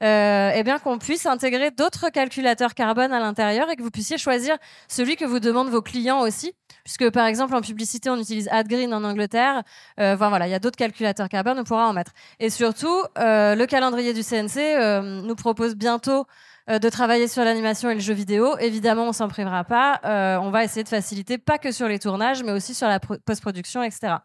euh, 0.03 0.51
eh 0.53 0.63
bien 0.63 0.79
qu'on 0.79 0.97
puisse 0.97 1.25
intégrer 1.25 1.71
d'autres 1.71 2.09
calculateurs 2.09 2.73
carbone 2.73 3.13
à 3.13 3.19
l'intérieur 3.19 3.69
et 3.69 3.75
que 3.75 3.81
vous 3.81 3.91
puissiez 3.91 4.17
choisir 4.17 4.57
celui 4.87 5.15
que 5.15 5.25
vous 5.25 5.39
demandent 5.39 5.69
vos 5.69 5.81
clients 5.81 6.21
aussi. 6.21 6.53
Puisque 6.83 7.09
par 7.09 7.25
exemple 7.25 7.55
en 7.55 7.61
publicité 7.61 8.09
on 8.09 8.17
utilise 8.17 8.47
AdGreen 8.49 8.93
en 8.93 9.03
Angleterre, 9.03 9.63
euh, 9.99 10.15
voilà 10.15 10.47
il 10.47 10.51
y 10.51 10.53
a 10.53 10.59
d'autres 10.59 10.77
calculateurs 10.77 11.29
carbone, 11.29 11.59
on 11.59 11.63
pourra 11.63 11.87
en 11.87 11.93
mettre. 11.93 12.11
Et 12.39 12.49
surtout 12.49 13.03
euh, 13.17 13.55
le 13.55 13.65
calendrier 13.65 14.13
du 14.13 14.23
CNC 14.23 14.57
euh, 14.57 15.21
nous 15.21 15.35
propose 15.35 15.75
bientôt 15.75 16.25
de 16.69 16.89
travailler 16.89 17.29
sur 17.29 17.45
l'animation 17.45 17.89
et 17.89 17.93
le 17.93 18.01
jeu 18.01 18.13
vidéo. 18.13 18.57
Évidemment, 18.57 19.07
on 19.07 19.13
s'en 19.13 19.29
privera 19.29 19.63
pas. 19.63 20.01
On 20.41 20.49
va 20.49 20.65
essayer 20.65 20.83
de 20.83 20.89
faciliter, 20.89 21.37
pas 21.37 21.57
que 21.57 21.71
sur 21.71 21.87
les 21.87 21.97
tournages, 21.97 22.43
mais 22.43 22.51
aussi 22.51 22.73
sur 22.73 22.89
la 22.89 22.99
post-production, 22.99 23.83
etc. 23.83 24.15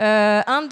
Euh, 0.00 0.42
un 0.46 0.66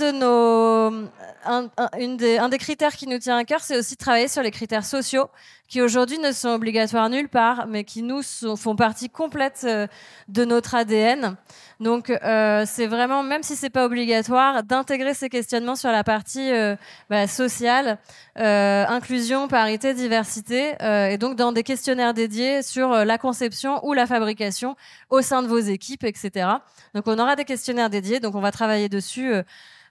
des 2.49 2.59
critères 2.59 2.95
qui 2.95 3.07
nous 3.07 3.19
tient 3.19 3.37
à 3.37 3.45
cœur, 3.45 3.61
c'est 3.61 3.77
aussi 3.77 3.95
de 3.95 3.99
travailler 3.99 4.29
sur 4.29 4.43
les 4.43 4.51
critères 4.51 4.85
sociaux, 4.85 5.29
qui 5.69 5.81
aujourd'hui 5.83 6.19
ne 6.19 6.33
sont 6.33 6.49
obligatoires 6.49 7.09
nulle 7.09 7.29
part, 7.29 7.67
mais 7.67 7.85
qui 7.85 8.03
nous 8.03 8.23
font 8.57 8.77
partie 8.77 9.09
complète 9.09 9.63
euh, 9.65 9.87
de 10.29 10.45
notre 10.45 10.75
ADN. 10.75 11.37
Donc, 11.81 12.11
euh, 12.11 12.65
c'est 12.67 12.87
vraiment, 12.87 13.23
même 13.23 13.43
si 13.43 13.57
c'est 13.57 13.71
pas 13.71 13.87
obligatoire, 13.87 14.63
d'intégrer 14.63 15.15
ces 15.15 15.31
questionnements 15.31 15.77
sur 15.77 15.91
la 15.91 16.05
partie 16.05 16.53
euh, 16.53 16.77
bah, 17.09 17.27
sociale, 17.27 17.99
euh, 18.39 18.85
inclusion, 18.87 19.49
parité, 19.49 19.95
diversité, 19.95 20.75
et 20.83 21.17
donc 21.17 21.37
dans 21.37 21.53
des 21.53 21.63
questionnaires 21.63 22.13
dédiés 22.13 22.63
sur 22.63 22.91
la 22.91 23.17
conception 23.17 23.85
ou 23.87 23.95
la 23.95 24.07
fabrication 24.07 24.77
au 25.09 25.23
sein 25.23 25.43
de 25.43 25.49
vos 25.49 25.59
équipes, 25.59 26.05
etc. 26.05 26.49
Donc, 26.95 27.05
on 27.07 27.19
aura 27.19 27.35
des 27.35 27.47
questionnaires 27.47 27.89
dédiés, 27.89 28.21
donc 28.21 28.35
on 28.35 28.41
va 28.41 28.53
travailler 28.53 28.91
dessus 28.91 29.33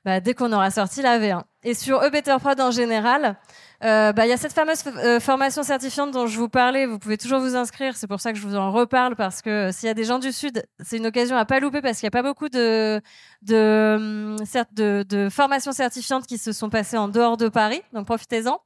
bah, 0.06 0.19
dès 0.19 0.36
qu'on 0.36 0.54
aura 0.54 0.69
sorti 0.69 1.02
la 1.02 1.17
V1. 1.19 1.41
Et 1.63 1.73
sur 1.73 2.04
eBetterProd 2.04 2.62
en 2.62 2.71
général, 2.71 3.36
euh, 3.84 4.12
bah, 4.12 4.26
il 4.26 4.30
y 4.30 4.34
a 4.34 4.38
cette 4.38 4.54
fameuse 4.54 4.84
euh, 4.88 5.20
formation 5.20 5.63
certifiante 5.63 6.12
dont 6.12 6.28
je 6.28 6.38
vous 6.38 6.50
parlais. 6.50 6.86
Vous 6.86 7.00
pouvez 7.00 7.18
toujours 7.18 7.39
vous 7.39 7.56
inscrire. 7.56 7.96
C'est 7.96 8.08
pour 8.08 8.20
ça 8.20 8.34
que 8.34 8.38
je 8.38 8.46
vous 8.46 8.56
en 8.56 8.72
reparle 8.72 9.15
parce 9.15 9.42
que 9.42 9.50
euh, 9.50 9.72
s'il 9.72 9.88
y 9.88 9.89
a 9.89 9.94
des 9.94 10.04
gens 10.04 10.20
du 10.20 10.32
Sud, 10.32 10.63
c'est 10.80 10.98
une 10.98 11.08
occasion 11.08 11.38
à 11.38 11.46
pas 11.46 11.60
louper 11.60 11.82
parce 11.82 12.00
qu'il 12.00 12.06
n'y 12.06 12.10
a 12.10 12.22
pas 12.22 12.24
beaucoup 12.24 12.50
de 12.50 13.02
de, 13.42 13.96
hum, 13.98 14.36
de, 14.74 15.06
de 15.08 15.30
formations 15.30 15.72
certifiantes 15.72 16.28
qui 16.28 16.38
se 16.38 16.52
sont 16.52 16.70
passées 16.70 16.98
en 16.98 17.08
dehors 17.08 17.38
de 17.38 17.48
Paris. 17.48 17.82
Donc 17.94 18.06
profitez-en. 18.06 18.60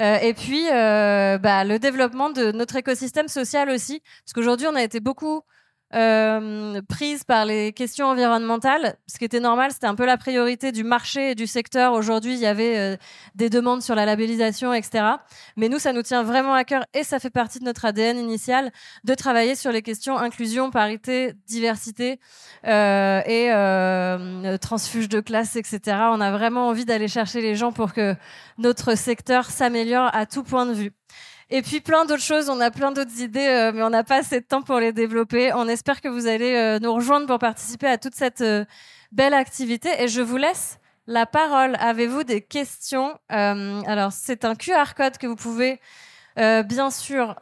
Euh, 0.00 0.18
et 0.18 0.34
puis, 0.34 0.66
euh, 0.70 1.38
bah, 1.38 1.64
le 1.64 1.78
développement 1.78 2.30
de 2.30 2.52
notre 2.52 2.76
écosystème 2.76 3.28
social 3.28 3.70
aussi, 3.70 4.02
parce 4.24 4.32
qu'aujourd'hui, 4.34 4.66
on 4.66 4.74
a 4.74 4.82
été 4.82 5.00
beaucoup 5.00 5.42
euh, 5.94 6.80
prise 6.88 7.24
par 7.24 7.44
les 7.44 7.72
questions 7.72 8.06
environnementales. 8.06 8.96
Ce 9.06 9.18
qui 9.18 9.24
était 9.24 9.40
normal, 9.40 9.70
c'était 9.72 9.86
un 9.86 9.94
peu 9.94 10.06
la 10.06 10.16
priorité 10.16 10.72
du 10.72 10.84
marché 10.84 11.30
et 11.30 11.34
du 11.34 11.46
secteur. 11.46 11.92
Aujourd'hui, 11.92 12.34
il 12.34 12.40
y 12.40 12.46
avait 12.46 12.76
euh, 12.76 12.96
des 13.34 13.50
demandes 13.50 13.82
sur 13.82 13.94
la 13.94 14.04
labellisation, 14.04 14.72
etc. 14.72 15.04
Mais 15.56 15.68
nous, 15.68 15.78
ça 15.78 15.92
nous 15.92 16.02
tient 16.02 16.22
vraiment 16.22 16.54
à 16.54 16.64
cœur 16.64 16.84
et 16.94 17.04
ça 17.04 17.18
fait 17.18 17.30
partie 17.30 17.60
de 17.60 17.64
notre 17.64 17.84
ADN 17.84 18.18
initial 18.18 18.72
de 19.04 19.14
travailler 19.14 19.54
sur 19.54 19.72
les 19.72 19.82
questions 19.82 20.18
inclusion, 20.18 20.70
parité, 20.70 21.34
diversité 21.46 22.18
euh, 22.66 23.20
et 23.26 23.52
euh, 23.52 24.56
transfuge 24.58 25.08
de 25.08 25.20
classe, 25.20 25.56
etc. 25.56 25.80
On 26.10 26.20
a 26.20 26.30
vraiment 26.30 26.68
envie 26.68 26.84
d'aller 26.84 27.08
chercher 27.08 27.40
les 27.40 27.54
gens 27.54 27.72
pour 27.72 27.92
que 27.92 28.14
notre 28.58 28.96
secteur 28.96 29.50
s'améliore 29.50 30.10
à 30.12 30.26
tout 30.26 30.42
point 30.42 30.66
de 30.66 30.72
vue. 30.72 30.92
Et 31.56 31.62
puis 31.62 31.80
plein 31.80 32.04
d'autres 32.04 32.20
choses, 32.20 32.50
on 32.50 32.60
a 32.60 32.72
plein 32.72 32.90
d'autres 32.90 33.20
idées, 33.20 33.46
euh, 33.46 33.70
mais 33.72 33.84
on 33.84 33.90
n'a 33.90 34.02
pas 34.02 34.16
assez 34.16 34.40
de 34.40 34.44
temps 34.44 34.62
pour 34.62 34.80
les 34.80 34.92
développer. 34.92 35.52
On 35.52 35.68
espère 35.68 36.00
que 36.00 36.08
vous 36.08 36.26
allez 36.26 36.56
euh, 36.56 36.80
nous 36.80 36.92
rejoindre 36.92 37.28
pour 37.28 37.38
participer 37.38 37.86
à 37.86 37.96
toute 37.96 38.16
cette 38.16 38.40
euh, 38.40 38.64
belle 39.12 39.34
activité. 39.34 39.88
Et 40.00 40.08
je 40.08 40.20
vous 40.20 40.36
laisse 40.36 40.80
la 41.06 41.26
parole. 41.26 41.76
Avez-vous 41.78 42.24
des 42.24 42.40
questions? 42.40 43.16
Alors, 43.28 44.10
c'est 44.10 44.44
un 44.44 44.56
QR 44.56 44.94
code 44.96 45.16
que 45.16 45.28
vous 45.28 45.36
pouvez 45.36 45.80
bien 46.36 46.90
sûr 46.90 47.36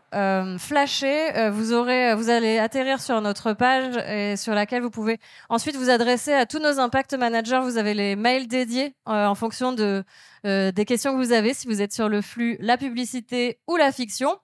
flasher. 0.59 1.51
vous 1.51 1.73
aurez, 1.73 2.15
vous 2.15 2.31
allez 2.31 2.59
atterrir 2.59 3.01
sur 3.01 3.21
notre 3.21 3.53
page 3.53 3.97
et 4.09 4.37
sur 4.37 4.55
laquelle 4.55 4.83
vous 4.83 4.91
pouvez 4.91 5.19
ensuite 5.49 5.77
vous 5.77 5.91
adresser 5.91 6.33
à 6.33 6.47
tous 6.47 6.59
nos 6.59 6.79
impact 6.79 7.15
managers. 7.15 7.61
Vous 7.63 7.79
avez 7.79 7.95
les 7.95 8.17
mails 8.17 8.49
dédiés 8.49 8.95
en 9.07 9.35
fonction 9.35 9.73
de 9.73 10.05
euh, 10.45 10.73
des 10.73 10.85
questions 10.85 11.13
que 11.13 11.19
vous 11.25 11.33
avez 11.33 11.55
si 11.55 11.69
vous 11.69 11.81
êtes 11.81 11.93
sur 11.93 12.09
le 12.09 12.21
flux 12.21 12.57
la 12.61 12.77
publicité 12.77 13.61
ou 13.69 13.77
la 13.77 13.93
fiction. 13.93 14.37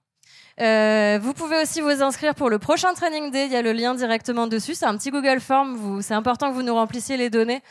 Euh, 0.60 1.18
vous 1.20 1.34
pouvez 1.34 1.60
aussi 1.62 1.80
vous 1.80 2.02
inscrire 2.02 2.34
pour 2.34 2.50
le 2.50 2.58
prochain 2.58 2.94
Training 2.94 3.30
Day. 3.30 3.46
Il 3.46 3.52
y 3.52 3.56
a 3.56 3.62
le 3.62 3.72
lien 3.72 3.94
directement 3.94 4.46
dessus. 4.46 4.74
C'est 4.74 4.86
un 4.86 4.96
petit 4.96 5.10
Google 5.10 5.40
Form. 5.40 6.00
C'est 6.02 6.14
important 6.14 6.50
que 6.50 6.54
vous 6.54 6.62
nous 6.62 6.74
remplissiez 6.74 7.16
les 7.16 7.30
données 7.30 7.62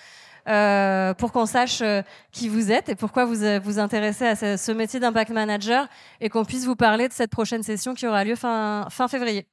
euh, 0.48 1.14
pour 1.14 1.34
qu'on 1.34 1.46
sache 1.46 1.82
euh, 1.82 2.02
qui 2.32 2.48
vous 2.48 2.72
êtes 2.72 2.88
et 2.88 2.96
pourquoi 2.96 3.26
vous 3.26 3.44
euh, 3.44 3.60
vous 3.62 3.80
intéressez 3.80 4.26
à 4.26 4.58
ce, 4.58 4.72
métier 4.72 4.98
d'impact 4.98 5.32
manager 5.32 5.88
et 6.22 6.30
qu'on 6.30 6.46
puisse 6.46 6.64
vous 6.64 6.78
parler 6.78 7.10
de 7.10 7.14
cette 7.14 7.32
prochaine 7.32 7.64
session 7.64 7.94
qui 7.94 8.08
aura 8.08 8.24
lieu 8.24 8.36
fin, 8.36 8.88
fin 8.90 9.10
février. 9.10 9.46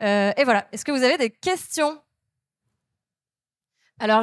Et 0.00 0.44
voilà. 0.44 0.66
Est-ce 0.72 0.84
que 0.84 0.90
vous 0.90 1.04
avez 1.04 1.16
des 1.16 1.30
questions? 1.30 1.98
Alors, 4.00 4.22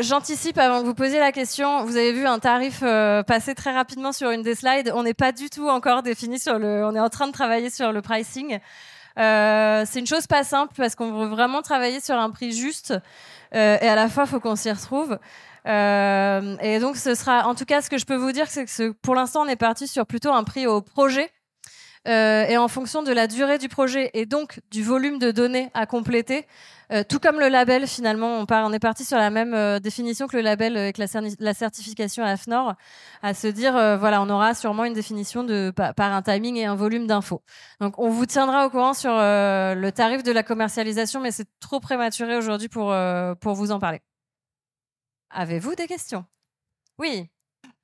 j'anticipe 0.00 0.58
avant 0.58 0.80
que 0.80 0.86
vous 0.86 0.94
posiez 0.94 1.20
la 1.20 1.32
question. 1.32 1.84
Vous 1.84 1.96
avez 1.96 2.12
vu 2.12 2.26
un 2.26 2.38
tarif 2.38 2.80
passer 2.80 3.54
très 3.54 3.72
rapidement 3.72 4.12
sur 4.12 4.30
une 4.30 4.42
des 4.42 4.56
slides. 4.56 4.90
On 4.94 5.04
n'est 5.04 5.14
pas 5.14 5.32
du 5.32 5.48
tout 5.48 5.68
encore 5.68 6.02
défini 6.02 6.38
sur 6.38 6.58
le. 6.58 6.84
On 6.84 6.94
est 6.94 7.00
en 7.00 7.08
train 7.08 7.28
de 7.28 7.32
travailler 7.32 7.70
sur 7.70 7.92
le 7.92 8.02
pricing. 8.02 8.58
C'est 9.16 9.98
une 9.98 10.06
chose 10.06 10.26
pas 10.26 10.44
simple 10.44 10.74
parce 10.76 10.96
qu'on 10.96 11.12
veut 11.12 11.28
vraiment 11.28 11.62
travailler 11.62 12.00
sur 12.00 12.16
un 12.16 12.30
prix 12.30 12.52
juste 12.52 12.92
et 13.52 13.58
à 13.58 13.94
la 13.94 14.08
fois, 14.10 14.26
faut 14.26 14.40
qu'on 14.40 14.56
s'y 14.56 14.70
retrouve. 14.70 15.18
Euh, 15.66 16.56
et 16.60 16.78
donc, 16.78 16.96
ce 16.96 17.14
sera, 17.14 17.46
en 17.46 17.54
tout 17.54 17.64
cas, 17.64 17.80
ce 17.82 17.90
que 17.90 17.98
je 17.98 18.04
peux 18.04 18.16
vous 18.16 18.32
dire, 18.32 18.46
c'est 18.48 18.64
que 18.64 18.90
pour 19.02 19.14
l'instant, 19.14 19.42
on 19.42 19.48
est 19.48 19.56
parti 19.56 19.86
sur 19.86 20.06
plutôt 20.06 20.32
un 20.32 20.44
prix 20.44 20.66
au 20.66 20.80
projet. 20.80 21.30
Euh, 22.08 22.44
et 22.46 22.56
en 22.56 22.66
fonction 22.66 23.04
de 23.04 23.12
la 23.12 23.28
durée 23.28 23.58
du 23.58 23.68
projet 23.68 24.10
et 24.12 24.26
donc 24.26 24.58
du 24.72 24.82
volume 24.82 25.20
de 25.20 25.30
données 25.30 25.70
à 25.72 25.86
compléter, 25.86 26.46
euh, 26.92 27.04
tout 27.08 27.18
comme 27.20 27.38
le 27.40 27.48
label, 27.48 27.86
finalement, 27.86 28.38
on, 28.38 28.44
part, 28.44 28.66
on 28.66 28.72
est 28.72 28.78
parti 28.78 29.04
sur 29.04 29.16
la 29.16 29.30
même 29.30 29.54
euh, 29.54 29.78
définition 29.78 30.26
que 30.26 30.36
le 30.36 30.42
label 30.42 30.76
avec 30.76 30.98
la, 30.98 31.06
la 31.38 31.54
certification 31.54 32.24
AFNOR, 32.24 32.74
à 33.22 33.34
se 33.34 33.46
dire, 33.46 33.76
euh, 33.76 33.96
voilà, 33.96 34.20
on 34.20 34.28
aura 34.28 34.54
sûrement 34.54 34.84
une 34.84 34.92
définition 34.92 35.42
de, 35.44 35.72
par, 35.74 35.94
par 35.94 36.12
un 36.12 36.22
timing 36.22 36.56
et 36.56 36.66
un 36.66 36.74
volume 36.74 37.06
d'infos. 37.06 37.42
Donc, 37.80 37.98
on 37.98 38.10
vous 38.10 38.26
tiendra 38.26 38.66
au 38.66 38.70
courant 38.70 38.94
sur 38.94 39.12
le 39.12 39.90
tarif 39.90 40.22
de 40.22 40.32
la 40.32 40.42
commercialisation, 40.42 41.20
mais 41.20 41.30
c'est 41.30 41.48
trop 41.60 41.80
prématuré 41.80 42.36
aujourd'hui 42.36 42.68
pour, 42.68 42.94
pour 43.40 43.54
vous 43.54 43.70
en 43.70 43.78
parler. 43.78 44.02
Avez-vous 45.32 45.74
des 45.74 45.86
questions? 45.86 46.24
Oui. 46.98 47.30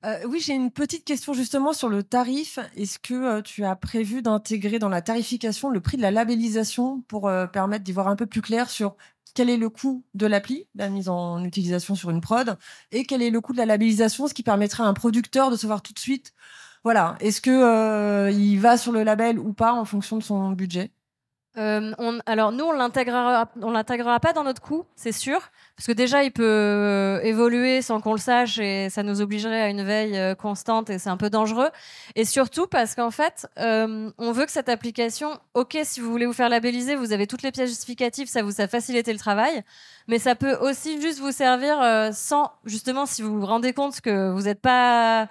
Euh, 0.05 0.19
oui, 0.27 0.39
j'ai 0.39 0.53
une 0.53 0.71
petite 0.71 1.03
question 1.03 1.33
justement 1.33 1.73
sur 1.73 1.89
le 1.89 2.03
tarif. 2.03 2.59
Est-ce 2.75 2.99
que 2.99 3.13
euh, 3.13 3.41
tu 3.41 3.65
as 3.65 3.75
prévu 3.75 4.21
d'intégrer 4.21 4.79
dans 4.79 4.87
la 4.87 5.01
tarification 5.01 5.69
le 5.69 5.81
prix 5.81 5.97
de 5.97 6.01
la 6.01 6.11
labellisation 6.11 7.01
pour 7.01 7.27
euh, 7.27 7.47
permettre 7.47 7.83
d'y 7.83 7.91
voir 7.91 8.07
un 8.07 8.15
peu 8.15 8.25
plus 8.25 8.41
clair 8.41 8.69
sur 8.69 8.95
quel 9.33 9.49
est 9.49 9.57
le 9.57 9.69
coût 9.69 10.03
de 10.13 10.25
l'appli, 10.25 10.67
la 10.75 10.89
mise 10.89 11.09
en 11.09 11.43
utilisation 11.43 11.95
sur 11.95 12.11
une 12.11 12.21
prod, 12.21 12.57
et 12.91 13.05
quel 13.05 13.21
est 13.21 13.29
le 13.29 13.41
coût 13.41 13.53
de 13.53 13.57
la 13.57 13.65
labellisation, 13.65 14.27
ce 14.27 14.33
qui 14.33 14.43
permettrait 14.43 14.83
à 14.83 14.87
un 14.87 14.93
producteur 14.93 15.51
de 15.51 15.55
savoir 15.55 15.81
tout 15.81 15.93
de 15.93 15.99
suite, 15.99 16.33
voilà, 16.83 17.15
est-ce 17.19 17.41
que 17.41 18.31
il 18.31 18.57
va 18.57 18.77
sur 18.77 18.91
le 18.91 19.03
label 19.03 19.37
ou 19.37 19.53
pas 19.53 19.73
en 19.73 19.85
fonction 19.85 20.17
de 20.17 20.23
son 20.23 20.51
budget? 20.51 20.91
Euh, 21.59 21.91
on, 21.97 22.19
alors 22.25 22.53
nous, 22.53 22.63
on 22.63 22.71
l'intégrera, 22.71 24.19
pas 24.19 24.33
dans 24.33 24.43
notre 24.45 24.61
coût, 24.61 24.85
c'est 24.95 25.11
sûr, 25.11 25.41
parce 25.75 25.87
que 25.87 25.91
déjà 25.91 26.23
il 26.23 26.31
peut 26.31 26.43
euh, 26.45 27.19
évoluer 27.21 27.81
sans 27.81 27.99
qu'on 27.99 28.13
le 28.13 28.19
sache 28.19 28.59
et 28.59 28.89
ça 28.89 29.03
nous 29.03 29.19
obligerait 29.21 29.61
à 29.61 29.69
une 29.69 29.83
veille 29.83 30.17
euh, 30.17 30.35
constante 30.35 30.89
et 30.89 30.99
c'est 30.99 31.09
un 31.09 31.17
peu 31.17 31.29
dangereux. 31.29 31.67
Et 32.15 32.23
surtout 32.23 32.65
parce 32.67 32.95
qu'en 32.95 33.11
fait, 33.11 33.45
on 33.57 34.31
veut 34.31 34.45
que 34.45 34.51
cette 34.51 34.69
application, 34.69 35.37
ok, 35.53 35.77
si 35.83 35.99
vous 35.99 36.09
voulez 36.09 36.25
vous 36.25 36.33
faire 36.33 36.49
labelliser, 36.49 36.95
vous 36.95 37.11
avez 37.11 37.27
toutes 37.27 37.41
les 37.41 37.51
pièces 37.51 37.69
justificatives, 37.69 38.27
ça 38.29 38.41
vous 38.41 38.61
a 38.61 38.67
facilité 38.67 39.11
le 39.11 39.19
travail, 39.19 39.63
mais 40.07 40.17
ça 40.17 40.35
peut 40.35 40.55
aussi 40.61 41.01
juste 41.01 41.19
vous 41.19 41.31
servir 41.31 42.09
sans, 42.13 42.51
justement, 42.63 43.05
si 43.05 43.21
vous 43.21 43.37
vous 43.37 43.45
rendez 43.45 43.73
compte 43.73 43.99
que 43.99 44.31
vous 44.31 44.43
n'êtes 44.43 44.61
pas 44.61 45.27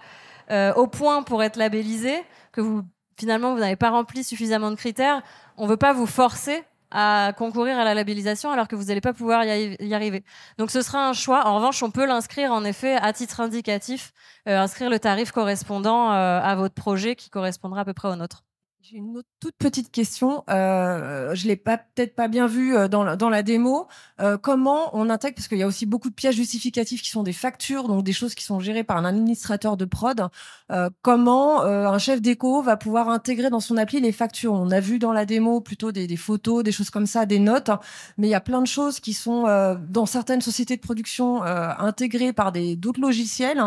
au 0.76 0.86
point 0.86 1.22
pour 1.22 1.42
être 1.42 1.56
labellisé, 1.56 2.22
que 2.52 2.60
vous 2.60 2.82
finalement 3.18 3.52
vous 3.52 3.60
n'avez 3.60 3.76
pas 3.76 3.90
rempli 3.90 4.24
suffisamment 4.24 4.70
de 4.70 4.76
critères 4.76 5.22
on 5.56 5.66
veut 5.66 5.76
pas 5.76 5.92
vous 5.92 6.06
forcer 6.06 6.64
à 6.90 7.32
concourir 7.36 7.78
à 7.78 7.84
la 7.84 7.94
labellisation 7.94 8.50
alors 8.50 8.68
que 8.68 8.76
vous 8.76 8.84
n'allez 8.84 9.00
pas 9.00 9.12
pouvoir 9.12 9.44
y, 9.44 9.94
arriver. 9.94 10.24
Donc 10.56 10.70
ce 10.70 10.80
sera 10.82 11.06
un 11.06 11.12
choix. 11.12 11.46
En 11.46 11.56
revanche, 11.56 11.82
on 11.82 11.90
peut 11.90 12.06
l'inscrire 12.06 12.52
en 12.52 12.64
effet 12.64 12.96
à 12.96 13.12
titre 13.12 13.40
indicatif, 13.40 14.12
euh, 14.48 14.58
inscrire 14.58 14.88
le 14.88 14.98
tarif 14.98 15.32
correspondant 15.32 16.12
euh, 16.12 16.40
à 16.40 16.54
votre 16.54 16.74
projet 16.74 17.14
qui 17.14 17.30
correspondra 17.30 17.82
à 17.82 17.84
peu 17.84 17.92
près 17.92 18.08
au 18.08 18.16
nôtre. 18.16 18.44
J'ai 18.90 18.98
une 18.98 19.18
autre 19.18 19.28
toute 19.38 19.56
petite 19.58 19.90
question. 19.90 20.44
Euh, 20.48 21.34
je 21.34 21.46
l'ai 21.46 21.56
peut-être 21.56 22.14
pas 22.14 22.26
bien 22.26 22.46
vu 22.46 22.74
euh, 22.74 22.88
dans 22.88 23.02
la, 23.04 23.42
démo. 23.42 23.86
Euh, 24.20 24.38
comment 24.38 24.96
on 24.96 25.10
intègre 25.10 25.34
parce 25.34 25.46
qu'il 25.46 25.58
y 25.58 25.62
a 25.62 25.66
aussi 25.66 25.84
beaucoup 25.84 26.08
de 26.08 26.14
pièces 26.14 26.36
justificatives 26.36 27.02
qui 27.02 27.10
sont 27.10 27.22
des 27.22 27.34
factures, 27.34 27.86
donc 27.86 28.02
des 28.02 28.14
choses 28.14 28.34
qui 28.34 28.44
sont 28.44 28.60
gérées 28.60 28.84
par 28.84 28.96
un 28.96 29.04
administrateur 29.04 29.76
de 29.76 29.84
prod. 29.84 30.28
Euh, 30.72 30.88
comment 31.02 31.60
un 31.62 31.98
chef 31.98 32.22
d'éco 32.22 32.62
va 32.62 32.78
pouvoir 32.78 33.10
intégrer 33.10 33.50
dans 33.50 33.60
son 33.60 33.76
appli 33.76 34.00
les 34.00 34.12
factures? 34.12 34.54
On 34.54 34.70
a 34.70 34.80
vu 34.80 34.98
dans 34.98 35.12
la 35.12 35.26
démo 35.26 35.60
plutôt 35.60 35.92
des, 35.92 36.16
photos, 36.16 36.64
des 36.64 36.72
choses 36.72 36.88
comme 36.88 37.06
ça, 37.06 37.26
des 37.26 37.40
notes, 37.40 37.70
mais 38.16 38.28
il 38.28 38.30
y 38.30 38.34
a 38.34 38.40
plein 38.40 38.62
de 38.62 38.66
choses 38.66 39.00
qui 39.00 39.12
sont 39.12 39.42
dans 39.88 40.06
certaines 40.06 40.40
sociétés 40.40 40.76
de 40.76 40.80
production 40.80 41.42
intégrées 41.42 42.32
par 42.32 42.52
d'autres 42.52 43.00
logiciels. 43.00 43.62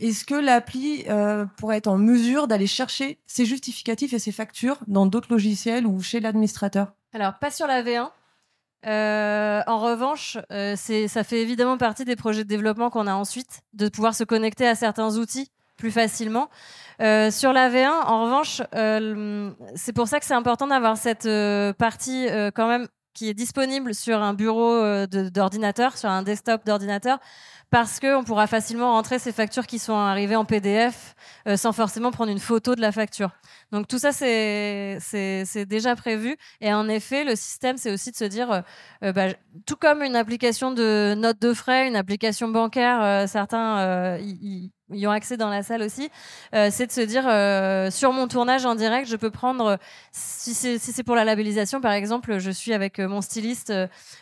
Est-ce 0.00 0.24
que 0.24 0.34
l'appli 0.34 1.04
pourrait 1.56 1.78
être 1.78 1.86
en 1.86 1.98
mesure 1.98 2.46
d'aller 2.46 2.66
chercher 2.66 3.18
ces 3.26 3.46
justificatifs 3.46 4.12
et 4.12 4.18
ces 4.18 4.32
factures? 4.32 4.65
Dans 4.86 5.06
d'autres 5.06 5.28
logiciels 5.30 5.86
ou 5.86 6.00
chez 6.00 6.20
l'administrateur 6.20 6.92
Alors, 7.12 7.38
pas 7.38 7.50
sur 7.50 7.66
la 7.66 7.82
V1. 7.82 8.10
Euh, 8.86 9.62
en 9.66 9.78
revanche, 9.78 10.38
euh, 10.52 10.76
ça 10.76 11.24
fait 11.24 11.40
évidemment 11.40 11.76
partie 11.76 12.04
des 12.04 12.16
projets 12.16 12.44
de 12.44 12.48
développement 12.48 12.90
qu'on 12.90 13.06
a 13.06 13.14
ensuite, 13.14 13.62
de 13.72 13.88
pouvoir 13.88 14.14
se 14.14 14.24
connecter 14.24 14.66
à 14.66 14.74
certains 14.74 15.16
outils 15.16 15.50
plus 15.76 15.90
facilement. 15.90 16.48
Euh, 17.02 17.30
sur 17.30 17.52
la 17.52 17.68
V1, 17.68 17.90
en 18.06 18.24
revanche, 18.24 18.62
c'est 19.74 19.92
pour 19.92 20.08
ça 20.08 20.20
que 20.20 20.26
c'est 20.26 20.34
important 20.34 20.66
d'avoir 20.66 20.96
cette 20.96 21.28
partie 21.76 22.28
quand 22.54 22.68
même 22.68 22.86
qui 23.16 23.28
est 23.28 23.34
disponible 23.34 23.94
sur 23.94 24.22
un 24.22 24.34
bureau 24.34 25.06
d'ordinateur, 25.06 25.96
sur 25.96 26.10
un 26.10 26.22
desktop 26.22 26.64
d'ordinateur, 26.64 27.18
parce 27.70 27.98
qu'on 27.98 28.22
pourra 28.22 28.46
facilement 28.46 28.92
rentrer 28.92 29.18
ces 29.18 29.32
factures 29.32 29.66
qui 29.66 29.78
sont 29.78 29.94
arrivées 29.94 30.36
en 30.36 30.44
PDF 30.44 31.14
sans 31.56 31.72
forcément 31.72 32.12
prendre 32.12 32.30
une 32.30 32.38
photo 32.38 32.74
de 32.76 32.80
la 32.80 32.92
facture. 32.92 33.30
Donc 33.72 33.88
tout 33.88 33.98
ça, 33.98 34.12
c'est 34.12 35.66
déjà 35.66 35.96
prévu. 35.96 36.36
Et 36.60 36.72
en 36.72 36.88
effet, 36.88 37.24
le 37.24 37.34
système, 37.34 37.76
c'est 37.76 37.92
aussi 37.92 38.10
de 38.10 38.16
se 38.16 38.24
dire, 38.24 38.50
euh, 38.50 38.60
euh, 39.04 39.12
bah, 39.12 39.28
tout 39.66 39.76
comme 39.76 40.02
une 40.02 40.16
application 40.16 40.72
de 40.72 41.14
notes 41.16 41.40
de 41.40 41.52
frais, 41.52 41.88
une 41.88 41.96
application 41.96 42.48
bancaire, 42.48 43.02
euh, 43.02 43.26
certains 43.26 44.18
y, 44.90 45.06
ont 45.06 45.10
accès 45.10 45.36
dans 45.36 45.48
la 45.48 45.62
salle 45.62 45.82
aussi, 45.82 46.10
c'est 46.52 46.86
de 46.86 46.92
se 46.92 47.00
dire, 47.00 47.24
sur 47.92 48.12
mon 48.12 48.28
tournage 48.28 48.64
en 48.66 48.74
direct, 48.74 49.08
je 49.08 49.16
peux 49.16 49.30
prendre, 49.30 49.78
si 50.12 50.54
c'est 50.54 51.02
pour 51.02 51.16
la 51.16 51.24
labellisation, 51.24 51.80
par 51.80 51.92
exemple, 51.92 52.38
je 52.38 52.50
suis 52.50 52.72
avec 52.72 52.98
mon 52.98 53.20
styliste 53.20 53.72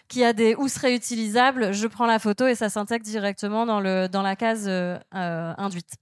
qui 0.09 0.25
a 0.25 0.33
des 0.33 0.55
housses 0.55 0.79
réutilisables, 0.79 1.73
je 1.73 1.87
prends 1.87 2.07
la 2.07 2.19
photo 2.19 2.47
et 2.47 2.55
ça 2.55 2.69
s'intègre 2.69 3.05
directement 3.05 3.67
dans, 3.67 3.81
le, 3.81 4.09
dans 4.09 4.23
la 4.23 4.37
case 4.37 4.69
induite 5.13 5.95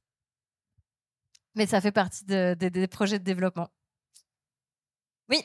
mais 1.54 1.66
ça 1.66 1.80
fait 1.80 1.92
partie 1.92 2.24
des 2.24 2.86
projets 2.88 3.18
de 3.18 3.24
développement. 3.24 3.68
Oui. 5.28 5.42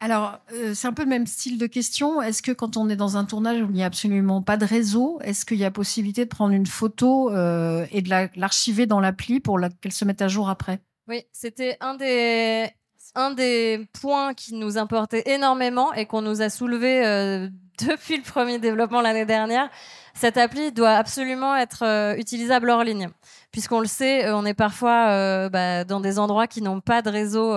Alors, 0.00 0.38
euh, 0.52 0.74
c'est 0.74 0.86
un 0.86 0.92
peu 0.92 1.04
le 1.04 1.08
même 1.08 1.26
style 1.26 1.58
de 1.58 1.66
question. 1.66 2.20
Est-ce 2.20 2.42
que 2.42 2.52
quand 2.52 2.76
on 2.76 2.88
est 2.90 2.96
dans 2.96 3.16
un 3.16 3.24
tournage 3.24 3.62
où 3.62 3.66
il 3.66 3.72
n'y 3.72 3.82
a 3.82 3.86
absolument 3.86 4.42
pas 4.42 4.58
de 4.58 4.66
réseau, 4.66 5.18
est-ce 5.22 5.46
qu'il 5.46 5.56
y 5.56 5.64
a 5.64 5.70
possibilité 5.70 6.24
de 6.24 6.28
prendre 6.28 6.52
une 6.52 6.66
photo 6.66 7.30
euh, 7.30 7.86
et 7.92 8.02
de 8.02 8.10
l'archiver 8.38 8.86
dans 8.86 9.00
l'appli 9.00 9.40
pour 9.40 9.58
qu'elle 9.80 9.92
se 9.92 10.04
mette 10.04 10.20
à 10.20 10.28
jour 10.28 10.50
après? 10.50 10.80
Oui, 11.08 11.22
c'était 11.32 11.78
un 11.80 11.94
des, 11.94 12.68
un 13.14 13.30
des 13.30 13.88
points 13.98 14.34
qui 14.34 14.54
nous 14.54 14.76
importait 14.76 15.22
énormément 15.26 15.94
et 15.94 16.04
qu'on 16.04 16.20
nous 16.20 16.42
a 16.42 16.50
soulevé 16.50 17.06
euh, 17.06 17.48
depuis 17.88 18.18
le 18.18 18.22
premier 18.22 18.58
développement 18.58 19.00
l'année 19.00 19.24
dernière. 19.26 19.70
Cette 20.12 20.36
appli 20.36 20.72
doit 20.72 20.92
absolument 20.92 21.56
être 21.56 22.16
utilisable 22.18 22.70
hors 22.70 22.84
ligne 22.84 23.08
puisqu'on 23.50 23.80
le 23.80 23.86
sait, 23.86 24.30
on 24.30 24.44
est 24.46 24.54
parfois 24.54 25.48
bah, 25.50 25.84
dans 25.84 26.00
des 26.00 26.18
endroits 26.18 26.46
qui 26.46 26.62
n'ont 26.62 26.80
pas 26.80 27.02
de 27.02 27.10
réseau 27.10 27.54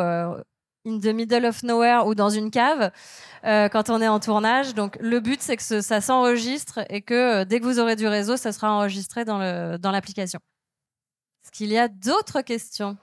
in 0.85 0.99
the 0.99 1.13
middle 1.13 1.45
of 1.45 1.61
nowhere 1.63 2.07
ou 2.07 2.15
dans 2.15 2.29
une 2.29 2.51
cave 2.51 2.91
quand 3.43 3.89
on 3.89 4.01
est 4.01 4.07
en 4.07 4.19
tournage. 4.19 4.73
Donc 4.73 4.97
le 5.01 5.19
but, 5.19 5.41
c'est 5.41 5.57
que 5.57 5.81
ça 5.81 6.01
s'enregistre 6.01 6.79
et 6.89 7.01
que 7.01 7.43
dès 7.43 7.59
que 7.59 7.65
vous 7.65 7.79
aurez 7.79 7.95
du 7.95 8.07
réseau, 8.07 8.37
ça 8.37 8.51
sera 8.51 8.71
enregistré 8.71 9.25
dans 9.25 9.37
l'application. 9.39 10.39
Dans 10.39 11.43
Est-ce 11.43 11.51
qu'il 11.51 11.69
y 11.69 11.77
a 11.77 11.87
d'autres 11.87 12.41
questions? 12.41 12.97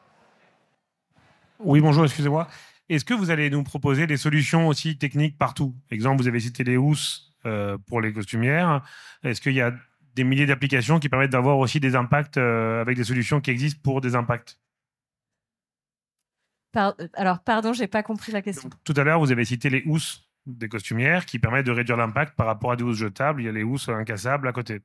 Oui, 1.59 1.81
bonjour, 1.81 2.05
excusez-moi. 2.05 2.49
Est-ce 2.89 3.05
que 3.05 3.15
vous 3.15 3.31
allez 3.31 3.51
nous 3.51 3.63
proposer 3.63 4.07
des 4.07 4.17
solutions 4.17 4.69
aussi 4.69 4.99
techniques 4.99 5.39
partout? 5.39 5.75
Exemple, 5.91 6.23
vous 6.23 6.29
avez 6.29 6.41
cité 6.41 6.65
les 6.65 6.77
housses 6.77 7.35
pour 7.87 8.01
les 8.01 8.13
costumières. 8.13 8.83
Est-ce 9.23 9.41
qu'il 9.41 9.55
y 9.55 9.61
a 9.61 9.73
des 10.15 10.25
milliers 10.25 10.47
d'applications 10.47 10.99
qui 10.99 11.09
permettent 11.09 11.33
d'avoir 11.33 11.59
aussi 11.59 11.79
des 11.79 11.95
impacts 11.95 12.39
euh, 12.39 12.81
avec 12.81 12.97
des 12.97 13.05
solutions 13.05 13.41
qui 13.41 13.51
existent 13.51 13.81
pour 13.83 14.01
des 14.01 14.15
impacts? 14.15 14.59
Alors, 17.15 17.41
pardon, 17.41 17.73
j'ai 17.73 17.87
pas 17.87 18.03
compris 18.03 18.33
la 18.33 18.43
question. 18.43 18.71
tout 18.85 18.95
à 18.97 19.05
l'heure, 19.05 19.19
vous 19.19 19.33
avez 19.33 19.45
cité 19.45 19.71
les 19.71 19.83
housses 19.87 20.29
des 20.47 20.69
costumières 20.69 21.27
qui 21.27 21.39
permettent 21.39 21.67
de 21.67 21.73
réduire 21.73 21.97
l'impact 21.97 22.37
par 22.37 22.47
rapport 22.47 22.73
à 22.73 22.77
des 22.77 22.85
housses 22.85 22.99
jetables. 22.99 23.43
Il 23.43 23.47
y 23.47 23.49
a 23.49 23.53
les 23.53 23.65
housses 23.65 23.89
incassables 23.89 24.47
à 24.47 24.53
côté. 24.53 24.81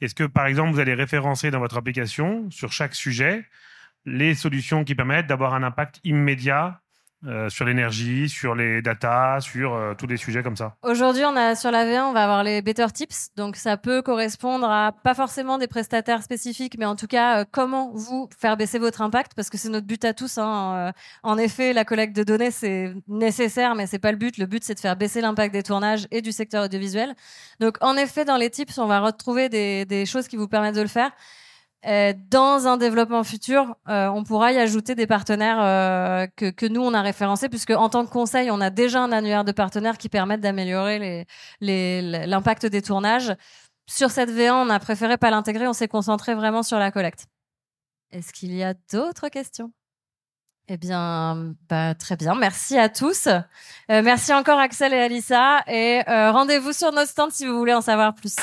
Est-ce 0.00 0.14
que, 0.14 0.24
par 0.24 0.46
exemple, 0.46 0.72
vous 0.72 0.80
allez 0.80 0.94
référencer 0.94 1.50
dans 1.50 1.60
votre 1.60 1.76
application, 1.76 2.50
sur 2.50 2.72
chaque 2.72 2.94
sujet, 2.94 3.44
les 4.06 4.34
solutions 4.34 4.84
qui 4.84 4.94
permettent 4.94 5.26
d'avoir 5.26 5.54
un 5.54 5.62
impact 5.62 6.00
immédiat 6.04 6.80
euh, 7.26 7.48
sur 7.48 7.64
l'énergie, 7.64 8.28
sur 8.28 8.54
les 8.54 8.82
data, 8.82 9.38
sur 9.40 9.74
euh, 9.74 9.94
tous 9.94 10.06
les 10.06 10.16
sujets 10.16 10.42
comme 10.42 10.56
ça 10.56 10.76
Aujourd'hui, 10.82 11.24
on 11.24 11.34
a 11.36 11.54
sur 11.54 11.70
la 11.70 11.86
V1, 11.86 12.02
on 12.02 12.12
va 12.12 12.24
avoir 12.24 12.44
les 12.44 12.60
better 12.60 12.86
tips. 12.92 13.30
Donc, 13.36 13.56
ça 13.56 13.76
peut 13.76 14.02
correspondre 14.02 14.68
à 14.68 14.92
pas 14.92 15.14
forcément 15.14 15.56
des 15.56 15.66
prestataires 15.66 16.22
spécifiques, 16.22 16.76
mais 16.78 16.84
en 16.84 16.96
tout 16.96 17.06
cas, 17.06 17.40
euh, 17.40 17.44
comment 17.50 17.90
vous 17.94 18.28
faire 18.38 18.56
baisser 18.56 18.78
votre 18.78 19.00
impact, 19.00 19.32
parce 19.34 19.48
que 19.48 19.56
c'est 19.56 19.70
notre 19.70 19.86
but 19.86 20.04
à 20.04 20.12
tous. 20.12 20.38
Hein. 20.38 20.92
en 21.22 21.38
effet, 21.38 21.72
la 21.72 21.84
collecte 21.84 22.14
de 22.14 22.24
données, 22.24 22.50
c'est 22.50 22.92
nécessaire, 23.08 23.74
mais 23.74 23.86
c'est 23.86 23.98
pas 23.98 24.12
le 24.12 24.18
but. 24.18 24.36
Le 24.36 24.46
but, 24.46 24.62
c'est 24.62 24.74
de 24.74 24.80
faire 24.80 24.96
baisser 24.96 25.20
l'impact 25.20 25.54
des 25.54 25.62
tournages 25.62 26.06
et 26.10 26.20
du 26.20 26.32
secteur 26.32 26.64
audiovisuel. 26.64 27.14
Donc, 27.60 27.78
en 27.80 27.96
effet, 27.96 28.24
dans 28.24 28.36
les 28.36 28.50
tips, 28.50 28.76
on 28.78 28.86
va 28.86 29.00
retrouver 29.00 29.48
des 29.48 30.06
choses 30.06 30.28
qui 30.28 30.36
vous 30.36 30.48
permettent 30.48 30.76
de 30.76 30.82
le 30.82 30.88
faire. 30.88 31.10
Euh, 31.86 32.14
dans 32.30 32.66
un 32.66 32.78
développement 32.78 33.24
futur, 33.24 33.76
euh, 33.88 34.08
on 34.08 34.24
pourra 34.24 34.52
y 34.52 34.58
ajouter 34.58 34.94
des 34.94 35.06
partenaires 35.06 35.60
euh, 35.60 36.26
que, 36.34 36.50
que, 36.50 36.64
nous, 36.64 36.80
on 36.80 36.94
a 36.94 37.02
référencés, 37.02 37.50
puisque 37.50 37.70
en 37.70 37.90
tant 37.90 38.06
que 38.06 38.10
conseil, 38.10 38.50
on 38.50 38.60
a 38.60 38.70
déjà 38.70 39.02
un 39.02 39.12
annuaire 39.12 39.44
de 39.44 39.52
partenaires 39.52 39.98
qui 39.98 40.08
permettent 40.08 40.40
d'améliorer 40.40 41.26
l'impact 41.60 42.64
les, 42.64 42.70
des 42.70 42.82
tournages. 42.82 43.34
Sur 43.86 44.10
cette 44.10 44.30
V1, 44.30 44.52
on 44.52 44.70
a 44.70 44.78
préféré 44.78 45.18
pas 45.18 45.30
l'intégrer, 45.30 45.68
on 45.68 45.74
s'est 45.74 45.88
concentré 45.88 46.34
vraiment 46.34 46.62
sur 46.62 46.78
la 46.78 46.90
collecte. 46.90 47.26
Est-ce 48.12 48.32
qu'il 48.32 48.54
y 48.54 48.62
a 48.62 48.72
d'autres 48.90 49.28
questions? 49.28 49.70
Eh 50.68 50.78
bien, 50.78 51.54
bah, 51.68 51.94
très 51.94 52.16
bien. 52.16 52.34
Merci 52.34 52.78
à 52.78 52.88
tous. 52.88 53.28
merci 53.90 54.32
encore 54.32 54.58
Axel 54.58 54.94
et 54.94 55.00
Alissa. 55.00 55.62
Et 55.66 56.00
rendez-vous 56.06 56.72
sur 56.72 56.92
nos 56.92 57.04
stands 57.04 57.28
si 57.28 57.46
vous 57.46 57.58
voulez 57.58 57.74
en 57.74 57.82
savoir 57.82 58.14
plus. 58.14 58.36